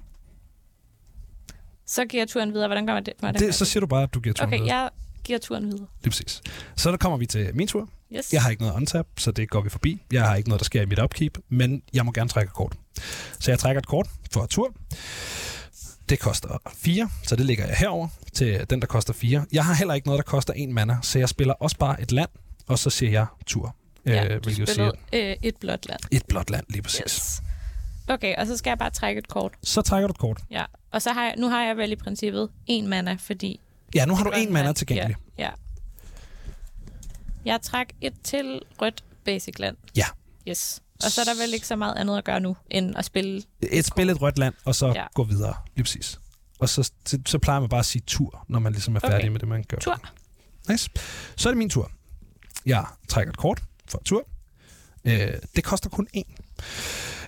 Så 1.87 2.05
giver 2.05 2.21
jeg 2.23 2.29
turen 2.29 2.53
videre. 2.53 2.69
Hvordan 2.69 2.87
gør 2.87 2.95
man 2.95 3.05
det? 3.07 3.15
Hvordan 3.19 3.41
Det, 3.43 3.55
så 3.55 3.65
siger 3.65 3.81
du 3.81 3.87
bare, 3.87 4.03
at 4.03 4.15
du 4.15 4.21
giver 4.21 4.35
turen 4.35 4.49
Okay, 4.49 4.59
videre. 4.63 4.77
jeg 4.77 4.91
giver 5.25 5.39
turen 5.39 5.65
videre. 5.67 5.87
Lige 6.03 6.11
præcis. 6.11 6.43
Så 6.77 6.91
der 6.91 6.97
kommer 6.97 7.19
vi 7.19 7.27
til 7.27 7.51
min 7.55 7.69
tur. 7.69 7.89
Yes. 8.17 8.33
Jeg 8.33 8.43
har 8.43 8.51
ikke 8.51 8.63
noget 8.63 8.75
untap, 8.77 9.07
så 9.19 9.31
det 9.31 9.51
går 9.51 9.61
vi 9.61 9.69
forbi. 9.69 10.03
Jeg 10.13 10.25
har 10.25 10.37
ikke 10.37 10.49
noget, 10.49 10.61
der 10.61 10.65
sker 10.65 10.83
i 10.83 10.87
mit 10.87 10.99
upkeep, 10.99 11.39
men 11.49 11.83
jeg 11.93 12.05
må 12.05 12.13
gerne 12.13 12.29
trække 12.29 12.49
et 12.51 12.55
kort. 12.55 12.73
Så 13.41 13.51
jeg 13.51 13.59
trækker 13.59 13.81
et 13.81 13.87
kort 13.87 14.07
for 14.33 14.47
tur. 14.47 14.75
Det 16.09 16.19
koster 16.19 16.59
4, 16.77 17.09
så 17.23 17.37
det 17.37 17.47
ligger 17.47 17.67
jeg 17.67 17.77
herover 17.77 18.09
til 18.33 18.67
den, 18.71 18.81
der 18.81 18.87
koster 18.87 19.13
4. 19.13 19.45
Jeg 19.53 19.65
har 19.65 19.75
heller 19.75 19.95
ikke 19.95 20.07
noget, 20.07 20.19
der 20.19 20.31
koster 20.31 20.53
1 20.57 20.69
mana, 20.69 20.97
så 21.03 21.19
jeg 21.19 21.29
spiller 21.29 21.55
også 21.55 21.77
bare 21.79 22.03
et 22.03 22.13
land, 22.13 22.29
og 22.67 22.79
så 22.79 22.91
siger 22.91 23.11
jeg 23.13 23.27
tur. 23.47 23.77
ja, 24.07 24.25
øh, 24.25 24.35
du 24.35 24.41
hvilket 24.43 24.61
jo 24.61 24.67
siger 24.75 24.91
øh, 25.13 25.37
et 25.43 25.57
blåt 25.61 25.89
land. 25.89 26.01
et 26.11 26.23
blåt 26.29 26.51
land 26.51 26.65
lige 26.69 26.83
præcis. 26.83 27.01
Yes. 27.07 27.43
Okay, 28.09 28.35
og 28.37 28.47
så 28.47 28.57
skal 28.57 28.71
jeg 28.71 28.79
bare 28.79 28.91
trække 28.91 29.19
et 29.19 29.29
kort. 29.29 29.53
Så 29.63 29.83
trækker 29.83 30.07
du 30.09 30.13
et 30.13 30.19
kort. 30.19 30.41
Ja, 30.51 30.65
og 30.91 31.03
så 31.03 31.13
har 31.13 31.25
jeg, 31.25 31.35
nu 31.39 31.49
har 31.49 31.63
jeg 31.63 31.77
vel 31.77 31.93
i 31.93 31.97
princippet 31.97 32.49
en 32.67 32.89
mana, 32.89 33.17
fordi... 33.21 33.61
Ja, 33.95 34.05
nu 34.05 34.15
har 34.15 34.25
du 34.25 34.31
en 34.37 34.53
mana 34.53 34.73
tilgængelig. 34.73 35.17
Ja, 35.39 35.45
ja. 35.45 35.51
Jeg 37.45 37.63
træk 37.63 37.87
et 38.01 38.15
til 38.25 38.61
rødt 38.83 39.05
basic 39.25 39.59
land. 39.59 39.77
Ja. 39.97 40.07
Yes. 40.49 40.83
Og 41.05 41.11
så 41.11 41.21
er 41.21 41.25
der 41.25 41.35
vel 41.43 41.55
ikke 41.55 41.67
så 41.67 41.77
meget 41.77 41.95
andet 41.95 42.19
at 42.19 42.25
gøre 42.25 42.41
nu, 42.41 42.57
end 42.71 42.97
at 42.97 43.05
spille... 43.05 43.43
Et 43.63 43.85
spil 43.85 44.11
et 44.11 44.23
rødt 44.23 44.39
land, 44.39 44.55
og 44.65 44.75
så 44.75 44.87
Ja. 44.95 45.05
gå 45.15 45.25
videre. 45.25 45.55
Lige 45.77 45.85
præcis. 45.85 46.21
Og 46.59 46.69
så, 46.69 46.91
så, 47.07 47.19
så 47.27 47.39
plejer 47.39 47.61
man 47.61 47.69
bare 47.69 47.81
at 47.81 47.87
sige 47.87 48.03
tur, 48.07 48.45
når 48.49 48.59
man 48.59 48.73
ligesom 48.73 48.97
er 48.97 49.01
Okay. 49.01 49.11
færdig 49.11 49.33
med 49.33 49.41
det, 49.41 49.49
man 49.49 49.65
gør. 49.69 49.77
Tur. 49.77 50.01
Nice. 50.69 50.91
Så 51.37 51.49
er 51.49 51.51
det 51.53 51.59
min 51.59 51.71
tur. 51.71 51.91
Jeg 52.67 52.85
trækker 53.09 53.33
et 53.33 53.37
kort 53.39 53.63
for 53.89 54.03
tur. 54.05 54.29
Øh, 55.05 55.33
det 55.57 55.65
koster 55.65 55.91
kun 55.91 56.09
én. 56.17 56.35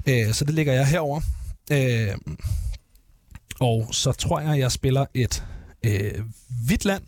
Øh, 0.09 0.33
så 0.33 0.45
det 0.45 0.55
ligger 0.55 0.73
jeg 0.73 0.87
herover. 0.87 1.21
Øh, 1.73 2.15
og 3.61 3.89
så 3.93 4.13
tror 4.13 4.41
jeg, 4.41 4.59
jeg 4.59 4.73
spiller 4.73 5.07
et 5.15 5.45
øh, 5.87 6.25
hvidt 6.67 6.85
land. 6.85 7.03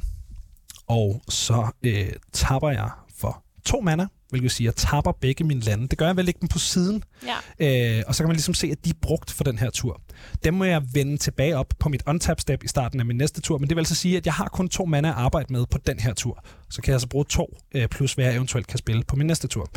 Og 0.87 1.23
så 1.29 1.71
øh, 1.83 2.13
tapper 2.33 2.71
jeg 2.71 2.91
for 3.19 3.45
to 3.65 3.81
mana, 3.81 4.07
hvilket 4.29 4.43
vil 4.43 4.51
sige, 4.51 4.69
at 4.69 4.75
jeg 4.75 4.89
tapper 4.89 5.13
begge 5.13 5.45
mine 5.45 5.61
lande. 5.61 5.89
Det 5.89 5.99
gør 5.99 6.07
jeg 6.07 6.17
ved 6.17 6.21
at 6.21 6.25
lægge 6.25 6.41
dem 6.41 6.49
på 6.49 6.59
siden, 6.59 7.03
Ja. 7.59 7.97
Øh, 7.99 8.03
og 8.07 8.15
så 8.15 8.23
kan 8.23 8.29
man 8.29 8.37
ligesom 8.37 8.55
se, 8.55 8.67
at 8.67 8.85
de 8.85 8.91
er 8.91 8.95
brugt 9.03 9.31
for 9.31 9.45
den 9.45 9.59
her 9.59 9.71
tur. 9.71 10.01
Dem 10.45 10.55
må 10.55 10.65
jeg 10.65 10.83
vende 10.93 11.17
tilbage 11.17 11.57
op 11.57 11.75
på 11.79 11.89
mit 11.89 12.03
untap 12.07 12.41
step 12.41 12.65
i 12.65 12.69
starten 12.69 13.01
af 13.01 13.07
min 13.07 13.17
næste 13.17 13.41
tur, 13.41 13.59
men 13.59 13.69
det 13.69 13.77
vil 13.77 13.81
altså 13.81 13.95
sige, 13.95 14.17
at 14.17 14.27
jeg 14.27 14.35
har 14.35 14.49
kun 14.49 14.69
to 14.69 14.85
mana 14.85 15.09
at 15.09 15.15
arbejde 15.15 15.53
med 15.53 15.67
på 15.67 15.79
den 15.87 15.99
her 15.99 16.15
tur. 16.15 16.45
Så 16.71 16.83
kan 16.83 16.91
jeg 16.91 16.95
altså 16.95 17.09
bruge 17.09 17.25
to, 17.29 17.57
øh, 17.75 17.89
plus 17.89 18.13
hvad 18.13 18.25
jeg 18.25 18.35
eventuelt 18.35 18.67
kan 18.67 18.79
spille 18.79 19.03
på 19.09 19.17
min 19.17 19.27
næste 19.27 19.49
tur. 19.49 19.71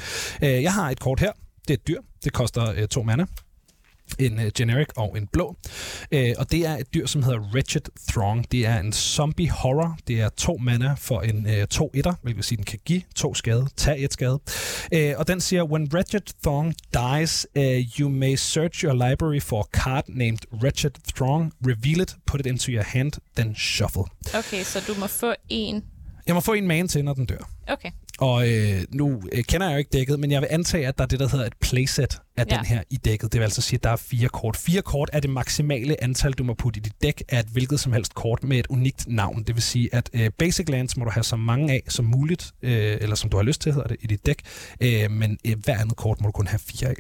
Øh, 0.44 0.64
jeg 0.64 0.74
har 0.74 0.90
et 0.90 1.00
kort 1.00 1.20
her. 1.20 1.32
Det 1.68 1.70
er 1.70 1.78
et 1.78 1.88
dyr. 1.88 2.00
Det 2.24 2.34
koster 2.34 2.74
øh, 2.76 2.88
to 2.88 3.04
mana. 3.04 3.26
En 4.20 4.40
øh, 4.40 4.52
generic 4.56 4.88
og 4.96 5.18
en 5.18 5.28
blå. 5.28 5.56
Øh, 6.12 6.34
og 6.38 6.52
det 6.52 6.66
er 6.66 6.78
et 6.78 6.94
dyr, 6.94 7.06
som 7.06 7.24
hedder 7.24 7.40
Wretched 7.40 7.82
Throng. 8.10 8.52
Det 8.52 8.66
er 8.66 8.80
en 8.80 8.94
zombie 8.94 9.50
horror. 9.50 9.98
Det 10.08 10.22
er 10.22 10.30
to 10.30 10.58
mana 10.58 10.94
for 10.94 11.22
en 11.22 11.48
øh, 11.50 11.68
to 11.68 11.92
etter, 11.94 12.14
hvilket 12.22 12.38
vil 12.38 12.44
sige, 12.44 12.58
den 12.58 12.66
kan 12.66 12.80
give 12.86 13.02
to 13.16 13.34
skade, 13.34 13.68
tage 13.78 13.98
et 13.98 14.14
skade. 14.14 14.40
Øh, 14.94 15.14
og 15.18 15.28
den 15.28 15.42
siger, 15.42 15.64
when 15.64 15.94
Wretched 15.94 16.22
Throng 16.44 16.74
dies, 16.94 17.48
uh, 17.56 17.64
you 18.00 18.10
may 18.10 18.36
search 18.36 18.84
your 18.84 18.94
library 19.10 19.42
for 19.42 19.60
a 19.60 19.80
card 19.80 20.04
named 20.08 20.40
Wretched 20.62 20.92
Throng, 21.16 21.54
reveal 21.68 22.02
it, 22.02 22.16
put 22.26 22.40
it 22.40 22.46
into 22.46 22.72
your 22.72 22.84
hand, 22.84 23.12
then 23.36 23.56
shuffle. 23.56 24.04
Okay, 24.38 24.64
så 24.64 24.80
du 24.88 25.00
må 25.00 25.08
få 25.08 25.34
en... 25.50 25.84
Jeg 26.28 26.36
må 26.36 26.42
få 26.42 26.54
en 26.54 26.68
man 26.68 26.88
til, 26.88 27.04
når 27.06 27.14
den 27.14 27.26
dør. 27.26 27.50
Okay. 27.68 27.92
Og 28.20 28.50
øh, 28.52 28.84
nu 28.92 29.22
øh, 29.32 29.44
kender 29.44 29.68
jeg 29.68 29.74
jo 29.74 29.78
ikke 29.78 29.90
dækket, 29.94 30.20
men 30.20 30.32
jeg 30.32 30.42
vil 30.42 30.48
antage, 30.52 30.88
at 30.88 30.98
der 30.98 31.04
er 31.04 31.08
det, 31.08 31.20
der 31.20 31.28
hedder 31.28 31.46
et 31.46 31.54
playset 31.62 32.22
af 32.38 32.46
Ja. 32.52 32.56
den 32.58 32.66
her 32.66 32.82
i 32.90 32.98
dækket. 32.98 33.32
Det 33.34 33.40
vil 33.40 33.44
altså 33.44 33.62
sige, 33.62 33.78
at 33.78 33.84
der 33.84 33.90
er 33.90 33.96
fire 33.96 34.30
kort. 34.30 34.58
Fire 34.58 34.82
kort 34.82 35.10
er 35.14 35.20
det 35.20 35.30
maksimale 35.30 36.04
antal, 36.04 36.32
du 36.34 36.44
må 36.44 36.54
putte 36.54 36.78
i 36.78 36.82
dit 36.82 36.94
dæk 37.02 37.24
af 37.30 37.40
et 37.40 37.46
hvilket 37.46 37.80
som 37.80 37.94
helst 37.94 38.14
kort 38.16 38.44
med 38.44 38.58
et 38.60 38.68
unikt 38.70 39.08
navn. 39.08 39.44
Det 39.44 39.56
vil 39.56 39.64
sige, 39.64 39.90
at 39.96 40.10
øh, 40.14 40.30
basic 40.38 40.70
lands 40.70 40.98
må 40.98 41.06
du 41.06 41.12
have 41.12 41.24
så 41.24 41.36
mange 41.36 41.74
af 41.74 41.84
som 41.90 42.06
muligt, 42.06 42.52
øh, 42.62 42.98
eller 43.02 43.16
som 43.16 43.30
du 43.30 43.38
har 43.38 43.44
lyst 43.44 43.62
til, 43.62 43.74
hedder 43.74 43.88
det, 43.88 43.98
i 44.02 44.08
dit 44.08 44.26
dæk. 44.26 44.40
Øh, 44.82 45.12
men 45.12 45.38
øh, 45.46 45.56
hver 45.64 45.78
andet 45.78 45.96
kort 45.96 46.22
må 46.22 46.28
du 46.28 46.32
kun 46.32 46.48
have 46.48 46.60
fire 46.60 46.90
af. 46.90 46.94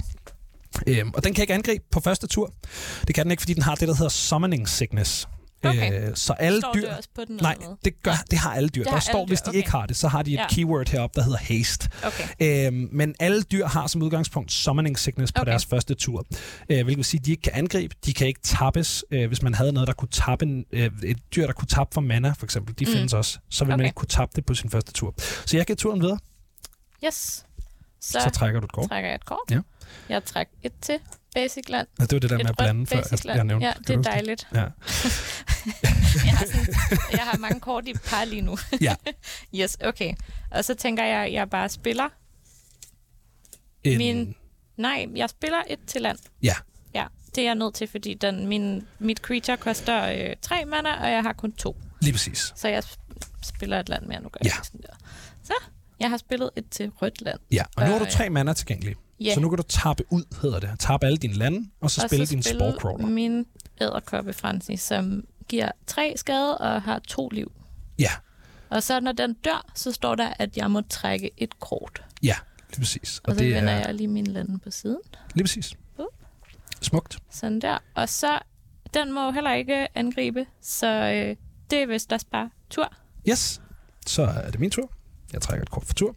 Øhm, 0.87 1.11
og 1.13 1.23
den 1.23 1.33
kan 1.33 1.41
ikke 1.43 1.53
angribe 1.53 1.83
på 1.91 1.99
første 1.99 2.27
tur. 2.27 2.53
Det 3.07 3.15
kan 3.15 3.23
den 3.25 3.31
ikke, 3.31 3.41
fordi 3.41 3.53
den 3.53 3.63
har 3.63 3.75
det, 3.75 3.87
der 3.87 3.93
hedder 3.95 4.09
Summoning 4.09 4.69
Sickness. 4.69 5.27
Okay. 5.69 6.09
Øh, 6.09 6.15
så 6.15 6.33
alle 6.33 6.61
Står 6.61 6.73
dyr... 6.73 6.81
det 6.81 6.97
også 6.97 7.09
på 7.15 7.25
den? 7.27 7.35
Nej, 7.41 7.55
det, 7.85 8.03
gør, 8.03 8.11
det 8.31 8.39
har 8.39 8.53
alle 8.53 8.69
dyr. 8.69 8.83
Det 8.83 8.91
Der 8.93 8.99
står, 8.99 9.19
alle 9.19 9.27
hvis 9.27 9.41
dyr, 9.41 9.51
de 9.51 9.57
ikke 9.57 9.67
okay. 9.69 9.77
har 9.79 9.85
det, 9.85 9.97
så 9.97 10.07
har 10.07 10.23
de 10.23 10.31
et 10.33 10.37
Ja. 10.37 10.47
keyword 10.49 10.89
heroppe, 10.89 11.19
der 11.19 11.23
hedder 11.25 11.37
haste. 11.37 11.89
Okay. 12.03 12.67
Øhm, 12.67 12.89
men 12.91 13.15
alle 13.19 13.41
dyr 13.43 13.65
har 13.67 13.87
som 13.87 14.01
udgangspunkt 14.01 14.51
summoning 14.51 14.99
sickness 14.99 15.31
på 15.31 15.41
Okay. 15.41 15.49
deres 15.49 15.65
første 15.65 15.93
tur. 15.95 16.25
Øh, 16.69 16.83
hvilket 16.83 16.97
vil 16.97 17.05
sige, 17.05 17.19
at 17.21 17.25
de 17.25 17.31
ikke 17.31 17.41
kan 17.41 17.51
angribe, 17.55 17.95
de 18.05 18.13
kan 18.13 18.27
ikke 18.27 18.39
tappes. 18.43 19.05
Øh, 19.11 19.27
hvis 19.27 19.41
man 19.41 19.53
havde 19.53 19.71
noget, 19.73 19.87
der 19.87 19.93
kunne 19.93 20.09
tappe 20.11 20.45
en, 20.45 20.65
øh, 20.71 20.91
et 21.03 21.17
dyr, 21.35 21.45
der 21.45 21.53
kunne 21.53 21.67
tappe 21.67 21.93
for 21.93 22.01
mana, 22.01 22.31
for 22.31 22.45
eksempel, 22.45 22.75
de 22.79 22.85
Mm. 22.85 22.91
findes 22.91 23.13
også, 23.13 23.39
så 23.49 23.63
vil 23.65 23.69
man 23.71 23.79
Okay. 23.79 23.85
ikke 23.85 23.95
kunne 23.95 24.07
tappe 24.07 24.31
det 24.35 24.45
på 24.45 24.53
sin 24.53 24.69
første 24.69 24.91
tur. 24.93 25.13
Så 25.45 25.57
jeg 25.57 25.65
giver 25.65 25.77
turen 25.77 26.01
videre, 26.01 26.19
Yes. 27.05 27.13
så, 27.13 28.11
Så, 28.11 28.19
så 28.23 28.29
trækker 28.29 28.59
du 28.59 28.65
et 28.65 28.71
kort. 28.71 28.89
trækker 28.89 29.09
jeg 29.09 29.15
et 29.15 29.25
kort. 29.25 29.39
Ja. 29.51 29.59
Jeg 30.09 30.25
trækker 30.25 30.53
et 30.63 30.73
til 30.81 30.99
basic 31.35 31.69
land. 31.69 31.87
Ja, 31.99 32.03
det 32.05 32.13
var 32.13 32.19
det 32.19 32.29
der 32.29 32.35
et 32.37 32.43
med 32.43 32.49
at 32.49 32.57
blande, 32.57 32.87
før 32.87 33.01
basic 33.01 33.25
jeg, 33.25 33.43
nævnte. 33.43 33.65
Ja, 33.67 33.73
det 33.87 33.89
er 33.89 34.01
dejligt. 34.01 34.47
Ja. 34.53 34.59
jeg, 36.25 36.33
har 36.37 36.45
sådan, 36.45 36.67
jeg 37.11 37.19
har 37.21 37.37
mange 37.37 37.59
kort 37.59 37.87
i 37.87 37.93
par 37.93 38.25
lige 38.25 38.41
nu. 38.41 38.57
Ja. 38.81 38.95
yes, 39.61 39.77
okay. 39.83 40.13
Og 40.51 40.65
så 40.65 40.75
tænker 40.75 41.03
jeg, 41.03 41.25
at 41.25 41.33
jeg 41.33 41.49
bare 41.49 41.69
spiller. 41.69 42.09
En, 43.83 43.97
Min- 43.97 44.35
Nej, 44.77 45.05
jeg 45.15 45.29
spiller 45.29 45.57
et 45.69 45.79
til 45.87 46.01
land. 46.01 46.17
Ja. 46.43 46.55
Ja, 46.95 47.05
det 47.35 47.41
er 47.41 47.45
jeg 47.45 47.55
nødt 47.55 47.75
til, 47.75 47.87
fordi 47.87 48.13
den, 48.13 48.47
min, 48.47 48.87
mit 48.99 49.17
creature 49.17 49.57
koster 49.57 50.03
øh, 50.29 50.35
tre 50.41 50.65
mana, 50.65 51.03
og 51.03 51.11
jeg 51.11 51.21
har 51.23 51.33
kun 51.33 51.51
to. 51.51 51.77
Lige 52.01 52.13
præcis. 52.13 52.53
Så 52.55 52.67
jeg 52.67 52.83
sp- 52.85 53.29
spiller 53.41 53.79
et 53.79 53.89
land 53.89 54.05
mere, 54.05 54.21
nu 54.21 54.29
gør 54.29 54.39
Ja. 54.43 54.49
jeg 54.49 54.65
sådan 54.65 54.81
der. 54.81 54.93
Så, 55.43 55.53
jeg 55.99 56.09
har 56.09 56.17
spillet 56.17 56.49
et 56.55 56.65
til 56.71 56.89
rødt 56.89 57.21
land. 57.21 57.39
Ja, 57.51 57.63
og 57.75 57.83
nu 57.85 57.91
har 57.91 57.99
Øh, 57.99 58.05
du 58.05 58.11
tre 58.11 58.29
mana 58.29 58.53
tilgængelige. 58.53 58.95
Ja. 59.23 59.33
Så 59.33 59.39
nu 59.39 59.49
kan 59.49 59.57
du 59.57 59.63
tappe 59.63 60.03
ud, 60.09 60.23
hedder 60.41 60.59
det. 60.59 60.71
Tappe 60.79 61.05
alle 61.05 61.17
dine 61.17 61.33
lande, 61.33 61.69
og 61.81 61.91
så 61.91 62.03
og 62.03 62.09
spille 62.09 62.25
så 62.27 62.33
din 62.33 62.43
spille 62.43 62.59
Sporecrawler. 62.59 63.05
min 63.07 63.45
æderkoppe 63.81 64.33
Francis, 64.33 64.81
som 64.81 65.23
giver 65.47 65.71
tre 65.87 66.13
skade 66.17 66.57
og 66.57 66.81
har 66.81 66.99
to 66.99 67.29
liv. 67.29 67.51
Ja, 67.99 68.11
Og 68.69 68.83
så 68.83 68.99
når 68.99 69.11
den 69.11 69.33
dør, 69.33 69.71
så 69.75 69.91
står 69.91 70.15
der, 70.15 70.33
at 70.39 70.57
jeg 70.57 70.71
må 70.71 70.81
trække 70.81 71.31
et 71.37 71.59
kort. 71.59 72.03
ja, 72.23 72.35
lige 72.69 72.79
præcis. 72.79 73.19
Og, 73.23 73.29
og 73.29 73.35
så 73.35 73.39
det 73.43 73.53
vender 73.55 73.73
er 73.73 73.85
jeg 73.85 73.93
lige 73.95 74.07
min 74.07 74.27
lande 74.27 74.59
på 74.59 74.71
siden. 74.71 74.97
lige 75.35 75.43
præcis. 75.43 75.73
Uh. 75.97 76.05
Smukt. 76.81 77.17
Sådan 77.31 77.59
der. 77.61 77.77
Og 77.95 78.09
så, 78.09 78.39
den 78.93 79.11
må 79.13 79.31
heller 79.31 79.53
ikke 79.53 79.97
angribe, 79.97 80.45
så 80.61 80.87
øh, 80.87 81.35
det 81.69 81.81
er 81.81 81.87
vist 81.87 82.13
også 82.13 82.25
bare 82.31 82.49
tur. 82.69 82.93
Yes, 83.29 83.61
så 84.07 84.23
er 84.23 84.51
det 84.51 84.59
min 84.59 84.71
tur. 84.71 84.91
Jeg 85.33 85.41
trækker 85.41 85.61
et 85.63 85.69
kort 85.71 85.85
for 85.85 85.93
tur. 85.93 86.15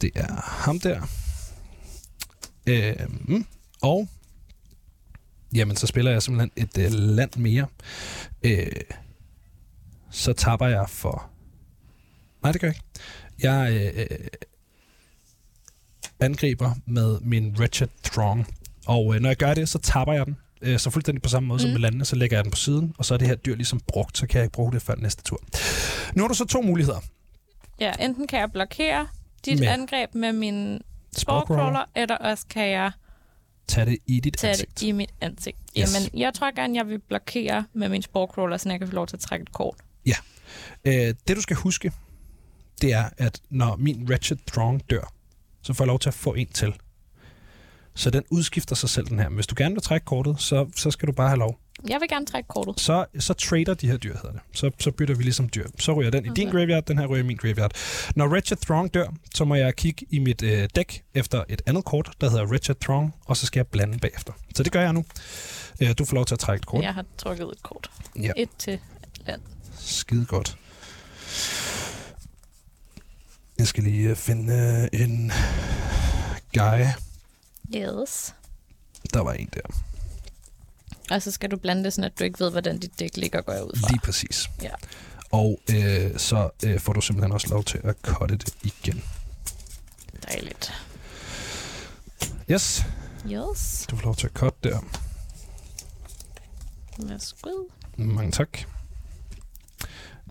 Det 0.00 0.10
er 0.14 0.40
ham 0.64 0.80
der. 0.80 1.00
Øhm, 2.66 3.46
og 3.82 4.08
jamen, 5.54 5.76
så 5.76 5.86
spiller 5.86 6.10
jeg 6.10 6.22
simpelthen 6.22 6.50
et 6.56 6.78
øh, 6.78 6.92
land 6.92 7.36
mere. 7.36 7.66
Øh, 8.42 8.66
så 10.10 10.32
tapper 10.32 10.66
jeg 10.66 10.88
for... 10.88 11.30
Nej, 12.42 12.52
det 12.52 12.60
gør 12.60 12.68
jeg 12.68 12.76
ikke. 12.76 12.86
Jeg 13.42 13.92
øh, 13.96 14.28
angriber 16.20 16.70
med 16.86 17.20
min 17.20 17.56
Wretched 17.58 17.88
Throng. 18.02 18.46
Og 18.86 19.14
øh, 19.14 19.20
når 19.20 19.28
jeg 19.28 19.36
gør 19.36 19.54
det, 19.54 19.68
så 19.68 19.78
tapper 19.78 20.14
jeg 20.14 20.26
den. 20.26 20.36
Øh, 20.62 20.78
så 20.78 20.90
fuldstændig 20.90 21.22
på 21.22 21.28
samme 21.28 21.46
måde 21.46 21.56
mm. 21.56 21.60
som 21.60 21.70
med 21.70 21.80
landene, 21.80 22.04
så 22.04 22.16
lægger 22.16 22.36
jeg 22.36 22.44
den 22.44 22.50
på 22.50 22.56
siden, 22.56 22.94
og 22.98 23.04
så 23.04 23.14
er 23.14 23.18
det 23.18 23.28
her 23.28 23.34
dyr 23.34 23.54
ligesom 23.54 23.80
brugt, 23.80 24.18
så 24.18 24.26
kan 24.26 24.38
jeg 24.38 24.44
ikke 24.44 24.52
bruge 24.52 24.72
det 24.72 24.82
før 24.82 24.94
næste 24.94 25.22
tur. 25.22 25.40
Nu 26.14 26.22
har 26.22 26.28
du 26.28 26.34
så 26.34 26.44
to 26.44 26.62
muligheder. 26.62 27.00
Ja, 27.80 27.92
enten 28.00 28.26
kan 28.26 28.40
jeg 28.40 28.52
blokere 28.52 29.06
dit 29.44 29.60
med. 29.60 29.68
angreb 29.68 30.14
med 30.14 30.32
min 30.32 30.82
Sporecrawler, 31.20 31.84
eller 31.94 32.16
også 32.16 32.46
kan 32.50 32.70
jeg 32.70 32.92
Tag 33.68 33.86
det 33.86 33.98
i 34.06 34.20
dit 34.20 34.36
Tag 34.38 34.50
ansigt. 34.50 34.80
det 34.80 34.86
i 34.86 34.92
mit 34.92 35.14
ansigt. 35.20 35.56
Yes. 35.78 35.94
Jamen, 35.94 36.20
jeg 36.20 36.34
tror 36.34 36.54
gerne, 36.54 36.76
jeg 36.76 36.88
vil 36.88 36.98
blokere 36.98 37.64
med 37.72 37.88
min 37.88 38.02
sportcrawler, 38.02 38.56
så 38.56 38.68
jeg 38.70 38.78
kan 38.78 38.88
få 38.88 38.94
lov 38.94 39.06
til 39.06 39.16
at 39.16 39.20
trække 39.20 39.42
et 39.42 39.52
kort. 39.52 39.76
Øh, 40.84 41.14
det 41.28 41.36
du 41.36 41.40
skal 41.40 41.56
huske, 41.56 41.92
det 42.82 42.92
er, 42.92 43.04
at 43.18 43.40
når 43.50 43.76
min 43.76 44.08
Wretched 44.08 44.38
Throng 44.46 44.90
dør, 44.90 45.12
så 45.62 45.72
får 45.74 45.84
jeg 45.84 45.88
lov 45.88 45.98
til 45.98 46.08
at 46.08 46.14
få 46.14 46.34
en 46.34 46.48
til. 46.48 46.74
Så 47.94 48.10
den 48.10 48.22
udskifter 48.30 48.74
sig 48.76 48.88
selv, 48.88 49.06
den 49.06 49.18
her. 49.18 49.28
Men 49.28 49.34
hvis 49.34 49.46
du 49.46 49.54
gerne 49.58 49.74
vil 49.74 49.82
trække 49.82 50.04
kortet, 50.04 50.40
så, 50.40 50.70
så 50.76 50.90
skal 50.90 51.06
du 51.06 51.12
bare 51.12 51.28
have 51.28 51.38
lov. 51.38 51.58
Jeg 51.88 52.00
vil 52.00 52.08
gerne 52.08 52.26
trække 52.26 52.48
kortet. 52.48 52.80
Så, 52.80 53.06
så 53.18 53.34
trader 53.34 53.74
de 53.74 53.86
her 53.90 53.96
dyr, 53.96 54.14
hedder 54.14 54.30
det. 54.32 54.40
Så, 54.52 54.70
så 54.80 54.90
bytter 54.90 55.14
vi 55.14 55.22
ligesom 55.22 55.48
dyr. 55.48 55.66
Så 55.78 55.92
ryger 55.92 56.10
den 56.10 56.26
i 56.26 56.28
din 56.28 56.50
graveyard, 56.50 56.84
den 56.84 56.98
her 56.98 57.06
ryger 57.06 57.24
i 57.24 57.26
min 57.26 57.36
graveyard. 57.36 57.72
Når 58.16 58.28
Wretched 58.28 58.56
Throng 58.56 58.94
dør, 58.94 59.06
så 59.34 59.44
må 59.44 59.54
jeg 59.54 59.76
kigge 59.76 60.06
i 60.10 60.18
mit 60.18 60.42
øh, 60.42 60.68
dæk 60.76 61.04
efter 61.14 61.44
et 61.48 61.62
andet 61.66 61.84
kort, 61.84 62.10
der 62.20 62.30
hedder 62.30 62.46
Wretched 62.46 62.76
Throng, 62.80 63.14
og 63.26 63.36
så 63.36 63.46
skal 63.46 63.58
jeg 63.58 63.66
blande 63.66 63.98
bagefter. 63.98 64.32
Så 64.56 64.62
det 64.62 64.72
gør 64.72 64.80
jeg 64.80 64.92
nu. 64.92 65.04
Øh, 65.80 65.94
du 65.98 66.04
får 66.04 66.14
lov 66.14 66.24
til 66.24 66.34
at 66.34 66.38
trække 66.38 66.60
et 66.62 66.66
kort. 66.66 66.84
Jeg 66.84 66.94
har 66.94 67.04
trukket 67.18 67.48
et 67.52 67.62
kort. 67.62 67.90
Ja. 68.16 68.30
Et 68.36 68.48
til 68.58 68.78
land. 69.26 69.40
Skide 69.78 70.26
godt. 70.26 70.56
Jeg 73.58 73.66
skal 73.66 73.84
lige 73.84 74.10
øh, 74.10 74.16
finde 74.16 74.88
øh, 74.92 75.00
en 75.00 75.32
guy. 76.54 76.86
Yes. 77.76 78.34
Der 79.14 79.20
var 79.20 79.32
en 79.32 79.48
der. 79.54 79.60
Og 81.14 81.22
så 81.22 81.30
skal 81.30 81.50
du 81.50 81.56
blande 81.56 81.84
det, 81.84 81.92
sådan 81.92 82.10
at 82.10 82.18
du 82.18 82.24
ikke 82.24 82.40
ved, 82.40 82.50
hvordan 82.50 82.78
dit 82.78 83.00
dæk 83.00 83.16
ligger, 83.16 83.40
går 83.40 83.52
jeg 83.52 83.64
ud 83.64 83.78
fra. 83.80 83.88
Lige 83.88 84.00
præcis. 84.04 84.50
Ja. 84.62 84.70
Og 85.30 85.60
øh, 85.70 86.18
så 86.18 86.50
øh, 86.64 86.80
får 86.80 86.92
du 86.92 87.00
simpelthen 87.00 87.32
også 87.32 87.48
lov 87.50 87.64
til 87.64 87.80
at 87.84 87.94
cutte 88.02 88.36
det 88.36 88.54
igen. 88.62 89.02
Dejligt. 90.28 90.72
Yes, 92.50 92.82
Yes. 93.30 93.86
du 93.90 93.96
får 93.96 94.04
lov 94.04 94.16
til 94.16 94.26
at 94.26 94.32
cutte 94.32 94.58
der. 94.62 94.78
Værsgo. 96.98 97.50
Mange 97.96 98.32
tak. 98.32 98.58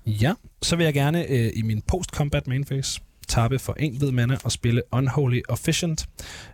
Ja, 0.05 0.34
så 0.61 0.75
vil 0.75 0.84
jeg 0.84 0.93
gerne 0.93 1.27
øh, 1.27 1.51
i 1.55 1.61
min 1.61 1.81
post-combat 1.81 2.47
main 2.47 2.65
phase 2.65 3.01
tappe 3.28 3.59
for 3.59 3.74
en 3.80 3.97
hvid 3.97 4.11
mana 4.11 4.38
og 4.43 4.51
spille 4.51 4.82
Unholy 4.91 5.41
Officiant, 5.49 6.05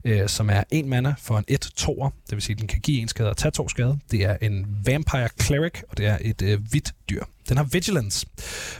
øh, 0.05 0.29
som 0.29 0.49
er 0.49 0.63
en 0.71 0.89
mana 0.89 1.13
for 1.17 1.37
en 1.37 1.45
1 1.47 1.59
toer, 1.59 2.09
det 2.09 2.31
vil 2.35 2.41
sige, 2.41 2.53
at 2.53 2.59
den 2.59 2.67
kan 2.67 2.79
give 2.81 3.01
en 3.01 3.07
skade 3.07 3.29
og 3.29 3.37
tage 3.37 3.51
to 3.51 3.69
skade. 3.69 3.99
Det 4.11 4.23
er 4.23 4.37
en 4.41 4.65
Vampire 4.85 5.29
Cleric, 5.41 5.81
og 5.89 5.97
det 5.97 6.05
er 6.05 6.17
et 6.21 6.41
øh, 6.41 6.59
hvidt 6.69 6.93
dyr. 7.09 7.23
Den 7.49 7.57
har 7.57 7.63
Vigilance. 7.63 8.27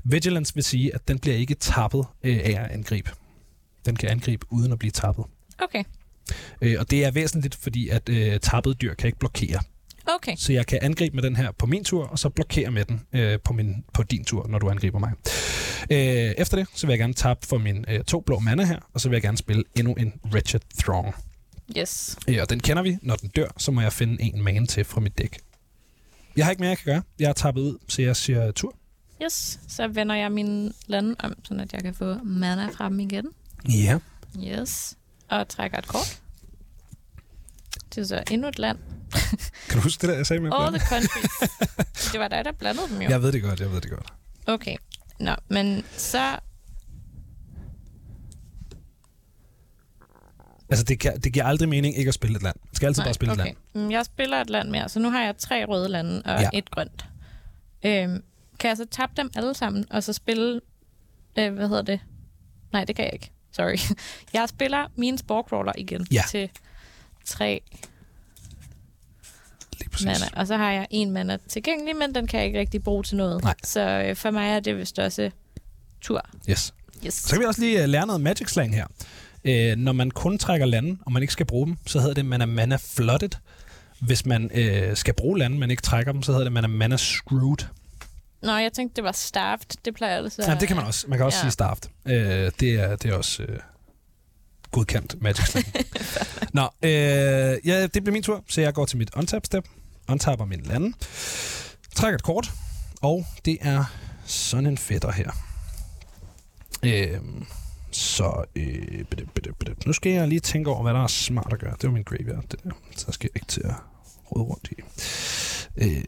Vigilance 0.04 0.56
vil 0.56 0.64
sige, 0.64 0.96
at 0.96 1.08
den 1.08 1.20
bliver 1.20 1.38
ikke 1.38 1.56
tappet 1.56 2.06
øh, 2.24 2.38
af 2.44 2.64
at 2.64 2.72
angribe. 2.72 3.12
Den 3.86 3.96
kan 3.96 4.10
angribe 4.10 4.46
uden 4.50 4.72
at 4.72 4.80
blive 4.80 4.92
tappet. 4.92 5.26
Okay. 5.60 5.84
Øh, 6.62 6.76
og 6.80 6.92
det 6.92 7.06
er 7.06 7.12
væsentligt, 7.12 7.56
fordi 7.56 7.90
at 7.90 8.10
øh, 8.10 8.40
tappede 8.40 8.76
dyr 8.76 8.94
kan 8.94 9.08
ikke 9.08 9.20
blokere. 9.20 9.60
Okay. 10.16 10.36
Så 10.38 10.54
jeg 10.54 10.66
kan 10.66 10.80
angribe 10.82 11.16
med 11.16 11.24
den 11.24 11.36
her 11.36 11.52
på 11.52 11.66
min 11.66 11.84
tur, 11.84 12.04
og 12.08 12.20
så 12.20 12.30
blokere 12.30 12.72
med 12.72 12.86
den 12.86 13.02
øh, 13.14 13.40
på, 13.40 13.54
min, 13.54 13.76
på 13.94 14.04
din 14.04 14.26
tur, 14.26 14.48
når 14.48 14.60
du 14.60 14.70
angriber 14.70 15.00
mig. 15.00 15.12
Øh, 15.92 16.34
efter 16.38 16.58
det, 16.58 16.68
så 16.74 16.88
vil 16.88 16.94
jeg 16.94 17.00
gerne 17.00 17.14
tabe 17.14 17.40
for 17.44 17.58
min 17.58 17.86
øh, 17.88 18.04
to 18.04 18.20
blå 18.20 18.40
mana 18.40 18.66
her, 18.66 18.80
og 18.94 19.02
så 19.02 19.10
vil 19.10 19.16
jeg 19.16 19.22
gerne 19.22 19.38
spille 19.38 19.64
endnu 19.76 19.94
en 19.94 20.14
Wretched 20.32 20.62
Throng. 20.84 21.16
Yes. 21.78 22.18
Øh, 22.28 22.38
og 22.42 22.50
den 22.50 22.60
kender 22.60 22.84
vi. 22.84 22.98
Når 23.02 23.16
den 23.16 23.30
dør, 23.30 23.48
så 23.58 23.72
må 23.72 23.82
jeg 23.82 23.94
finde 23.94 24.24
en 24.24 24.44
mana 24.44 24.66
til 24.66 24.84
fra 24.84 25.02
mit 25.02 25.18
dæk. 25.18 25.40
Jeg 26.36 26.46
har 26.46 26.52
ikke 26.52 26.60
mere, 26.60 26.70
jeg 26.70 26.78
kan 26.78 26.94
gøre. 26.94 27.02
Jeg 27.20 27.28
har 27.28 27.34
tappet 27.34 27.62
ud, 27.62 27.78
så 27.88 28.02
jeg 28.02 28.16
siger 28.16 28.52
tur. 28.52 28.76
Yes. 29.24 29.60
Så 29.68 29.88
vender 29.88 30.16
jeg 30.16 30.32
min 30.32 30.74
lande 30.88 31.16
om, 31.20 31.34
så 31.44 31.54
at 31.54 31.74
jeg 31.74 31.84
kan 31.84 31.94
få 31.94 32.16
mana 32.24 32.68
fra 32.68 32.90
dem 32.90 33.00
igen. 33.00 33.26
Ja. 33.70 34.00
Yes. 34.44 34.98
Og 35.30 35.48
trækker 35.48 35.78
et 35.78 35.88
kort. 35.88 36.22
Det 37.96 38.02
er 38.02 38.06
så 38.06 38.24
endnu 38.32 38.48
et 38.48 38.60
land. 38.60 38.78
Kan 39.70 39.78
du 39.78 39.84
huske 39.84 40.02
det 40.02 40.10
der, 40.10 40.16
jeg 40.16 40.26
sagde 40.26 40.42
med? 40.42 40.52
All 40.54 40.80
the 40.80 40.88
countries. 40.90 41.32
det 42.12 42.20
var 42.20 42.28
dig, 42.28 42.46
der 42.46 42.52
blandede 42.52 42.88
dem 42.90 43.02
jo. 43.02 43.10
Jeg 43.10 43.22
ved 43.22 43.32
det 43.32 43.42
godt, 43.44 43.60
jeg 43.60 43.72
ved 43.72 43.82
det 43.82 43.92
godt. 43.92 44.14
Okay. 44.48 44.76
Nå, 45.20 45.36
men 45.50 45.84
så... 45.98 46.40
Altså, 50.70 50.84
det, 50.86 51.00
kan, 51.00 51.20
det 51.20 51.34
giver 51.34 51.46
aldrig 51.46 51.70
mening 51.70 51.98
ikke 51.98 52.08
at 52.10 52.14
spille 52.14 52.36
et 52.36 52.44
land. 52.44 52.56
Man 52.66 52.76
skal 52.76 52.88
altid 52.88 53.04
bare 53.04 53.14
spille 53.14 53.34
et 53.34 53.40
okay. 53.40 53.46
land. 53.74 53.84
Mm, 53.86 53.92
Jeg 53.92 54.06
spiller 54.06 54.42
et 54.42 54.50
land 54.50 54.70
mere, 54.70 54.90
så 54.90 55.00
nu 55.00 55.10
har 55.10 55.24
jeg 55.24 55.38
tre 55.38 55.66
røde 55.66 55.90
lande 55.90 56.22
og 56.26 56.42
Ja. 56.42 56.50
et 56.54 56.72
grønt. 56.72 57.06
Øhm, 57.86 58.24
kan 58.60 58.68
jeg 58.70 58.78
så 58.78 58.86
tabe 58.92 59.12
dem 59.18 59.32
alle 59.36 59.54
sammen, 59.54 59.86
og 59.90 60.04
så 60.04 60.14
spille... 60.14 60.62
Øh, 61.40 61.54
hvad 61.54 61.68
hedder 61.68 61.82
det? 61.84 62.00
Nej, 62.74 62.84
det 62.86 62.96
kan 62.96 63.06
jeg 63.06 63.14
ikke. 63.14 63.32
Sorry. 63.52 63.78
Jeg 64.34 64.50
spiller 64.50 64.88
min 64.96 65.18
Sporecrawler 65.18 65.72
igen 65.78 66.08
Ja. 66.12 66.22
til 66.30 66.50
tre 67.26 67.62
mana. 70.06 70.26
Og 70.36 70.48
så 70.48 70.58
har 70.58 70.72
jeg 70.72 70.88
en 70.90 71.12
mana 71.12 71.38
tilgængelig, 71.50 71.96
men 71.96 72.16
den 72.16 72.28
kan 72.28 72.40
jeg 72.40 72.48
ikke 72.48 72.60
rigtig 72.60 72.84
bruge 72.84 73.04
til 73.04 73.18
noget. 73.18 73.44
Nej. 73.44 73.56
Så 73.64 73.82
øh, 73.82 74.16
for 74.16 74.32
mig 74.32 74.50
er 74.50 74.60
det 74.60 74.78
vist 74.78 75.00
også 75.00 75.32
tur. 76.02 76.22
Yes. 76.50 76.74
Yes. 77.06 77.14
Så 77.14 77.30
kan 77.32 77.40
vi 77.40 77.46
også 77.46 77.62
lige 77.62 77.84
uh, 77.84 77.90
lære 77.90 78.06
noget 78.08 78.22
magic 78.22 78.50
slang 78.50 78.76
her. 78.76 78.86
Uh, 79.46 79.78
når 79.80 79.92
man 79.92 80.12
kun 80.12 80.38
trækker 80.38 80.66
lande, 80.66 80.98
og 81.06 81.12
man 81.12 81.22
ikke 81.24 81.34
skal 81.34 81.46
bruge 81.46 81.68
dem, 81.68 81.78
så 81.86 82.00
hedder 82.00 82.14
det, 82.14 82.26
man 82.26 82.42
er 82.42 82.46
mana 82.46 82.76
flooded. 82.76 83.30
Hvis 84.00 84.26
man 84.26 84.52
uh, 84.56 84.96
skal 84.98 85.14
bruge 85.14 85.40
lande, 85.40 85.58
men 85.58 85.72
ikke 85.72 85.82
trækker 85.84 86.12
dem, 86.12 86.24
så 86.24 86.32
hedder 86.32 86.44
det, 86.46 86.54
man 86.54 86.64
er 86.64 86.68
mana 86.68 86.98
screwed. 86.98 87.66
Nå, 88.42 88.52
jeg 88.58 88.74
tænkte, 88.74 88.96
det 88.96 89.04
var 89.04 89.12
starved. 89.12 89.66
Det 89.86 89.94
plejer 89.96 90.18
altså... 90.18 90.44
Ja, 90.48 90.56
det 90.60 90.68
kan 90.68 90.78
man 90.78 90.86
også. 90.86 91.06
Man 91.08 91.18
kan 91.20 91.26
også 91.26 91.38
Ja. 91.38 91.42
sige 91.42 91.52
starved. 91.52 91.82
Uh, 92.06 92.12
det, 92.60 92.64
er, 92.74 92.96
det 92.96 93.12
er 93.12 93.16
også 93.16 93.44
uh, 93.44 93.50
godkendt 94.72 95.22
magic 95.22 95.46
slang. 95.48 95.66
Nå, 96.54 96.62
uh, 96.84 97.68
ja, 97.68 97.88
det 97.88 98.04
bliver 98.04 98.12
min 98.12 98.24
tur, 98.24 98.44
så 98.48 98.62
jeg 98.62 98.74
går 98.74 98.86
til 98.86 98.98
mit 98.98 99.10
untap 99.16 99.46
step, 99.46 99.68
untapper 100.10 100.46
min 100.46 100.62
lande, 100.62 100.94
trækker 101.96 102.16
et 102.18 102.24
kort, 102.24 102.52
og 103.02 103.26
det 103.46 103.58
er 103.62 103.84
sådan 104.26 104.66
en 104.66 104.78
fætter 104.78 105.12
her. 105.12 105.32
Øh, 106.84 107.20
så 107.92 108.44
øh, 108.56 109.04
bitte, 109.06 109.26
bitte, 109.36 109.54
bitte. 109.60 109.76
nu 109.86 109.94
skal 109.94 110.12
jeg 110.12 110.28
lige 110.28 110.40
tænke 110.40 110.70
over, 110.70 110.84
hvad 110.84 110.94
der 110.94 111.04
er 111.04 111.08
smart 111.08 111.54
at 111.54 111.60
gøre. 111.60 111.72
Det 111.82 111.84
var 111.84 111.92
min 111.94 112.04
graveyard, 112.04 112.44
det 112.52 112.64
der. 112.64 112.72
Så 112.98 113.12
skal 113.12 113.30
jeg 113.34 113.42
ikke 113.42 113.48
til 113.48 113.62
at 113.62 113.74
rode 114.32 114.44
rundt 114.44 114.70
i. 114.72 114.76
Øh, 115.78 116.04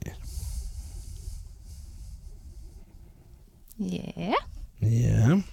Ja. 3.80 4.34
ja. 4.82 5.28
Skal 5.28 5.43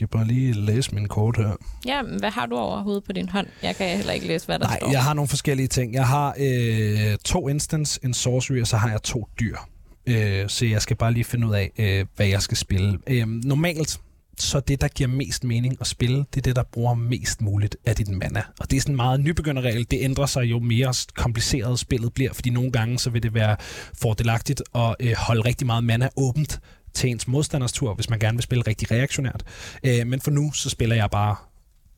jeg 0.00 0.10
bare 0.10 0.26
lige 0.26 0.52
læse 0.52 0.94
min 0.94 1.08
kort 1.08 1.36
her. 1.36 1.56
Ja, 1.86 2.02
men 2.02 2.18
hvad 2.18 2.30
har 2.30 2.46
du 2.46 2.56
overhovedet 2.56 3.04
på 3.04 3.12
din 3.12 3.28
hånd? 3.28 3.46
Jeg 3.62 3.76
kan 3.76 3.96
heller 3.96 4.12
ikke 4.12 4.26
læse, 4.26 4.46
hvad 4.46 4.58
der 4.58 4.66
Nej, 4.66 4.78
står. 4.78 4.90
jeg 4.90 5.02
har 5.04 5.14
nogle 5.14 5.28
forskellige 5.28 5.68
ting. 5.68 5.94
Jeg 5.94 6.06
har 6.06 6.34
øh, 6.38 7.16
to 7.24 7.48
instants, 7.48 8.00
en 8.04 8.14
sorcery, 8.14 8.60
og 8.60 8.66
så 8.66 8.76
har 8.76 8.90
jeg 8.90 9.02
to 9.02 9.28
dyr. 9.40 9.56
Øh, 10.06 10.48
så 10.48 10.66
jeg 10.66 10.82
skal 10.82 10.96
bare 10.96 11.12
lige 11.12 11.24
finde 11.24 11.46
ud 11.46 11.54
af, 11.54 11.70
øh, 11.78 12.06
hvad 12.16 12.26
jeg 12.26 12.42
skal 12.42 12.56
spille. 12.56 12.98
Øh, 13.06 13.26
normalt, 13.28 14.00
så 14.38 14.60
det, 14.60 14.80
der 14.80 14.88
giver 14.88 15.08
mest 15.08 15.44
mening 15.44 15.76
at 15.80 15.86
spille, 15.86 16.16
det 16.18 16.36
er 16.36 16.40
det, 16.42 16.56
der 16.56 16.62
bruger 16.72 16.94
mest 16.94 17.40
muligt 17.40 17.76
af 17.86 17.96
dit 17.96 18.08
mana. 18.08 18.42
Og 18.60 18.70
det 18.70 18.76
er 18.76 18.80
sådan 18.80 18.92
en 18.92 18.96
meget 18.96 19.20
nybegynderregel. 19.20 19.86
Det 19.90 19.98
ændrer 20.02 20.26
sig 20.26 20.42
jo 20.42 20.58
mere 20.58 20.94
kompliceret 21.16 21.78
spillet 21.78 22.12
bliver, 22.12 22.32
fordi 22.32 22.50
nogle 22.50 22.72
gange 22.72 22.98
så 22.98 23.10
vil 23.10 23.22
det 23.22 23.34
være 23.34 23.56
fordelagtigt 24.00 24.62
at 24.74 24.96
øh, 25.00 25.14
holde 25.18 25.40
rigtig 25.40 25.66
meget 25.66 25.84
mana 25.84 26.08
åbent 26.16 26.60
til 26.94 27.10
ens 27.10 27.28
modstanders 27.28 27.72
tur, 27.72 27.94
hvis 27.94 28.10
man 28.10 28.18
gerne 28.18 28.36
vil 28.36 28.42
spille 28.42 28.64
rigtig 28.66 28.90
reaktionært. 28.90 29.44
Øh, 29.84 30.06
men 30.06 30.20
for 30.20 30.30
nu, 30.30 30.52
så 30.52 30.70
spiller 30.70 30.96
jeg 30.96 31.10
bare 31.10 31.36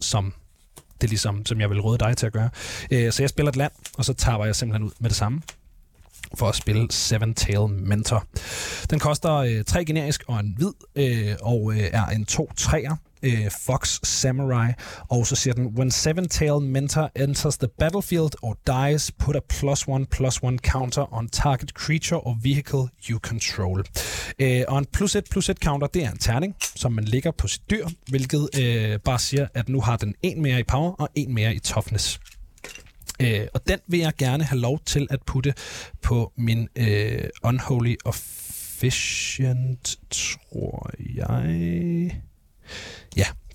som 0.01 0.33
det 1.01 1.11
ligesom, 1.11 1.47
som 1.47 1.61
jeg 1.61 1.71
vil 1.71 1.81
råde 1.81 1.99
dig 1.99 2.17
til 2.17 2.27
at 2.27 2.33
gøre. 2.33 2.51
Øh, 2.91 3.13
så 3.13 3.23
jeg 3.23 3.31
spiller 3.31 3.51
et 3.51 3.57
land, 3.57 3.73
og 3.99 4.05
så 4.05 4.13
tager 4.13 4.45
jeg 4.45 4.57
simpelthen 4.57 4.87
ud 4.87 4.93
med 4.99 5.11
det 5.11 5.17
samme 5.17 5.43
for 6.35 6.49
at 6.49 6.55
spille 6.55 6.87
Seven 6.91 7.35
Tail 7.35 7.69
Mentor. 7.69 8.25
Den 8.91 8.99
koster 8.99 9.35
øh, 9.35 9.65
tre 9.65 9.85
generisk 9.85 10.25
og 10.27 10.41
en 10.41 10.55
hvid, 10.57 10.73
øh, 10.97 11.37
og 11.43 11.73
øh, 11.73 11.89
er 11.93 12.07
en 12.07 12.27
2-3'er. 12.31 12.97
Øh, 13.25 13.51
Fox 13.67 13.99
Samurai. 14.03 14.73
Og 15.09 15.27
så 15.27 15.37
siger 15.37 15.55
den, 15.55 15.67
When 15.67 15.91
Seven 15.91 16.29
Tail 16.29 16.61
Mentor 16.61 17.11
enters 17.17 17.57
the 17.57 17.69
battlefield 17.79 18.31
or 18.43 18.57
dies, 18.67 19.13
put 19.19 19.37
a 19.37 19.41
plus 19.49 19.89
one 19.89 20.07
plus 20.07 20.43
one 20.43 20.59
counter 20.59 21.15
on 21.15 21.29
target 21.29 21.71
creature 21.71 22.21
or 22.21 22.37
vehicle 22.43 22.89
you 23.11 23.19
control. 23.19 23.85
Øh, 24.39 24.63
og 24.69 24.79
en 24.79 24.87
plus 24.93 25.17
et 25.17 25.25
plus 25.31 25.49
et 25.49 25.59
counter, 25.59 25.87
det 25.87 26.05
er 26.05 26.11
en 26.11 26.19
terning, 26.19 26.55
som 26.77 26.93
man 26.93 27.05
lægger 27.05 27.31
på 27.31 27.49
sit 27.49 27.71
dyr, 27.71 27.87
hvilket 28.09 28.49
øh, 28.61 28.99
bare 29.01 29.19
siger, 29.19 29.47
at 29.55 29.69
nu 29.69 29.81
har 29.81 29.97
den 29.97 30.15
en 30.23 30.43
mere 30.43 30.61
i 30.61 30.63
power 30.63 30.93
og 30.93 31.09
en 31.15 31.35
mere 31.35 31.55
i 31.55 31.59
toughness. 31.59 32.21
Øh, 33.21 33.47
og 33.55 33.69
den 33.69 33.79
vil 33.87 34.01
jeg 34.01 34.13
gerne 34.19 34.45
have 34.45 34.61
lov 34.61 34.81
til 34.87 35.07
at 35.11 35.23
putte 35.27 35.55
på 36.03 36.33
min 36.37 36.69
øh, 36.77 37.25
Unholy 37.43 37.95
Efficient, 38.09 39.99
tror 40.11 40.91
jeg. 41.17 42.21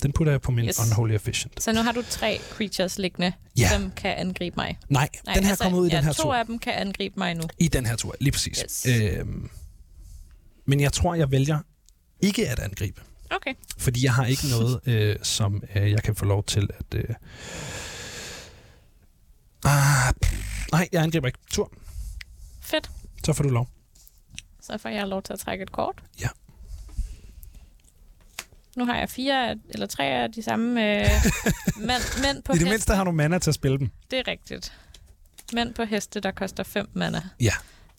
Den 0.03 0.11
putter 0.11 0.33
jeg 0.33 0.41
på 0.41 0.51
min 0.51 0.65
Yes. 0.65 0.79
Unholy 0.79 1.15
Officient. 1.15 1.63
Så 1.63 1.71
nu 1.73 1.81
har 1.81 1.91
du 1.91 2.03
tre 2.09 2.39
creatures 2.51 2.97
liggende, 2.97 3.33
Ja. 3.57 3.69
som 3.69 3.91
kan 3.91 4.15
angribe 4.17 4.55
mig. 4.55 4.77
Nej, 4.89 5.09
Nej 5.25 5.33
den 5.35 5.43
her 5.43 5.49
altså, 5.49 5.63
kommer 5.63 5.79
ud 5.79 5.87
i 5.87 5.89
ja, 5.89 5.97
den 5.97 6.05
her 6.05 6.13
to 6.13 6.23
tur. 6.23 6.33
af 6.35 6.45
dem 6.45 6.59
kan 6.59 6.73
angribe 6.73 7.15
mig 7.17 7.33
nu. 7.35 7.43
I 7.57 7.67
den 7.67 7.85
her 7.85 7.95
tur, 7.95 8.15
lige 8.19 8.31
præcis. 8.31 8.63
Yes. 8.85 8.85
Øhm, 9.17 9.49
men 10.65 10.79
jeg 10.79 10.93
tror, 10.93 11.15
jeg 11.15 11.31
vælger 11.31 11.59
ikke 12.21 12.49
at 12.49 12.59
angribe. 12.59 13.01
Okay. 13.31 13.53
Fordi 13.77 14.05
jeg 14.05 14.13
har 14.13 14.25
ikke 14.25 14.47
noget, 14.49 14.79
øh, 14.93 15.15
som 15.23 15.63
øh, 15.75 15.91
jeg 15.91 16.03
kan 16.03 16.15
få 16.15 16.25
lov 16.25 16.43
til 16.43 16.69
at... 16.79 16.93
Øh, 16.99 17.15
Ah, 19.65 20.13
nej, 20.71 20.87
jeg 20.91 21.03
angriber 21.03 21.27
ikke. 21.27 21.39
Tur. 21.51 21.71
Fedt. 22.61 22.91
Så 23.25 23.33
får 23.33 23.43
du 23.43 23.49
lov. 23.49 23.69
Så 24.61 24.77
får 24.77 24.89
jeg 24.89 25.07
lov 25.07 25.21
til 25.23 25.33
at 25.33 25.39
trække 25.39 25.61
et 25.63 25.71
kort. 25.71 26.03
Ja. 26.21 26.27
Nu 28.79 28.85
har 28.85 28.97
jeg 28.97 29.09
fire 29.09 29.55
eller 29.69 29.87
tre 29.87 30.03
af 30.03 30.31
de 30.31 30.43
samme 30.43 30.99
øh, 30.99 31.07
mænd, 31.89 32.21
mænd 32.21 32.43
på 32.43 32.51
I 32.51 32.55
det 32.55 32.59
heste. 32.59 32.69
mindste 32.69 32.93
har 32.95 33.03
du 33.03 33.11
mana 33.11 33.39
til 33.39 33.51
at 33.51 33.55
spille 33.55 33.77
dem. 33.77 33.89
Det 34.11 34.19
er 34.19 34.27
rigtigt. 34.27 34.73
Mænd 35.53 35.73
på 35.73 35.83
heste, 35.83 36.19
der 36.19 36.31
koster 36.31 36.63
5 36.63 36.89
mana. 36.93 37.21
Ja. 37.41 37.51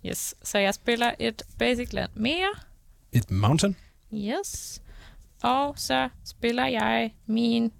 Yes. 0.07 0.35
Så 0.43 0.59
jeg 0.59 0.75
spiller 0.75 1.11
et 1.19 1.43
basic 1.59 1.93
land 1.93 2.11
mere. 2.15 2.49
Et 3.13 3.31
mountain. 3.31 3.77
Yes. 4.15 4.83
Og 5.43 5.75
så 5.77 6.09
spiller 6.25 6.67
jeg 6.67 7.15
min 7.27 7.73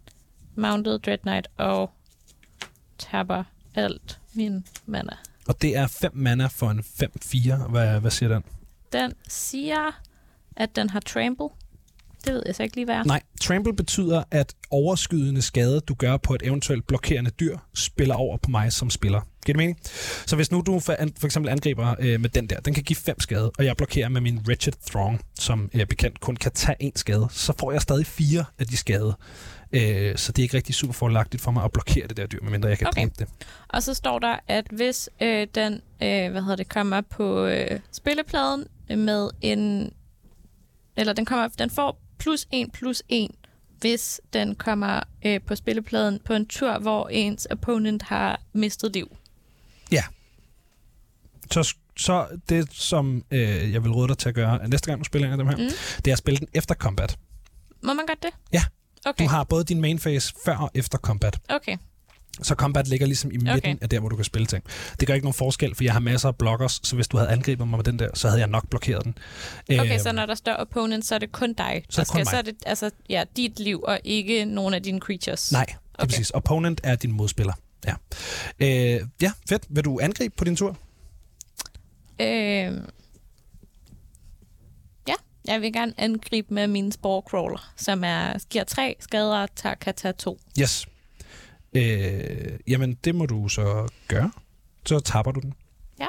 Mounted 0.57 0.99
Dread 0.99 1.19
Knight 1.19 1.49
og 1.57 1.91
tapper 2.99 3.45
alt 3.75 4.19
min 4.35 4.67
mana. 4.87 5.17
Og 5.49 5.63
det 5.63 5.77
er 5.77 5.87
5 5.87 6.11
mana 6.15 6.47
for 6.47 6.71
en 6.71 6.81
5-4. 6.81 7.71
Hvad, 7.71 8.01
hvad 8.01 8.11
siger 8.11 8.29
den? 8.35 8.45
Den 8.93 9.13
siger, 9.29 10.01
at 10.57 10.77
den 10.77 10.91
har 10.91 11.01
trample. 11.01 11.49
Det 12.25 12.35
ved 12.35 12.43
jeg 12.47 12.55
så 12.55 12.63
ikke 12.63 12.77
lige, 12.77 12.85
hvad 12.85 12.95
er. 12.95 13.05
Nej, 13.05 13.23
trample 13.41 13.77
betyder, 13.77 14.23
at 14.31 14.55
overskydende 14.71 15.43
skade, 15.43 15.81
du 15.81 15.95
gør 15.95 16.17
på 16.17 16.35
et 16.35 16.43
eventuelt 16.45 16.87
blokerende 16.87 17.31
dyr, 17.31 17.57
spiller 17.75 18.15
over 18.15 18.37
på 18.37 18.51
mig 18.51 18.73
som 18.73 18.91
spiller. 18.91 19.21
Giver 19.47 19.55
det 19.55 19.57
mening? 19.57 19.79
Så 20.27 20.37
hvis 20.37 20.51
nu 20.51 20.63
du 20.67 20.81
for, 20.81 20.97
for 21.19 21.27
eksempel 21.27 21.51
angriber 21.53 21.95
øh, 21.99 22.21
med 22.21 22.29
den 22.29 22.47
der, 22.47 22.61
den 22.61 22.75
kan 22.75 22.83
give 22.83 22.97
5 22.97 23.21
skade, 23.21 23.51
og 23.59 23.65
jeg 23.65 23.77
blokerer 23.77 24.09
med 24.09 24.21
min 24.21 24.39
Wretched 24.47 24.73
Throng, 24.91 25.21
som 25.39 25.71
er 25.73 25.85
bekendt 25.85 26.21
kun 26.21 26.37
kan 26.37 26.53
tage 26.53 26.77
en 26.81 26.97
skade, 26.97 27.29
så 27.31 27.53
får 27.61 27.73
jeg 27.73 27.83
stadig 27.83 28.07
fire 28.07 28.45
af 28.59 28.67
de 28.67 28.77
skade. 28.77 29.17
Øh, 29.73 30.17
så 30.17 30.33
det 30.33 30.39
er 30.39 30.43
ikke 30.43 30.57
rigtig 30.57 30.75
super 30.75 30.93
forlagtigt 30.93 31.43
for 31.43 31.51
mig 31.51 31.65
at 31.65 31.73
blokere 31.73 32.07
det 32.07 32.17
der 32.17 32.27
dyr, 32.27 32.39
medmindre 32.43 32.69
jeg 32.69 32.79
kan 32.79 32.87
Okay. 32.87 33.09
det. 33.19 33.29
Og 33.69 33.83
så 33.83 33.95
står 33.95 34.19
der, 34.19 34.37
at 34.49 34.67
hvis 34.71 35.09
øh, 35.23 35.47
den 35.55 35.73
øh, 36.03 36.31
hvad 36.31 36.43
hedder 36.43 36.57
det, 36.57 36.69
kommer 36.69 37.01
på 37.01 37.47
øh, 37.47 37.81
spillepladen 37.93 38.65
med 38.89 39.31
en... 39.41 39.93
Eller 40.97 41.13
den, 41.13 41.25
kommer, 41.25 41.49
den 41.49 41.71
får 41.71 41.99
plus 42.21 42.47
en 42.51 42.71
plus 42.71 43.03
en, 43.09 43.35
hvis 43.81 44.21
den 44.33 44.55
kommer 44.55 45.01
øh, 45.27 45.41
på 45.47 45.55
spillepladen 45.55 46.21
på 46.25 46.33
en 46.35 46.47
tur, 46.47 46.79
hvor 46.79 47.09
ens 47.09 47.47
opponent 47.47 48.03
har 48.03 48.41
mistet 48.53 48.93
liv. 48.95 49.17
Så, 51.53 51.75
så 51.97 52.27
det, 52.49 52.73
som 52.73 53.25
øh, 53.31 53.73
jeg 53.73 53.83
vil 53.85 53.93
råde 53.93 54.09
dig 54.09 54.19
til 54.19 54.29
at 54.29 54.35
gøre 54.35 54.69
næste 54.69 54.87
gang, 54.87 54.99
du 55.01 55.05
spiller 55.05 55.27
en 55.29 55.33
af 55.33 55.39
dem 55.39 55.47
her, 55.47 55.57
Mm. 55.57 55.69
det 55.97 56.07
er 56.07 56.13
at 56.13 56.19
spille 56.19 56.39
den 56.39 56.49
efter 56.55 56.75
combat. 56.75 57.19
Må 57.83 57.93
man 57.95 58.07
godt 58.07 58.23
det? 58.23 58.31
Ja. 58.53 58.63
Okay. 59.07 59.25
Du 59.25 59.29
har 59.31 59.45
både 59.45 59.65
din 59.65 59.81
main 59.81 59.99
phase 59.99 60.35
før 60.45 60.57
og 60.57 60.71
efter 60.75 60.99
combat. 60.99 61.39
Okay. 61.49 61.77
Så 62.43 62.55
combat 62.55 62.89
ligger 62.89 63.07
ligesom 63.07 63.31
i 63.31 63.37
midten 63.37 63.57
Okay. 63.57 63.77
af 63.81 63.89
der, 63.89 64.01
hvor 64.01 64.09
du 64.09 64.17
kan 64.17 64.25
spille 64.25 64.47
ting. 64.47 64.65
Det 65.01 65.07
gør 65.09 65.15
ikke 65.15 65.25
nogen 65.25 65.35
forskel, 65.35 65.75
for 65.75 65.85
jeg 65.85 65.93
har 65.93 66.01
masser 66.01 66.29
af 66.29 66.37
blockers, 66.37 66.81
så 66.83 66.95
hvis 66.95 67.09
du 67.09 67.17
havde 67.17 67.31
angrebet 67.31 67.69
mig 67.69 67.77
med 67.79 67.85
den 67.85 67.99
der, 67.99 68.09
så 68.15 68.29
havde 68.29 68.41
jeg 68.41 68.49
nok 68.49 68.69
blokeret 68.69 69.05
den. 69.05 69.19
Okay, 69.71 69.91
Øhm, 69.93 69.99
så 69.99 70.13
når 70.13 70.27
der 70.27 70.35
står 70.35 70.53
opponent, 70.53 71.05
så 71.07 71.15
er 71.15 71.19
det 71.19 71.33
kun 71.33 71.53
dig. 71.53 71.83
Så 71.91 72.01
er 72.01 72.05
det 72.05 72.13
kun 72.13 72.17
skal, 72.25 72.27
så 72.27 72.37
er 72.37 72.43
det 72.43 72.55
altså, 72.67 72.91
ja, 73.09 73.25
dit 73.37 73.59
liv, 73.61 73.81
og 73.83 74.01
ikke 74.05 74.45
nogen 74.45 74.75
af 74.75 74.83
dine 74.83 74.99
creatures. 75.01 75.53
Nej, 75.53 75.65
det 75.65 75.73
er 75.75 75.79
Okay. 76.03 76.07
præcis. 76.11 76.31
Opponent 76.31 76.81
er 76.85 76.95
din 76.95 77.13
modspiller. 77.13 77.53
Ja. 77.87 77.95
Øh, 78.61 79.01
ja, 79.23 79.33
fedt. 79.49 79.67
Vil 79.69 79.85
du 79.85 80.01
angribe 80.03 80.35
på 80.37 80.45
din 80.45 80.57
tur? 80.57 80.79
Øh, 82.21 82.27
ja, 85.09 85.15
jeg 85.45 85.61
vil 85.61 85.73
gerne 85.73 85.93
angribe 85.99 86.55
med 86.55 86.67
min 86.67 86.93
Sporecrawler, 86.93 87.73
som 87.77 88.05
er, 88.05 88.33
giver 88.51 88.65
tre 88.65 88.97
skader 89.01 89.37
og 89.39 89.49
kan 89.81 89.95
tage 89.95 90.13
to. 90.13 90.41
Yes. 90.61 90.87
Øh, 91.75 92.59
jamen, 92.69 92.95
det 92.95 93.15
må 93.15 93.27
du 93.27 93.49
så 93.49 93.89
gøre. 94.09 94.33
Så 94.87 95.01
tapper 95.01 95.33
du 95.33 95.41
den. 95.41 95.55
Ja. 96.01 96.07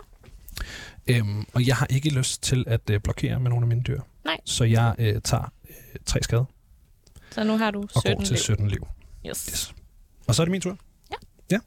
Øhm, 1.07 1.45
og 1.53 1.68
jeg 1.68 1.76
har 1.76 1.88
ikke 1.89 2.09
lyst 2.09 2.43
til 2.43 2.64
at 2.68 2.89
øh, 2.89 2.99
blokere 2.99 3.39
med 3.39 3.49
nogle 3.49 3.64
af 3.64 3.68
mine 3.68 3.82
dyr. 3.84 4.01
Nej. 4.26 4.38
Så 4.45 4.64
jeg 4.64 4.95
øh, 4.99 5.22
tager 5.22 5.53
øh, 5.70 5.76
tre 6.05 6.24
skade 6.24 6.45
Så 7.32 7.43
nu 7.43 7.57
har 7.57 7.72
du 7.72 7.82
og 7.95 8.01
17 8.01 8.18
går 8.18 8.24
til 8.24 8.34
liv. 8.34 8.39
17 8.39 8.68
liv. 8.68 8.88
Yes. 9.28 9.45
Yes. 9.49 9.74
Og 10.28 10.36
så 10.36 10.41
er 10.41 10.45
det 10.45 10.51
min 10.51 10.62
tur? 10.62 10.78
Ja. 11.12 11.16
Ja. 11.51 11.59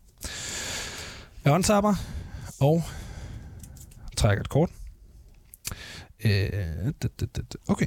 Jeg 1.45 1.53
untapper 1.53 1.95
og 2.61 2.83
trækker 4.17 4.43
et 4.43 4.49
kort. 4.49 4.71
Øh. 6.25 6.93
Okay, 7.69 7.87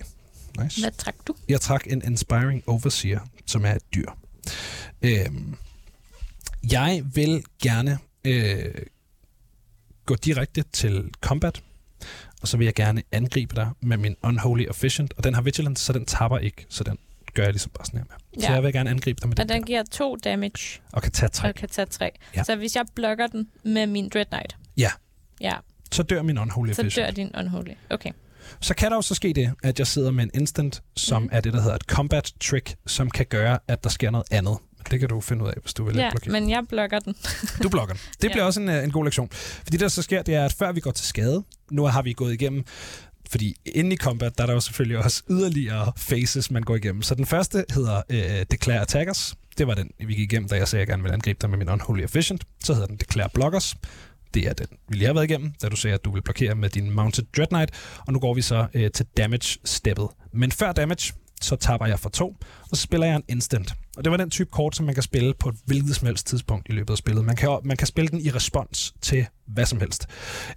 nice. 0.64 0.82
Hvad 0.82 0.92
trak 0.92 1.16
du? 1.28 1.36
Jeg 1.50 1.62
trak 1.62 1.88
en 1.88 2.02
Inspiring 2.06 2.64
Overseer, 2.68 3.20
som 3.46 3.66
er 3.66 3.74
et 3.76 3.94
dyr. 3.96 4.10
Øhm, 5.02 5.56
jeg 6.72 7.04
vil 7.14 7.44
gerne 7.64 7.98
øh, 8.26 8.74
gå 10.06 10.16
direkte 10.16 10.64
til 10.74 11.10
combat, 11.22 11.64
og 12.42 12.48
så 12.48 12.58
vil 12.58 12.66
jeg 12.66 12.74
gerne 12.74 13.04
angribe 13.12 13.56
dig 13.56 13.70
med 13.82 13.98
min 13.98 14.16
Unholy 14.24 14.66
Efficient, 14.70 15.14
og 15.18 15.24
den 15.24 15.34
har 15.34 15.42
Vigilance, 15.42 15.86
så 15.86 15.94
den 15.94 16.06
tapper 16.06 16.38
ikke, 16.38 16.66
så 16.70 16.84
den 16.84 16.98
gør 17.34 17.44
jeg 17.44 17.52
ligesom 17.52 17.72
bare 17.78 17.86
sådan 17.86 18.00
her 18.00 18.06
med. 18.06 18.42
Så 18.42 18.48
Ja. 18.48 18.54
jeg 18.54 18.64
vil 18.64 18.74
gerne 18.74 18.90
angribe 18.90 19.20
dig 19.22 19.30
med 19.30 19.40
Og 19.40 19.44
den, 19.50 19.50
den 19.56 19.62
der, 19.62 19.68
giver 19.68 19.84
to 19.92 20.16
damage 20.16 20.80
og 20.94 21.02
kan 21.02 21.12
tage 21.12 21.30
tre. 21.30 21.48
og 21.50 21.56
kan 21.56 21.70
tage 21.70 21.86
tre. 21.86 22.12
Ja. 22.36 22.44
Så 22.44 22.56
hvis 22.56 22.76
jeg 22.76 22.86
blokker 22.96 23.28
den 23.28 23.48
med 23.64 23.88
min 23.88 24.10
Dread 24.10 24.26
Knight, 24.26 24.58
Ja. 24.78 24.92
ja 25.42 25.54
Så 25.92 26.04
dør 26.04 26.22
min 26.22 26.38
Unholy 26.38 26.74
så 26.74 26.82
Efficient. 26.82 27.06
dør 27.08 27.12
din 27.12 27.32
Unholy. 27.38 27.72
Okay. 27.90 28.12
Så 28.62 28.74
kan 28.76 28.92
der 28.92 28.98
jo 28.98 29.02
så 29.02 29.16
ske 29.16 29.34
det, 29.34 29.54
at 29.64 29.80
jeg 29.80 29.88
sidder 29.88 30.12
med 30.12 30.24
en 30.24 30.32
instant, 30.34 30.84
som 30.96 31.22
Mhm. 31.22 31.30
er 31.34 31.42
det, 31.42 31.54
der 31.54 31.62
hedder 31.62 31.76
et 31.76 31.82
combat 31.82 32.34
trick, 32.42 32.76
som 32.86 33.10
kan 33.12 33.26
gøre, 33.26 33.60
at 33.68 33.84
der 33.84 33.90
sker 33.90 34.10
noget 34.12 34.28
andet. 34.32 34.58
Det 34.92 35.00
kan 35.00 35.10
du 35.10 35.22
finde 35.22 35.44
ud 35.44 35.50
af, 35.50 35.54
hvis 35.62 35.74
du 35.74 35.84
vil 35.86 35.96
Ja, 35.96 36.10
blokere. 36.12 36.32
men 36.32 36.50
jeg 36.50 36.64
blokker 36.70 37.00
den. 37.00 37.16
Du 37.64 37.70
blokker 37.70 37.94
den. 37.94 38.02
Det 38.22 38.28
Ja. 38.28 38.34
bliver 38.34 38.44
også 38.44 38.62
en, 38.62 38.70
øh, 38.70 38.84
en 38.84 38.92
god 38.92 39.04
lektion. 39.04 39.30
Fordi 39.32 39.72
det, 39.72 39.80
der 39.80 39.88
så 39.88 40.02
sker, 40.02 40.22
det 40.22 40.36
er, 40.36 40.46
at 40.46 40.54
før 40.54 40.72
vi 40.72 40.80
går 40.80 40.92
til 40.92 41.06
skade, 41.08 41.44
nu 41.72 41.86
har 41.86 42.02
vi 42.02 42.14
gået 42.14 42.34
igennem, 42.34 42.64
fordi 43.30 43.56
inde 43.66 43.94
i 43.94 43.98
combat, 43.98 44.38
der 44.38 44.44
er 44.44 44.48
der 44.48 44.54
jo 44.54 44.60
selvfølgelig 44.60 44.98
også 44.98 45.24
yderligere 45.30 45.92
phases, 45.98 46.52
man 46.52 46.64
går 46.64 46.76
igennem. 46.76 47.02
Så 47.02 47.16
den 47.16 47.26
første 47.26 47.66
hedder 47.74 48.02
øh, 48.10 48.46
Declare 48.52 48.80
Attackers. 48.82 49.36
Det 49.58 49.68
var 49.68 49.74
den, 49.74 49.90
vi 50.00 50.06
gik 50.14 50.20
igennem, 50.32 50.50
da 50.50 50.56
jeg 50.56 50.68
sagde, 50.68 50.82
at 50.82 50.88
jeg 50.88 50.94
gerne 50.94 51.04
ville 51.04 51.14
angribe 51.14 51.38
dig 51.42 51.50
med 51.50 51.58
min 51.58 51.70
Unholy 51.70 52.04
Efficient. 52.04 52.44
Så 52.64 52.74
hedder 52.74 52.88
den 52.88 52.98
Declare 52.98 53.30
Blockers. 53.34 53.76
Det 54.34 54.48
er 54.48 54.54
den, 54.54 54.68
vi 54.90 54.96
lige 54.96 55.06
har 55.08 55.14
været 55.14 55.24
igennem, 55.30 55.52
da 55.62 55.70
du 55.70 55.76
sagde, 55.76 55.94
at 55.94 56.06
du 56.06 56.12
vil 56.12 56.22
blokere 56.22 56.56
med 56.56 56.70
din 56.70 56.92
Mounted 56.92 57.24
Dread 57.38 57.48
Knight. 57.48 57.72
Og 58.08 58.14
nu 58.14 58.20
går 58.20 58.34
vi 58.34 58.42
så 58.42 58.68
øh, 58.74 58.92
til 58.92 59.06
damage-steppet. 59.18 60.08
Men 60.34 60.52
før 60.52 60.72
damage, 60.72 61.14
så 61.42 61.56
tapper 61.56 61.88
jeg 61.88 62.00
for 62.00 62.10
to, 62.10 62.36
og 62.72 62.78
så 62.78 62.82
spiller 62.82 63.08
jeg 63.08 63.16
en 63.16 63.24
instant. 63.28 63.74
Og 63.98 64.04
det 64.04 64.12
var 64.12 64.18
den 64.18 64.30
type 64.30 64.50
kort, 64.52 64.76
som 64.76 64.86
man 64.86 64.96
kan 64.96 65.04
spille 65.04 65.34
på 65.40 65.50
et 65.50 65.56
hvilket 65.66 65.96
som 65.96 66.06
helst 66.06 66.28
tidspunkt 66.28 66.70
i 66.70 66.72
løbet 66.72 66.94
af 66.94 66.98
spillet. 66.98 67.26
Man 67.26 67.36
kan, 67.36 67.60
man 67.64 67.78
kan 67.78 67.88
spille 67.88 68.08
den 68.08 68.22
i 68.22 68.30
respons 68.30 68.96
til 69.02 69.28
hvad 69.48 69.66
som 69.66 69.80
helst. 69.80 70.08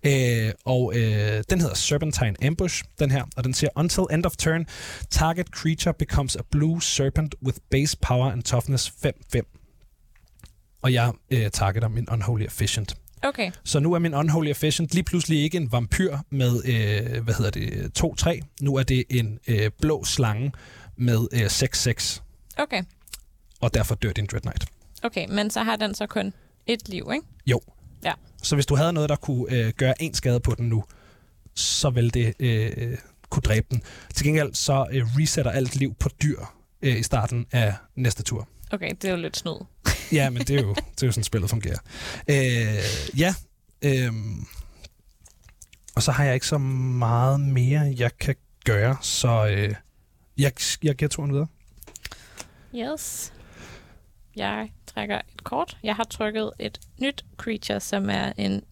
Øh, 0.02 0.52
og 0.64 0.92
øh, 0.96 1.44
den 1.50 1.60
hedder 1.60 1.74
Serpentine 1.74 2.34
Ambush, 2.46 2.84
den 2.98 3.10
her, 3.10 3.24
og 3.36 3.44
den 3.44 3.54
siger, 3.54 3.70
Until 3.76 4.02
end 4.12 4.26
of 4.26 4.36
turn, 4.36 4.66
target 5.10 5.46
creature 5.46 5.94
becomes 5.98 6.36
a 6.36 6.42
blue 6.50 6.82
serpent 6.82 7.34
with 7.42 7.58
base 7.70 7.96
power 8.02 8.30
and 8.32 8.42
toughness 8.42 8.92
5-5. 9.06 10.80
Og 10.82 10.92
jeg 10.92 11.12
øh, 11.30 11.50
targeter 11.50 11.88
min 11.88 12.08
Unholy 12.10 12.44
Efficient. 12.44 12.99
Okay. 13.22 13.50
Så 13.64 13.80
nu 13.80 13.92
er 13.92 13.98
min 13.98 14.14
Unholy 14.14 14.48
Efficient 14.50 14.94
lige 14.94 15.04
pludselig 15.04 15.42
ikke 15.42 15.56
en 15.56 15.72
vampyr 15.72 16.18
med, 16.30 16.62
øh, 16.64 17.22
hvad 17.24 17.34
hedder 17.34 17.50
det, 17.50 17.90
2-3. 17.98 18.40
Nu 18.60 18.76
er 18.76 18.82
det 18.82 19.04
en 19.10 19.38
øh, 19.48 19.70
blå 19.80 20.04
slange 20.04 20.52
med 20.96 21.28
øh, 21.32 21.40
6-6, 21.46 22.20
Okay. 22.58 22.82
og 23.60 23.74
derfor 23.74 23.94
dør 23.94 24.12
din 24.12 24.26
Dread 24.26 24.40
Knight. 24.40 24.64
Okay, 25.02 25.26
men 25.28 25.50
så 25.50 25.62
har 25.62 25.76
den 25.76 25.94
så 25.94 26.06
kun 26.06 26.32
et 26.66 26.88
liv, 26.88 27.10
ikke? 27.14 27.26
Jo. 27.46 27.60
Ja. 28.04 28.12
Så 28.42 28.54
hvis 28.56 28.66
du 28.66 28.76
havde 28.76 28.92
noget, 28.92 29.08
der 29.08 29.16
kunne 29.16 29.46
øh, 29.56 29.72
gøre 29.76 30.02
en 30.02 30.14
skade 30.14 30.40
på 30.40 30.54
den 30.54 30.68
nu, 30.68 30.84
så 31.54 31.90
vil 31.90 32.14
det 32.14 32.34
øh, 32.40 32.98
kunne 33.30 33.42
dræbe 33.42 33.66
den. 33.70 33.82
Til 34.14 34.26
gengæld 34.26 34.54
så 34.54 34.86
øh, 34.92 35.02
resetter 35.18 35.50
alt 35.50 35.76
liv 35.76 35.94
på 35.94 36.08
dyr 36.22 36.38
øh, 36.82 36.98
i 36.98 37.02
starten 37.02 37.46
af 37.52 37.74
næste 37.96 38.22
tur. 38.22 38.48
Okay, 38.72 38.90
det 38.90 39.04
er 39.04 39.10
jo 39.10 39.16
lidt 39.16 39.36
snyd. 39.36 39.54
Ja, 40.12 40.30
men 40.30 40.42
det 40.42 40.50
er 40.50 40.62
jo, 40.62 40.74
det 40.74 41.02
er 41.02 41.06
jo 41.06 41.12
sådan, 41.12 41.24
spillet 41.24 41.50
fungerer. 41.50 41.78
Øh, 42.28 43.18
ja. 43.18 43.34
Øh, 43.82 44.12
og 45.94 46.02
så 46.02 46.12
har 46.12 46.24
jeg 46.24 46.34
ikke 46.34 46.46
så 46.46 46.58
meget 46.58 47.40
mere, 47.40 47.94
jeg 47.96 48.18
kan 48.18 48.34
gøre, 48.64 48.96
så 49.02 49.46
øh, 49.46 49.74
jeg, 50.38 50.52
jeg 50.82 50.94
giver 50.94 51.08
turen 51.08 51.32
videre. 51.32 51.46
Yes. 52.74 53.32
Jeg 54.36 54.72
trækker 54.86 55.18
et 55.18 55.44
kort. 55.44 55.78
Jeg 55.82 55.96
har 55.96 56.04
trykket 56.04 56.52
et 56.58 56.80
nyt 56.98 57.24
creature, 57.36 57.80
som 57.80 58.10
er 58.10 58.32
en, 58.36 58.62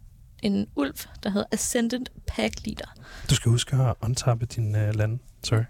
en 0.42 0.66
ulv, 0.76 0.94
der 1.22 1.30
hedder 1.30 1.46
Ascendant 1.52 2.12
Pack 2.26 2.54
Leader. 2.66 2.94
Du 3.30 3.34
skal 3.34 3.50
huske 3.50 3.76
at 3.76 3.94
untappe 4.00 4.46
din 4.46 4.76
øh, 4.76 4.94
land. 4.94 5.18
Sorry. 5.42 5.62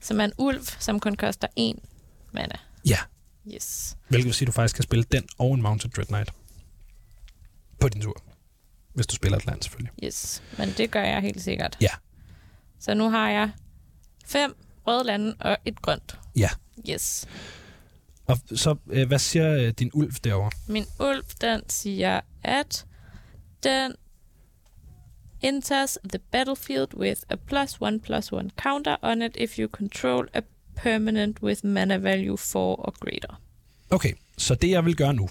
Som 0.00 0.20
er 0.20 0.24
en 0.24 0.32
ulv, 0.38 0.64
som 0.78 1.00
kun 1.00 1.16
koster 1.16 1.48
én 1.60 1.78
mana. 2.32 2.58
Ja. 2.88 2.98
Yes. 3.54 3.96
Hvilket 4.08 4.26
vil 4.26 4.34
sige, 4.34 4.46
at 4.46 4.46
du 4.46 4.52
faktisk 4.52 4.74
kan 4.74 4.82
spille 4.82 5.04
den 5.12 5.24
og 5.38 5.54
en 5.54 5.62
Mounted 5.62 5.90
Dread 5.90 6.06
Knight 6.06 6.30
på 7.80 7.88
din 7.88 8.02
tur. 8.02 8.22
Hvis 8.94 9.06
du 9.06 9.14
spiller 9.14 9.38
et 9.38 9.46
land, 9.46 9.62
selvfølgelig. 9.62 9.92
Yes. 10.04 10.42
Men 10.58 10.68
det 10.68 10.90
gør 10.90 11.02
jeg 11.02 11.20
helt 11.20 11.42
sikkert. 11.42 11.76
Ja. 11.80 11.90
Så 12.78 12.94
nu 12.94 13.10
har 13.10 13.30
jeg 13.30 13.50
fem 14.26 14.56
røde 14.86 15.04
lande 15.04 15.36
og 15.40 15.58
et 15.64 15.82
grønt. 15.82 16.18
Ja. 16.36 16.48
Yes. 16.90 17.26
Og 18.26 18.38
så, 18.54 18.76
øh, 18.86 19.08
hvad 19.08 19.18
siger 19.18 19.54
øh, 19.54 19.72
din 19.78 19.90
ulv 19.94 20.12
derovre? 20.12 20.50
Min 20.68 20.84
ulv, 21.00 21.24
den 21.40 21.62
siger, 21.68 22.20
at 22.42 22.86
den 23.62 23.94
enters 25.40 25.98
the 26.08 26.18
battlefield 26.18 26.94
with 26.94 27.22
a 27.30 27.36
plus 27.36 27.80
one 27.80 28.00
plus 28.00 28.32
one 28.32 28.50
counter 28.56 28.96
on 29.02 29.22
it 29.22 29.36
if 29.36 29.58
you 29.58 29.68
control 29.68 30.28
a 30.34 30.40
permanent 30.76 31.42
with 31.42 31.64
mana 31.66 31.96
value 31.96 32.38
4 32.38 32.60
or 32.62 32.94
greater. 33.00 33.40
Okay, 33.90 34.12
så 34.38 34.54
det 34.54 34.70
jeg 34.70 34.84
vil 34.84 34.96
gøre 34.96 35.14
nu, 35.14 35.28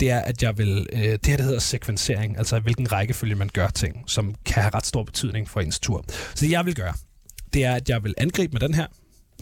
det 0.00 0.10
er, 0.10 0.18
at 0.20 0.42
jeg 0.42 0.58
vil... 0.58 0.86
Øh, 0.92 0.98
det 1.02 1.08
her, 1.26 1.36
det 1.36 1.44
hedder 1.44 1.58
sekvensering, 1.58 2.38
altså 2.38 2.58
hvilken 2.58 2.92
rækkefølge 2.92 3.34
man 3.34 3.48
gør 3.52 3.68
ting, 3.68 4.04
som 4.06 4.34
kan 4.44 4.62
have 4.62 4.74
ret 4.74 4.86
stor 4.86 5.02
betydning 5.02 5.48
for 5.48 5.60
ens 5.60 5.78
tur. 5.80 6.04
Så 6.08 6.44
det 6.44 6.50
jeg 6.50 6.66
vil 6.66 6.74
gøre, 6.74 6.94
det 7.54 7.64
er, 7.64 7.74
at 7.74 7.88
jeg 7.88 8.04
vil 8.04 8.14
angribe 8.18 8.52
med 8.52 8.60
den 8.60 8.74
her 8.74 8.86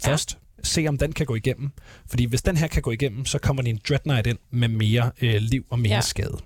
Ja. 0.05 0.11
først, 0.11 0.39
se 0.63 0.87
om 0.89 0.99
den 0.99 1.13
kan 1.13 1.27
gå 1.27 1.35
igennem. 1.35 1.71
Fordi 2.07 2.25
hvis 2.25 2.43
den 2.43 2.57
her 2.57 2.67
kan 2.67 2.83
gå 2.83 2.91
igennem, 2.91 3.25
så 3.25 3.39
kommer 3.39 3.63
din 3.63 3.81
Dread 3.89 3.99
Knight 4.01 4.27
ind 4.27 4.39
med 4.51 4.69
mere 4.69 5.11
øh, 5.23 5.35
liv 5.41 5.67
og 5.71 5.79
mere 5.79 5.95
Ja. 5.95 6.01
skade. 6.01 6.37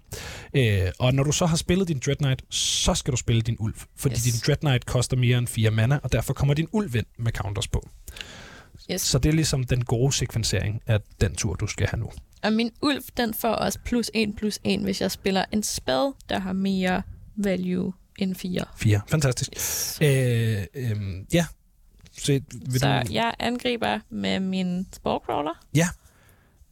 Øh, 0.54 0.90
og 0.98 1.14
når 1.14 1.22
du 1.22 1.32
så 1.32 1.46
har 1.46 1.56
spillet 1.56 1.88
din 1.88 2.00
Dread 2.06 2.16
Knight, 2.16 2.42
så 2.54 2.94
skal 2.94 3.12
du 3.12 3.16
spille 3.16 3.42
din 3.42 3.56
ulv. 3.58 3.74
Fordi 3.96 4.14
Yes. 4.14 4.22
din 4.22 4.32
Dread 4.46 4.56
Knight 4.56 4.86
koster 4.86 5.16
mere 5.16 5.38
end 5.38 5.46
4 5.46 5.70
mana, 5.70 5.98
og 6.02 6.12
derfor 6.12 6.34
kommer 6.34 6.54
din 6.54 6.68
ulv 6.72 6.94
ind 6.94 7.06
med 7.18 7.32
counters 7.32 7.68
på. 7.68 7.88
Yes. 8.92 9.00
Så 9.02 9.18
det 9.18 9.28
er 9.28 9.32
ligesom 9.32 9.64
den 9.64 9.84
gode 9.84 10.12
sekvensering 10.12 10.82
af 10.86 11.00
den 11.20 11.34
tur, 11.34 11.54
du 11.54 11.66
skal 11.66 11.86
have 11.86 12.00
nu. 12.00 12.10
Og 12.42 12.52
min 12.52 12.70
ulv, 12.82 13.02
den 13.16 13.34
får 13.34 13.48
også 13.48 13.78
plus 13.84 14.10
1 14.14 14.36
plus 14.36 14.58
1, 14.64 14.80
hvis 14.80 15.00
jeg 15.00 15.10
spiller 15.10 15.44
en 15.52 15.62
spell, 15.62 16.12
der 16.28 16.38
har 16.38 16.52
mere 16.52 17.02
value 17.36 17.92
end 18.18 18.34
4. 18.34 18.64
4. 18.76 19.00
Fantastisk. 19.08 19.50
Yes. 19.56 19.98
Øh, 20.02 20.64
øh, 20.74 20.96
ja. 21.32 21.46
Så, 22.12 22.40
vil 22.52 22.80
Så 22.80 23.02
du, 23.08 23.12
jeg 23.12 23.34
angriber 23.38 23.98
med 24.10 24.40
min 24.40 24.86
Sporecrawler. 24.92 25.64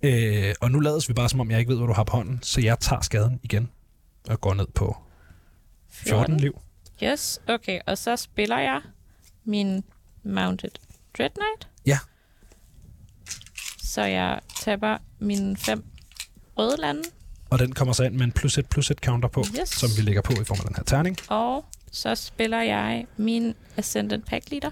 øh, 0.03 0.55
og 0.61 0.71
nu 0.71 0.81
lades 0.81 1.09
vi 1.09 1.15
bare, 1.15 1.29
som 1.29 1.41
om 1.41 1.51
jeg 1.51 1.59
ikke 1.59 1.69
ved, 1.69 1.77
hvad 1.77 1.87
du 1.87 1.93
har 1.93 2.05
på 2.05 2.17
hånden, 2.17 2.39
så 2.43 2.61
jeg 2.61 2.81
tager 2.81 3.03
skaden 3.03 3.41
igen 3.43 3.71
og 4.29 4.41
går 4.41 4.55
ned 4.55 4.67
på 4.75 4.97
14 5.89 6.37
liv. 6.37 6.61
Yes, 7.03 7.41
okay. 7.49 7.81
Og 7.87 7.99
så 7.99 8.17
spiller 8.17 8.59
jeg 8.59 8.81
min 9.45 9.85
Mounted 10.25 10.71
Dread 11.19 11.31
Knight. 11.31 11.69
Ja. 11.69 11.76
Så 13.87 14.03
jeg 14.03 14.41
taber 14.61 14.99
mine 15.19 15.57
fem 15.57 15.85
røde 16.59 16.77
lande. 16.81 17.03
Og 17.51 17.59
den 17.59 17.73
kommer 17.75 17.95
så 17.95 18.03
ind 18.05 18.15
med 18.15 18.25
en 18.25 18.33
plus 18.33 18.59
et 18.59 18.67
plus 18.69 18.91
et 18.91 18.99
counter 18.99 19.29
på, 19.29 19.45
Yes. 19.61 19.69
som 19.69 19.89
vi 19.97 20.03
lægger 20.03 20.23
på 20.23 20.33
i 20.33 20.45
form 20.45 20.59
af 20.61 20.65
den 20.67 20.77
her 20.77 20.83
terning. 20.83 21.17
Og 21.29 21.65
så 21.93 22.15
spiller 22.15 22.63
jeg 22.63 23.07
min 23.17 23.55
Ascendant 23.77 24.27
Pack 24.27 24.51
Leader, 24.51 24.71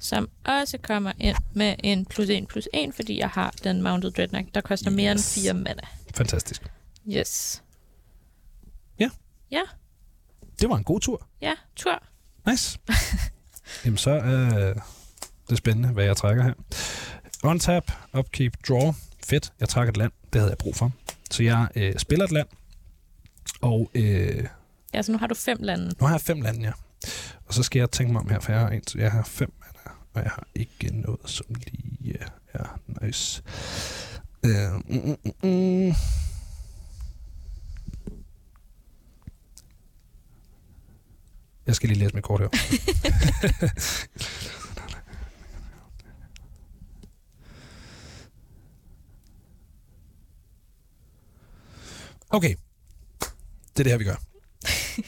som 0.00 0.28
også 0.44 0.78
kommer 0.78 1.12
ind 1.20 1.36
med 1.54 1.74
en 1.84 2.04
plus 2.04 2.28
1 2.28 2.48
plus 2.48 2.68
1, 2.74 2.94
fordi 2.94 3.18
jeg 3.18 3.28
har 3.28 3.54
den 3.64 3.82
Mounted 3.82 4.10
Dread 4.10 4.28
Knight, 4.28 4.54
der 4.54 4.60
koster 4.60 4.90
mere 4.90 5.10
end 5.12 5.20
Yes. 5.20 5.34
4 5.34 5.54
mana. 5.54 5.82
Fantastisk. 6.14 6.62
Yes. 7.08 7.62
Ja. 8.98 9.10
Ja, 9.50 9.62
Det 10.60 10.68
var 10.68 10.76
en 10.76 10.84
god 10.84 11.00
tur. 11.00 11.26
ja, 11.40 11.52
tur. 11.76 12.02
Nice. 12.46 12.78
Jamen 13.84 13.98
så 13.98 14.10
er 14.10 14.74
det 15.50 15.58
spændende, 15.58 15.88
hvad 15.88 16.04
jeg 16.04 16.16
trækker 16.16 16.42
her. 16.42 16.52
Untap, 17.46 17.92
upkeep, 18.18 18.52
draw. 18.68 18.92
Fedt, 19.26 19.52
jeg 19.60 19.68
trækker 19.68 19.92
et 19.92 19.96
land. 19.96 20.12
Det 20.32 20.40
havde 20.40 20.50
jeg 20.50 20.58
brug 20.58 20.76
for. 20.76 20.92
Så 21.30 21.42
jeg 21.42 21.68
øh, 21.76 21.94
spiller 21.98 22.24
et 22.24 22.30
land, 22.32 22.48
og 23.60 23.90
øh, 23.94 24.44
Ja, 24.94 25.02
så 25.02 25.12
nu 25.12 25.18
har 25.18 25.26
du 25.26 25.34
fem 25.34 25.58
lande. 25.60 25.84
nu 26.00 26.06
har 26.06 26.14
jeg 26.14 26.20
fem 26.20 26.40
lande, 26.40 26.60
ja. 26.60 26.72
Og 27.46 27.54
så 27.54 27.62
skal 27.62 27.78
jeg 27.78 27.90
tænke 27.90 28.12
mig 28.12 28.20
om 28.22 28.28
her, 28.28 28.40
for 28.40 28.52
jeg 28.52 28.60
har, 28.60 28.68
en, 28.68 28.82
jeg 28.94 29.12
har 29.12 29.22
fem 29.22 29.52
mana, 29.60 29.96
og 30.14 30.22
jeg 30.22 30.30
har 30.30 30.46
ikke 30.54 31.00
noget, 31.00 31.20
som 31.24 31.46
lige 31.54 32.18
er 32.52 32.80
nice. 33.02 33.42
Øh, 34.44 34.72
mm, 34.88 35.16
mm, 35.24 35.48
mm. 35.48 35.94
Jeg 41.66 41.74
skal 41.74 41.88
lige 41.88 41.98
læse 41.98 42.14
mit 42.14 42.24
kort 42.24 42.40
her. 42.40 42.48
Okay. 52.30 52.54
Det 53.76 53.78
er 53.78 53.82
det 53.82 53.86
her, 53.92 53.98
vi 53.98 54.04
gør. 54.04 54.16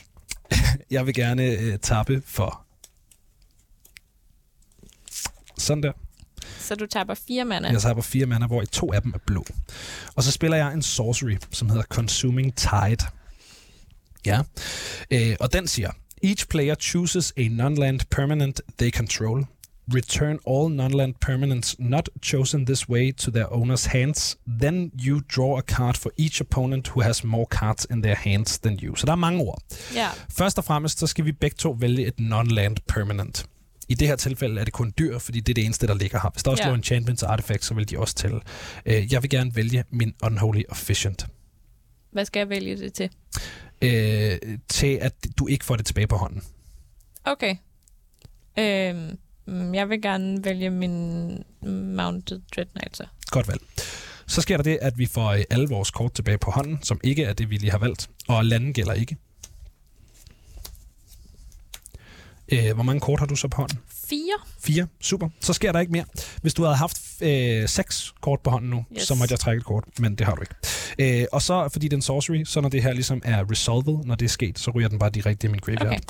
Jeg 0.91 1.07
vil 1.07 1.15
gerne 1.15 1.45
øh, 1.45 1.79
tappe 1.79 2.23
for 2.27 2.65
sådan 5.59 5.83
der. 5.83 5.93
Så 6.59 6.75
du 6.75 6.87
taber 6.87 7.15
fire 7.15 7.45
mana. 7.45 7.69
Jeg 7.71 7.81
tapper 7.81 8.03
fire 8.03 8.27
mana, 8.27 8.47
hvor 8.47 8.63
i 8.63 8.67
to 8.67 8.93
af 8.93 9.03
dem 9.03 9.13
er 9.15 9.19
blå. 9.27 9.45
Og 10.17 10.23
så 10.23 10.33
spiller 10.33 10.57
jeg 10.57 10.75
en 10.75 10.83
sorcery, 10.83 11.37
som 11.51 11.69
hedder 11.69 11.83
Consuming 11.83 12.57
Tide. 12.57 13.07
Ja. 14.27 14.43
Øh, 15.11 15.37
og 15.41 15.53
den 15.53 15.69
siger, 15.69 15.91
Each 16.23 16.47
player 16.49 16.75
chooses 16.75 17.33
a 17.37 17.43
non-land 17.49 18.01
permanent 18.11 18.61
they 18.79 18.91
control. 18.91 19.47
Return 19.95 20.39
all 20.47 20.69
non-land 20.77 21.15
permanents 21.27 21.77
not 21.79 22.09
chosen 22.23 22.67
this 22.67 22.89
way 22.89 23.13
to 23.13 23.31
their 23.31 23.47
owner's 23.53 23.87
hands. 23.87 24.39
Then 24.61 24.91
you 25.07 25.21
draw 25.37 25.59
a 25.59 25.63
card 25.63 25.97
for 25.97 26.11
each 26.19 26.41
opponent 26.41 26.89
who 26.89 27.01
has 27.03 27.25
more 27.25 27.47
cards 27.51 27.87
in 27.91 28.03
their 28.03 28.15
hands 28.17 28.59
than 28.59 28.79
you. 28.83 28.95
Så 28.97 29.07
der 29.07 29.13
er 29.13 29.17
mange 29.17 29.41
ord. 29.43 29.63
Ja, 29.95 30.09
Først 30.39 30.59
og 30.59 30.65
fremmest, 30.65 30.99
så 30.99 31.07
skal 31.07 31.25
vi 31.25 31.33
begge 31.33 31.55
to 31.59 31.77
vælge 31.81 32.07
et 32.07 32.15
non-land 32.21 32.77
permanent. 32.89 33.47
I 33.89 33.95
det 33.95 34.09
her 34.09 34.17
tilfælde 34.17 34.61
er 34.61 34.65
det 34.65 34.73
kun 34.73 34.93
dyr, 34.99 35.19
fordi 35.19 35.41
det 35.41 35.53
er 35.53 35.55
det 35.55 35.65
eneste, 35.65 35.87
der 35.87 35.95
ligger 35.95 36.21
her. 36.23 36.31
Hvis 36.31 36.43
der 36.43 36.51
også 36.51 36.63
ja. 36.63 36.69
lå 36.69 36.75
enchantments 36.75 37.23
og 37.23 37.33
artifacts, 37.33 37.67
så 37.67 37.75
vil 37.75 37.91
de 37.91 37.99
også 37.99 38.15
tælle. 38.15 38.41
Øh, 38.87 39.13
Jeg 39.13 39.23
vil 39.23 39.31
gerne 39.31 39.57
vælge 39.57 39.85
min 39.91 40.15
Unholy 40.23 40.63
Efficient. 40.73 41.27
hvad 42.13 42.25
skal 42.25 42.41
jeg 42.41 42.49
vælge 42.49 42.77
det 42.77 42.93
til? 42.93 43.11
Øh, 43.83 44.39
til 44.69 44.99
at 45.01 45.15
du 45.39 45.47
ikke 45.47 45.65
får 45.65 45.77
det 45.77 45.87
tilbage 45.87 46.07
på 46.07 46.17
hånden. 46.17 46.43
Okay. 47.25 47.57
Øhm, 48.59 49.19
jeg 49.75 49.89
vil 49.89 50.03
gerne 50.03 50.45
vælge 50.45 50.71
min 50.71 51.29
Mounted 51.97 52.41
Dread 52.57 52.67
Knight 52.67 52.97
så. 52.97 53.07
Godt 53.31 53.49
valg. 53.49 53.61
Så 54.27 54.41
sker 54.41 54.57
der 54.57 54.65
det, 54.65 54.79
at 54.83 54.99
vi 54.99 55.07
får 55.07 55.29
øh, 55.33 55.45
alle 55.51 55.69
vores 55.69 55.91
kort 55.91 56.13
tilbage 56.15 56.39
på 56.39 56.51
hånden, 56.51 56.83
som 56.83 57.01
ikke 57.05 57.25
er 57.25 57.33
det, 57.33 57.51
vi 57.51 57.57
lige 57.57 57.71
har 57.71 57.79
valgt. 57.79 58.11
Og 58.29 58.45
landen 58.45 58.73
gælder 58.73 58.93
ikke. 58.93 59.17
Øh, 62.53 62.75
hvor 62.75 62.83
mange 62.83 63.01
kort 63.01 63.19
har 63.19 63.27
du 63.27 63.37
så 63.37 63.49
på 63.49 63.57
hånden? 63.57 63.79
Fire. 64.09 64.39
Fire. 64.61 64.87
Super. 65.01 65.29
Så 65.41 65.53
sker 65.53 65.73
der 65.73 65.81
ikke 65.81 65.93
mere. 65.93 66.05
Hvis 66.43 66.55
du 66.55 66.63
havde 66.63 66.77
haft 66.77 67.08
øh, 67.23 67.69
seks 67.69 68.15
kort 68.21 68.41
på 68.41 68.51
hånden 68.51 68.71
nu, 68.71 68.85
Yes. 68.97 69.03
så 69.03 69.15
måtte 69.15 69.33
jeg 69.33 69.41
trække 69.41 69.59
et 69.61 69.65
kort, 69.65 69.85
men 69.99 70.15
det 70.15 70.27
har 70.27 70.35
du 70.35 70.43
ikke. 70.43 70.55
Øh, 71.21 71.27
og 71.33 71.43
så, 71.43 71.69
fordi 71.73 71.87
det 71.89 71.93
er 71.93 71.97
en 71.97 72.03
sorcery, 72.03 72.45
så 72.45 72.61
når 72.61 72.69
det 72.69 72.83
her 72.83 72.93
ligesom 72.93 73.23
er 73.25 73.51
resolved, 73.51 74.05
når 74.05 74.15
det 74.15 74.25
er 74.25 74.29
sket, 74.31 74.59
så 74.59 74.71
ryger 74.71 74.89
den 74.89 74.99
bare 74.99 75.11
direkte 75.11 75.47
i 75.47 75.51
min 75.51 75.61
graveyard. 75.61 76.01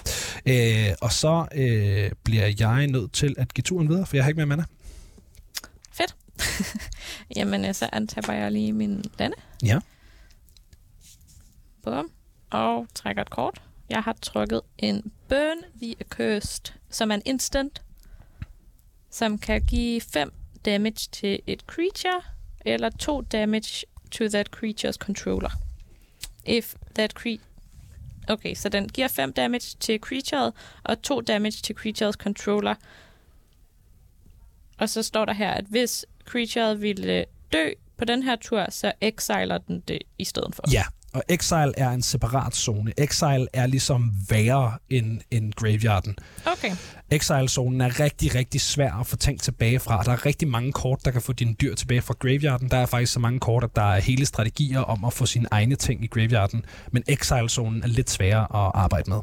Okay. 0.46 0.88
Øh, 0.90 0.94
og 1.00 1.12
så 1.12 1.46
øh, 1.54 2.10
bliver 2.24 2.52
jeg 2.58 2.86
nødt 2.86 3.12
til 3.12 3.34
at 3.38 3.54
give 3.54 3.62
turen 3.62 3.88
videre, 3.88 4.06
for 4.06 4.16
jeg 4.16 4.24
har 4.24 4.28
ikke 4.28 4.36
mere 4.38 4.46
mana. 4.46 4.64
Fedt. 5.92 6.16
Jamen, 7.36 7.64
øh, 7.64 7.74
så 7.74 7.88
antaber 7.92 8.32
jeg 8.32 8.52
lige 8.52 8.72
min 8.72 9.04
lande. 9.18 9.36
Ja. 9.64 9.78
Bum. 11.84 12.10
Og 12.50 12.86
trækker 12.94 13.22
et 13.22 13.30
kort. 13.30 13.62
Jeg 13.90 14.02
har 14.02 14.16
trykket 14.22 14.60
en 14.78 15.12
Burn 15.28 15.56
the 15.82 15.94
Accursed, 16.00 16.72
som 16.90 17.10
er 17.10 17.14
en 17.14 17.22
instant, 17.24 17.82
som 19.10 19.38
kan 19.38 19.62
give 19.62 20.00
5 20.00 20.32
damage 20.70 21.08
til 21.12 21.40
et 21.46 21.60
creature, 21.60 22.22
eller 22.60 22.90
2 22.90 23.20
damage 23.20 23.86
to 24.10 24.28
that 24.28 24.48
creature's 24.56 24.96
controller. 24.96 25.50
If 26.46 26.74
that 26.94 27.10
creature... 27.10 27.44
Okay, 28.28 28.54
så 28.54 28.68
den 28.68 28.88
giver 28.88 29.08
5 29.08 29.32
damage 29.32 29.76
til 29.80 30.00
creaturet, 30.00 30.52
og 30.84 31.02
2 31.02 31.20
damage 31.20 31.62
til 31.62 31.74
creatures 31.74 32.14
controller. 32.14 32.74
Og 34.78 34.88
så 34.88 35.02
står 35.02 35.24
der 35.24 35.32
her, 35.32 35.50
at 35.50 35.64
hvis 35.64 36.06
creaturet 36.24 36.82
ville 36.82 37.24
dø 37.52 37.70
på 37.96 38.04
den 38.04 38.22
her 38.22 38.36
tur, 38.36 38.66
så 38.70 38.92
exiler 39.00 39.58
den 39.58 39.80
det 39.80 40.02
i 40.18 40.24
stedet 40.24 40.54
for. 40.54 40.62
Ja, 40.72 40.84
og 41.12 41.22
Exile 41.28 41.72
er 41.78 41.90
en 41.90 42.02
separat 42.02 42.54
zone. 42.56 42.92
Exile 42.98 43.46
er 43.52 43.66
ligesom 43.66 44.12
værre 44.30 44.78
end, 44.90 45.20
end 45.30 45.52
Graveyarden. 45.52 46.16
Okay. 46.46 46.70
Exile-zonen 47.10 47.80
er 47.80 48.00
rigtig, 48.00 48.34
rigtig 48.34 48.60
svær 48.60 48.92
at 48.92 49.06
få 49.06 49.16
ting 49.16 49.40
tilbage 49.40 49.78
fra. 49.78 50.02
Der 50.02 50.12
er 50.12 50.26
rigtig 50.26 50.48
mange 50.48 50.72
kort, 50.72 51.04
der 51.04 51.10
kan 51.10 51.22
få 51.22 51.32
dine 51.32 51.54
dyr 51.54 51.74
tilbage 51.74 52.02
fra 52.02 52.14
Graveyarden. 52.18 52.70
Der 52.70 52.76
er 52.76 52.86
faktisk 52.86 53.12
så 53.12 53.20
mange 53.20 53.40
kort, 53.40 53.64
at 53.64 53.76
der 53.76 53.82
er 53.82 54.00
hele 54.00 54.26
strategier 54.26 54.80
om 54.80 55.04
at 55.04 55.12
få 55.12 55.26
sine 55.26 55.48
egne 55.50 55.76
ting 55.76 56.04
i 56.04 56.06
Graveyarden. 56.06 56.64
Men 56.92 57.02
Exile-zonen 57.08 57.82
er 57.82 57.86
lidt 57.86 58.10
sværere 58.10 58.42
at 58.66 58.72
arbejde 58.74 59.10
med. 59.10 59.20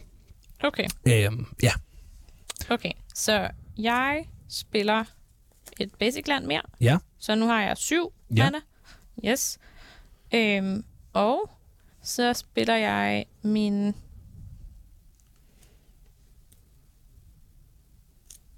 Okay. 0.64 0.86
Øhm, 1.08 1.46
ja, 1.64 1.72
Okay. 2.70 2.92
Så 3.16 3.48
jeg 3.78 4.26
spiller 4.50 5.04
et 5.80 5.90
basic 6.00 6.28
land 6.28 6.46
mere. 6.46 6.62
ja. 6.82 6.98
Så 7.20 7.36
nu 7.36 7.48
har 7.48 7.62
jeg 7.62 7.78
syv 7.78 8.14
Ja. 8.36 8.44
mana. 8.44 8.58
Yes. 9.26 9.58
Øhm, 10.34 10.84
og 11.14 11.50
så 12.06 12.34
spiller 12.34 12.76
jeg 12.76 13.26
min... 13.42 13.88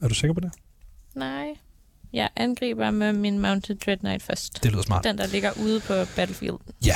Er 0.01 0.07
du 0.07 0.13
sikker 0.13 0.33
på 0.33 0.39
det? 0.39 0.51
Nej. 1.15 1.57
Jeg 2.13 2.29
angriber 2.35 2.91
med 2.91 3.13
min 3.13 3.39
Mounted 3.39 3.75
Dread 3.75 3.97
Knight 3.97 4.23
først. 4.23 4.63
Det 4.63 4.71
lyder 4.71 4.83
smart. 4.83 5.03
Den, 5.03 5.17
der 5.17 5.27
ligger 5.27 5.51
ude 5.61 5.79
på 5.79 5.93
Battlefield. 6.15 6.57
Ja, 6.85 6.95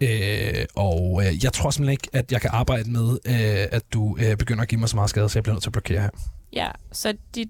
øh, 0.00 0.66
og 0.76 1.22
øh, 1.26 1.44
jeg 1.44 1.52
tror 1.52 1.70
simpelthen 1.70 1.92
ikke, 1.92 2.08
at 2.12 2.32
jeg 2.32 2.40
kan 2.40 2.50
arbejde 2.52 2.90
med, 2.90 3.10
øh, 3.24 3.68
at 3.72 3.82
du 3.92 4.16
øh, 4.20 4.36
begynder 4.36 4.62
at 4.62 4.68
give 4.68 4.80
mig 4.80 4.88
så 4.88 4.96
meget 4.96 5.10
skade, 5.10 5.28
så 5.28 5.38
jeg 5.38 5.42
bliver 5.42 5.54
nødt 5.54 5.62
til 5.62 5.68
at 5.68 5.72
blokere 5.72 6.00
her. 6.00 6.10
Ja, 6.52 6.70
så 6.92 7.16
dit 7.34 7.48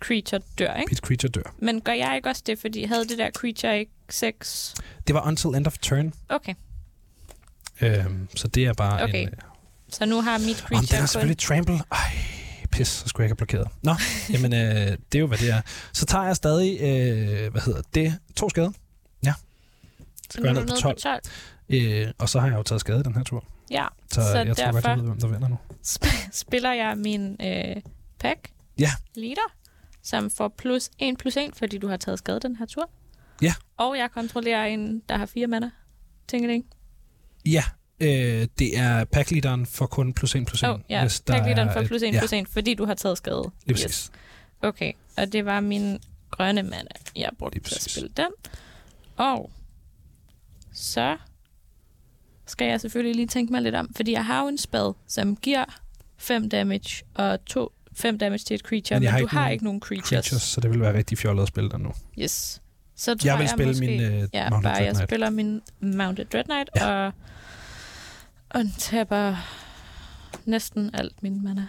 creature 0.00 0.40
dør, 0.58 0.74
ikke? 0.74 0.90
Mit 0.90 0.98
creature 0.98 1.30
dør. 1.30 1.54
Men 1.58 1.80
gør 1.80 1.92
jeg 1.92 2.16
ikke 2.16 2.28
også 2.28 2.42
det, 2.46 2.58
fordi 2.58 2.84
havde 2.84 3.04
det 3.04 3.18
der 3.18 3.30
creature 3.30 3.78
ikke 3.78 3.92
6? 4.10 4.74
Det 5.06 5.14
var 5.14 5.26
until 5.26 5.48
end 5.48 5.66
of 5.66 5.78
turn, 5.78 6.12
Okay, 6.28 6.54
øh, 7.80 8.04
så 8.34 8.48
det 8.48 8.64
er 8.66 8.72
bare 8.72 9.02
Okay. 9.02 9.22
en... 9.22 9.28
Øh, 9.28 9.34
så 9.88 10.06
nu 10.06 10.20
har 10.20 10.38
mit 10.38 10.62
om 10.62 10.68
den 10.68 10.76
creature 10.78 11.02
er 11.02 11.06
selvfølgelig 11.06 11.38
trample. 11.38 11.74
Ej, 11.92 11.98
pis, 12.72 12.88
så 12.88 13.08
skulle 13.08 13.24
jeg 13.24 13.26
ikke 13.30 13.42
have 13.42 13.46
blokeret. 13.46 13.68
Nå, 13.82 13.94
jamen, 14.32 14.52
øh, 14.54 14.96
det 15.12 15.14
er 15.14 15.18
jo, 15.18 15.26
hvad 15.26 15.38
det 15.38 15.50
er. 15.50 15.60
Så 15.92 16.06
tager 16.06 16.24
jeg 16.24 16.36
stadig, 16.36 16.80
øh, 16.80 17.50
hvad 17.52 17.60
hedder 17.62 17.82
det, 17.94 18.18
to 18.36 18.48
skade. 18.50 18.72
Ja. 19.24 19.34
Så 20.30 20.38
Nu 20.40 20.42
går 20.42 20.48
er 20.50 20.52
jeg 20.54 20.54
ned 20.54 20.62
på 20.62 20.72
nede 20.72 20.80
12. 20.80 20.94
på 20.96 21.00
12. 21.00 21.20
Øh, 21.70 22.12
og 22.18 22.28
så 22.28 22.40
har 22.40 22.46
jeg 22.46 22.56
jo 22.56 22.62
taget 22.62 22.80
skade 22.80 23.04
den 23.04 23.14
her 23.14 23.22
tur. 23.24 23.44
Ja, 23.70 23.86
Så, 24.12 24.14
Så 24.14 24.20
jeg 24.38 24.56
tror 24.56 24.64
godt, 24.64 24.74
derfor- 24.74 24.88
jeg 24.88 24.98
ved, 24.98 25.04
hvem 25.06 25.20
der 25.20 25.26
vinder 25.28 25.48
nu. 25.48 25.58
sp- 25.86 26.28
spiller 26.32 26.72
jeg 26.72 26.96
min 26.98 27.36
øh, 27.42 27.76
pack 28.18 28.50
Ja. 28.78 28.90
leader, 29.14 29.52
som 30.02 30.30
får 30.30 30.54
plus 30.58 30.90
1 30.98 31.18
plus 31.18 31.36
1, 31.36 31.50
fordi 31.56 31.78
du 31.78 31.88
har 31.88 31.96
taget 31.96 32.18
skade 32.18 32.40
den 32.40 32.56
her 32.56 32.66
tur. 32.66 32.90
Ja. 33.42 33.54
Og 33.76 33.98
jeg 33.98 34.10
kontrollerer 34.14 34.64
en, 34.66 35.02
der 35.08 35.16
har 35.16 35.26
fire 35.26 35.46
mana. 35.46 35.70
Tænker 36.28 36.46
det 36.48 36.54
ikke? 36.54 36.68
Ja, 37.46 37.64
øh, 38.00 38.46
det 38.58 38.78
er 38.78 39.04
packleaderen 39.04 39.66
for 39.66 39.86
kun 39.86 40.12
plus 40.12 40.34
1 40.34 40.46
plus 40.46 40.62
1. 40.62 40.68
Åh, 40.68 40.74
oh, 40.74 40.80
ja. 40.90 41.08
Pack 41.26 41.44
leaderen 41.46 41.68
får 41.72 41.82
plus 41.82 42.02
1 42.02 42.14
ja, 42.14 42.18
plus 42.18 42.32
1, 42.32 42.48
fordi 42.48 42.74
du 42.74 42.84
har 42.84 42.94
taget 42.94 43.18
skade. 43.18 43.50
lige 43.66 43.74
præcis. 43.74 44.10
Okay, 44.62 44.92
og 45.16 45.32
det 45.32 45.44
var 45.44 45.60
min 45.60 45.98
grønne 46.30 46.62
mana, 46.62 46.90
jeg 47.16 47.30
brugte 47.38 47.60
til 47.60 47.74
at 47.74 47.82
spille 47.82 48.10
den. 48.16 48.30
Og 49.16 49.50
så 50.72 51.16
skal 52.46 52.66
jeg 52.66 52.80
selvfølgelig 52.80 53.16
lige 53.16 53.26
tænke 53.26 53.52
mig 53.52 53.62
lidt 53.62 53.74
om, 53.74 53.94
fordi 53.96 54.12
jeg 54.12 54.26
har 54.26 54.42
jo 54.42 54.48
en 54.48 54.58
spell, 54.58 54.92
som 55.06 55.36
giver 55.36 55.64
5 56.18 56.48
damage 56.48 57.04
og 57.14 57.44
2, 57.44 57.72
5 57.92 58.18
damage 58.18 58.38
til 58.38 58.54
et 58.54 58.60
creature, 58.60 59.00
Men 59.00 59.04
men, 59.04 59.10
har 59.10 59.18
du 59.18 59.24
ikke 59.24 59.34
har 59.34 59.50
ikke 59.50 59.64
nogen 59.64 59.80
creatures. 59.80 60.08
Creatures, 60.08 60.42
så 60.42 60.60
det 60.60 60.70
vil 60.70 60.80
være 60.80 60.94
rigtig 60.96 61.18
fjollet 61.18 61.42
at 61.42 61.48
spille 61.48 61.70
den 61.70 61.80
nu. 61.80 61.92
Yes. 62.18 62.62
Så 63.02 63.14
tror 63.14 63.30
Jeg 63.30 63.38
vil 63.38 63.48
spille 63.48 63.70
måske, 63.70 63.86
min 63.86 64.00
øh, 64.00 64.28
ja, 64.32 64.50
Mounted 64.50 64.70
bare 64.70 64.76
Dread 64.78 64.86
jeg 64.86 64.96
spiller 64.96 65.30
min 65.30 65.60
Mounted 65.80 66.24
Dread 66.24 66.44
Knight, 66.44 66.70
Ja. 66.76 67.06
og 67.06 67.12
undtaber 68.54 69.36
næsten 70.44 70.90
alt 70.94 71.22
min 71.22 71.44
mana. 71.44 71.66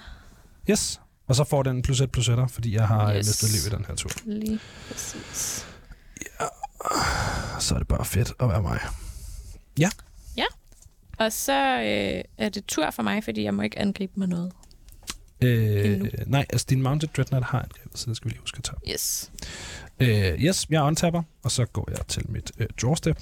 Yes. 0.69 1.01
Og 1.27 1.35
så 1.35 1.43
får 1.43 1.63
den 1.63 1.81
plus 1.81 2.01
1 2.01 2.11
plus 2.11 2.29
1'er, 2.29 2.47
fordi 2.47 2.75
jeg 2.75 2.87
har 2.87 3.09
yes. 3.09 3.17
Yes. 3.17 3.27
mistet 3.27 3.51
liv 3.51 3.73
i 3.73 3.75
den 3.75 3.85
her 3.87 3.95
tur. 3.95 4.09
Lige 4.25 4.59
præcis. 4.87 5.65
Så 7.59 7.75
er 7.75 7.79
det 7.79 7.87
bare 7.87 8.05
fedt 8.05 8.33
at 8.39 8.49
være 8.49 8.61
mig. 8.61 8.79
Og 11.17 11.33
så 11.33 11.77
øh, 11.79 12.23
er 12.37 12.49
det 12.49 12.65
tur 12.65 12.91
for 12.91 13.03
mig, 13.03 13.23
fordi 13.23 13.43
jeg 13.43 13.53
må 13.53 13.61
ikke 13.61 13.79
angribe 13.79 14.13
med 14.15 14.27
noget. 14.27 14.51
Øh, 15.41 16.01
nej, 16.27 16.45
altså 16.49 16.65
din 16.69 16.81
Mounted 16.81 17.09
Dread 17.17 17.25
Knight 17.25 17.45
har 17.45 17.59
angrebet, 17.59 17.99
så 17.99 18.05
det 18.09 18.17
skal 18.17 18.29
vi 18.29 18.33
lige 18.33 18.39
huske 18.39 18.57
at 18.57 18.63
tage. 18.63 18.93
Yes. 18.93 19.31
Øh, 19.99 20.43
yes, 20.43 20.67
jeg 20.69 20.83
untapper, 20.83 21.21
og 21.43 21.51
så 21.51 21.65
går 21.65 21.87
jeg 21.91 22.07
til 22.07 22.31
mit 22.31 22.51
øh, 22.57 22.67
drawstep. 22.81 23.17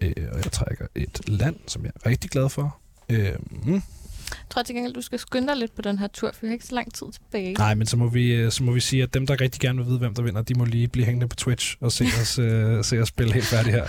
Øh, 0.00 0.28
og 0.32 0.36
jeg 0.36 0.52
trækker 0.52 0.86
et 0.94 1.28
land, 1.28 1.56
som 1.66 1.84
jeg 1.84 1.92
er 1.94 2.10
rigtig 2.10 2.30
glad 2.30 2.48
for. 2.48 2.78
Øh. 3.08 3.32
Hmm. 3.50 3.82
Jeg 4.30 4.50
tror 4.50 4.62
til 4.62 4.74
gengæld, 4.74 4.94
du 4.94 5.00
skal 5.00 5.18
skynde 5.18 5.48
dig 5.48 5.56
lidt 5.56 5.74
på 5.76 5.82
den 5.82 5.98
her 5.98 6.06
tur, 6.06 6.30
for 6.32 6.40
vi 6.40 6.46
har 6.46 6.52
ikke 6.52 6.66
så 6.66 6.74
lang 6.74 6.94
tid 6.94 7.06
tilbage. 7.12 7.52
Nej, 7.52 7.74
men 7.74 7.86
så 7.86 7.96
må, 7.96 8.08
vi, 8.08 8.34
øh, 8.34 8.52
så 8.52 8.64
må 8.64 8.72
vi 8.72 8.80
sige, 8.80 9.02
at 9.02 9.14
dem, 9.14 9.26
der 9.26 9.40
rigtig 9.40 9.60
gerne 9.60 9.78
vil 9.78 9.86
vide, 9.86 9.98
hvem 9.98 10.14
der 10.14 10.22
vinder, 10.22 10.42
de 10.42 10.54
må 10.54 10.64
lige 10.64 10.88
blive 10.88 11.04
hængende 11.06 11.28
på 11.28 11.36
Twitch 11.36 11.76
og 11.80 11.92
se 11.92 12.04
os, 12.22 12.38
øh, 12.46 12.84
se 12.84 12.98
os 12.98 13.08
spille 13.08 13.32
helt 13.32 13.46
færdigt 13.46 13.76
her. 13.76 13.84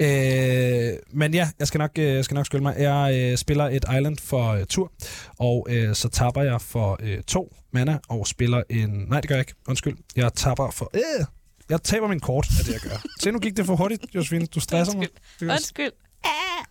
Øh, 0.00 0.98
men 1.12 1.34
ja, 1.34 1.48
jeg 1.58 1.66
skal 1.66 1.78
nok, 1.78 1.90
øh, 1.98 2.04
jeg 2.04 2.24
skal 2.24 2.34
nok 2.34 2.46
skylde 2.46 2.62
mig. 2.62 2.74
Jeg 2.78 3.14
øh, 3.14 3.36
spiller 3.38 3.64
et 3.64 3.84
island 3.96 4.18
for 4.18 4.52
øh, 4.52 4.66
tur, 4.66 4.92
og 5.38 5.66
øh, 5.70 5.94
så 5.94 6.08
tapper 6.08 6.42
jeg 6.42 6.60
for 6.60 6.98
øh, 7.02 7.22
to 7.22 7.54
mana 7.72 7.98
og 8.08 8.26
spiller 8.26 8.62
en... 8.70 8.90
Nej, 8.90 9.20
det 9.20 9.28
gør 9.28 9.34
jeg 9.36 9.40
ikke. 9.40 9.54
Undskyld. 9.68 9.96
Jeg 10.16 10.32
tapper 10.34 10.70
for... 10.70 10.90
Øh, 10.94 11.24
jeg 11.70 11.82
taber 11.82 12.08
min 12.08 12.20
kort, 12.20 12.46
er 12.60 12.64
det, 12.64 12.72
jeg 12.72 12.80
gør. 12.80 13.02
Se, 13.20 13.30
nu 13.30 13.38
gik 13.38 13.56
det 13.56 13.66
for 13.66 13.76
hurtigt, 13.76 14.06
Josefine. 14.14 14.46
Du 14.46 14.60
stresser 14.60 14.94
mig. 14.94 15.08
Undskyld. 15.08 15.50
Undskyld. 15.50 15.92
Ah! 16.24 16.64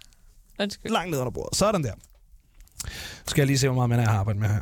Undskyld. 0.59 0.91
Langt 0.91 1.11
ned 1.11 1.19
under 1.19 1.31
bordet. 1.31 1.57
Sådan 1.57 1.83
der. 1.83 1.93
Skal 3.27 3.41
jeg 3.41 3.47
lige 3.47 3.57
se, 3.57 3.69
hvor 3.69 3.87
meget 3.87 4.01
jeg 4.01 4.09
har 4.09 4.19
arbejdet 4.19 4.41
med 4.41 4.49
her. 4.49 4.61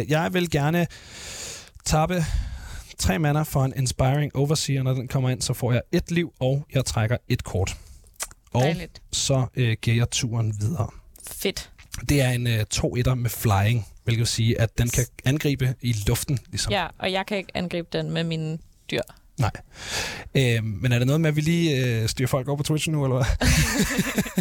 Øh, 0.00 0.10
jeg 0.10 0.34
vil 0.34 0.50
gerne 0.50 0.86
tappe 1.84 2.24
tre 2.98 3.18
mana 3.18 3.42
for 3.42 3.64
en 3.64 3.72
Inspiring 3.76 4.36
Overseer. 4.36 4.82
Når 4.82 4.94
den 4.94 5.08
kommer 5.08 5.30
ind, 5.30 5.42
så 5.42 5.54
får 5.54 5.72
jeg 5.72 5.82
et 5.92 6.10
liv, 6.10 6.32
og 6.40 6.66
jeg 6.74 6.84
trækker 6.84 7.16
et 7.28 7.44
kort. 7.44 7.76
Og 8.52 8.62
Dejligt. 8.62 9.02
så 9.12 9.46
øh, 9.54 9.76
giver 9.82 9.96
jeg 9.96 10.10
turen 10.10 10.54
videre. 10.60 10.88
Fedt. 11.30 11.70
Det 12.08 12.20
er 12.20 12.30
en 12.30 12.46
øh, 12.46 12.64
2-1'er 12.74 13.14
med 13.14 13.30
flying, 13.30 13.86
hvilket 14.04 14.18
vil 14.18 14.26
sige, 14.26 14.60
at 14.60 14.78
den 14.78 14.88
kan 14.88 15.04
angribe 15.24 15.74
i 15.80 15.94
luften. 16.06 16.38
Ligesom. 16.50 16.72
Ja, 16.72 16.86
og 16.98 17.12
jeg 17.12 17.26
kan 17.26 17.36
ikke 17.36 17.50
angribe 17.54 17.88
den 17.92 18.10
med 18.10 18.24
mine 18.24 18.58
dyr. 18.90 19.02
Nej. 19.38 19.50
Øh, 20.34 20.64
men 20.64 20.92
er 20.92 20.98
det 20.98 21.06
noget 21.06 21.20
med, 21.20 21.28
at 21.28 21.36
vi 21.36 21.40
lige 21.40 21.84
øh, 21.86 22.08
styrer 22.08 22.28
folk 22.28 22.48
over 22.48 22.56
på 22.56 22.62
Twitch 22.62 22.90
nu, 22.90 23.04
eller 23.04 23.16
hvad? 23.16 23.26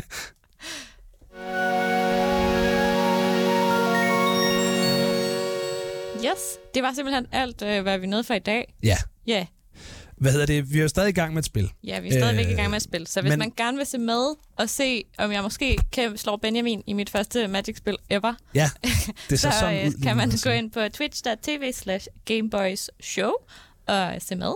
Yes, 6.26 6.58
det 6.74 6.84
var 6.84 6.94
simpelthen 6.94 7.28
alt, 7.32 7.62
øh, 7.62 7.82
hvad 7.82 7.98
vi 7.98 8.08
nåede 8.08 8.24
for 8.24 8.34
i 8.34 8.40
dag. 8.40 8.74
Ja. 8.84 8.98
Ja, 9.28 9.46
Hvad 10.18 10.32
hedder 10.32 10.46
det? 10.46 10.74
Vi 10.74 10.78
er 10.78 10.82
jo 10.82 10.88
stadig 10.88 11.10
i 11.10 11.14
gang 11.14 11.34
med 11.34 11.40
et 11.40 11.46
spil. 11.46 11.72
ja 11.84 12.00
vi 12.00 12.08
er 12.08 12.12
stadigvæk 12.20 12.46
Øh, 12.46 12.52
i 12.52 12.56
gang 12.56 12.70
med 12.70 12.76
at 12.76 12.82
spille. 12.82 13.08
Så 13.08 13.22
hvis 13.22 13.30
men- 13.30 13.40
man 13.40 13.52
gerne 13.58 13.78
vil 13.78 13.86
se 13.86 13.98
med 13.98 14.36
og 14.56 14.70
se, 14.70 15.04
om 15.18 15.32
jeg 15.32 15.44
måske 15.44 15.78
kan 15.92 16.18
slå 16.18 16.38
Benjamin 16.38 16.84
i 16.88 16.94
mit 16.94 17.10
første 17.10 17.48
Magic-spil 17.48 17.98
ever, 18.10 18.34
Ja, 18.54 18.70
det 19.30 19.40
ser 19.40 19.52
så 19.52 19.60
sådan 19.60 19.80
øh, 19.82 19.88
ud. 19.88 20.04
kan 20.04 20.18
man 20.18 20.32
gå 20.44 20.50
ind 20.50 20.72
på 20.72 20.80
twitch.tv 20.94 21.72
slash 21.74 22.08
Gameboys 22.26 22.90
Show 23.00 23.32
og 23.88 24.16
se 24.20 24.36
med. 24.36 24.52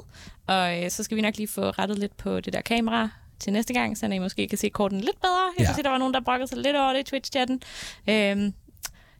Og 0.47 0.83
øh, 0.83 0.91
så 0.91 1.03
skal 1.03 1.17
vi 1.17 1.21
nok 1.21 1.37
lige 1.37 1.47
få 1.47 1.61
rettet 1.69 1.99
lidt 1.99 2.17
på 2.17 2.39
det 2.39 2.53
der 2.53 2.61
kamera 2.61 3.09
til 3.39 3.53
næste 3.53 3.73
gang, 3.73 3.97
så 3.97 4.05
I 4.05 4.19
måske 4.19 4.47
kan 4.47 4.57
se 4.57 4.69
korten 4.69 5.01
lidt 5.01 5.21
bedre. 5.21 5.51
Jeg 5.57 5.63
Ja. 5.63 5.65
kan 5.65 5.75
se, 5.75 5.83
der 5.83 5.89
var 5.89 5.97
nogen, 5.97 6.13
der 6.13 6.21
brokkede 6.21 6.47
sig 6.47 6.57
lidt 6.57 6.75
over 6.75 6.93
det 6.93 6.99
i 6.99 7.15
Twitch-chatten. 7.15 7.59
Øhm, 8.07 8.53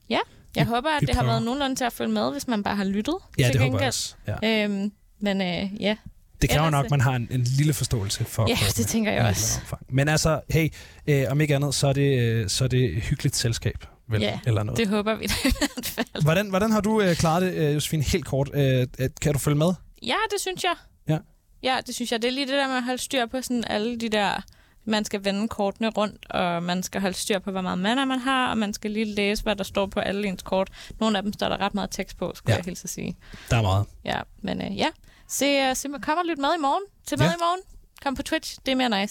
ja, 0.09 0.19
jeg 0.55 0.65
håber, 0.65 0.89
at 0.89 1.01
vi 1.01 1.05
det 1.05 1.15
har 1.15 1.21
prøver. 1.21 1.33
været 1.33 1.43
nogenlunde 1.43 1.75
til 1.75 1.83
at 1.83 1.93
følge 1.93 2.11
med, 2.11 2.31
hvis 2.31 2.47
man 2.47 2.63
bare 2.63 2.75
har 2.75 2.83
lyttet. 2.83 3.15
Ja, 3.39 3.47
det 3.47 3.55
håber 3.55 3.63
jeg 3.63 3.71
gengæld. 3.71 3.87
også. 3.87 4.15
Ja. 4.43 4.63
Øhm, 4.63 4.91
men 5.19 5.41
øh, 5.41 5.81
ja, 5.81 5.95
Det 6.41 6.49
kræver 6.49 6.69
nok, 6.69 6.83
øh, 6.83 6.85
at 6.85 6.91
man 6.91 7.01
har 7.01 7.15
en, 7.15 7.27
en 7.31 7.41
lille 7.57 7.73
forståelse 7.73 8.25
for 8.25 8.45
Ja, 8.49 8.57
det 8.77 8.87
tænker 8.87 9.11
jeg 9.11 9.25
også. 9.25 9.59
omfang. 9.61 9.81
Men 9.89 10.07
altså, 10.07 10.41
hey, 10.49 10.69
øh, 11.07 11.25
om 11.29 11.41
ikke 11.41 11.55
andet, 11.55 11.75
så 11.75 11.87
er 11.87 11.93
det, 11.93 12.19
øh, 12.19 12.49
så 12.49 12.63
er 12.63 12.67
det 12.67 13.01
hyggeligt 13.01 13.35
selskab, 13.35 13.85
vel? 14.09 14.21
Ja, 14.21 14.39
eller 14.47 14.63
noget. 14.63 14.77
det 14.77 14.87
håber 14.87 15.15
vi 15.15 15.25
da 15.25 15.33
i 15.49 15.51
hvert 15.59 15.85
fald. 15.85 16.23
Hvordan, 16.23 16.49
hvordan 16.49 16.71
har 16.71 16.81
du 16.81 17.01
øh, 17.01 17.15
klaret 17.15 17.41
det, 17.41 17.53
øh, 17.53 17.73
Josefine, 17.73 18.03
helt 18.03 18.25
kort? 18.25 18.49
Øh, 18.53 18.87
øh, 18.99 19.09
kan 19.21 19.33
du 19.33 19.39
følge 19.39 19.57
med? 19.57 19.73
Ja, 20.03 20.15
det 20.31 20.41
synes 20.41 20.63
jeg. 20.63 20.73
Ja. 21.07 21.17
Ja, 21.63 21.77
det 21.87 21.95
synes 21.95 22.11
jeg. 22.11 22.21
Det 22.21 22.27
er 22.27 22.31
lige 22.31 22.45
det 22.45 22.53
der 22.53 22.67
med 22.67 22.75
at 22.75 22.83
holde 22.83 22.97
styr 23.01 23.25
på 23.25 23.41
sådan 23.41 23.63
alle 23.67 23.97
de 23.99 24.09
der... 24.09 24.41
Man 24.85 25.05
skal 25.05 25.23
vende 25.25 25.47
kortene 25.47 25.89
rundt, 25.89 26.31
og 26.31 26.63
man 26.63 26.83
skal 26.83 27.01
holde 27.01 27.17
styr 27.17 27.39
på, 27.39 27.51
hvor 27.51 27.61
meget 27.61 27.77
mana 27.79 28.05
man 28.05 28.19
har, 28.19 28.49
og 28.49 28.57
man 28.57 28.73
skal 28.73 28.91
lige 28.91 29.05
læse, 29.05 29.43
hvad 29.43 29.55
der 29.55 29.63
står 29.63 29.85
på 29.85 29.99
alle 29.99 30.27
ens 30.27 30.41
kort. 30.41 30.69
Nogle 30.99 31.17
af 31.17 31.23
dem 31.23 31.33
står 31.33 31.49
der 31.49 31.57
ret 31.57 31.73
meget 31.73 31.91
tekst 31.91 32.17
på, 32.17 32.31
skulle 32.35 32.53
Ja. 32.53 32.57
jeg 32.57 32.65
hilse 32.65 32.83
at 32.83 32.89
sige. 32.89 33.17
Der 33.49 33.57
er 33.57 33.61
meget. 33.61 33.85
Ja, 34.05 34.19
men 34.41 34.61
øh, 34.61 34.77
ja. 34.77 34.87
Se, 35.27 35.69
uh, 35.69 35.75
se, 35.75 35.89
kom 36.01 36.17
og 36.17 36.25
lyt 36.25 36.37
med 36.37 36.49
i 36.57 36.61
morgen. 36.61 36.83
Til 37.07 37.17
med 37.19 37.25
ja. 37.27 37.31
i 37.33 37.35
morgen. 37.39 37.61
Kom 38.03 38.15
på 38.15 38.23
Twitch. 38.23 38.57
Det 38.65 38.71
er 38.71 38.75
mere 38.75 38.89
nice. 38.89 39.07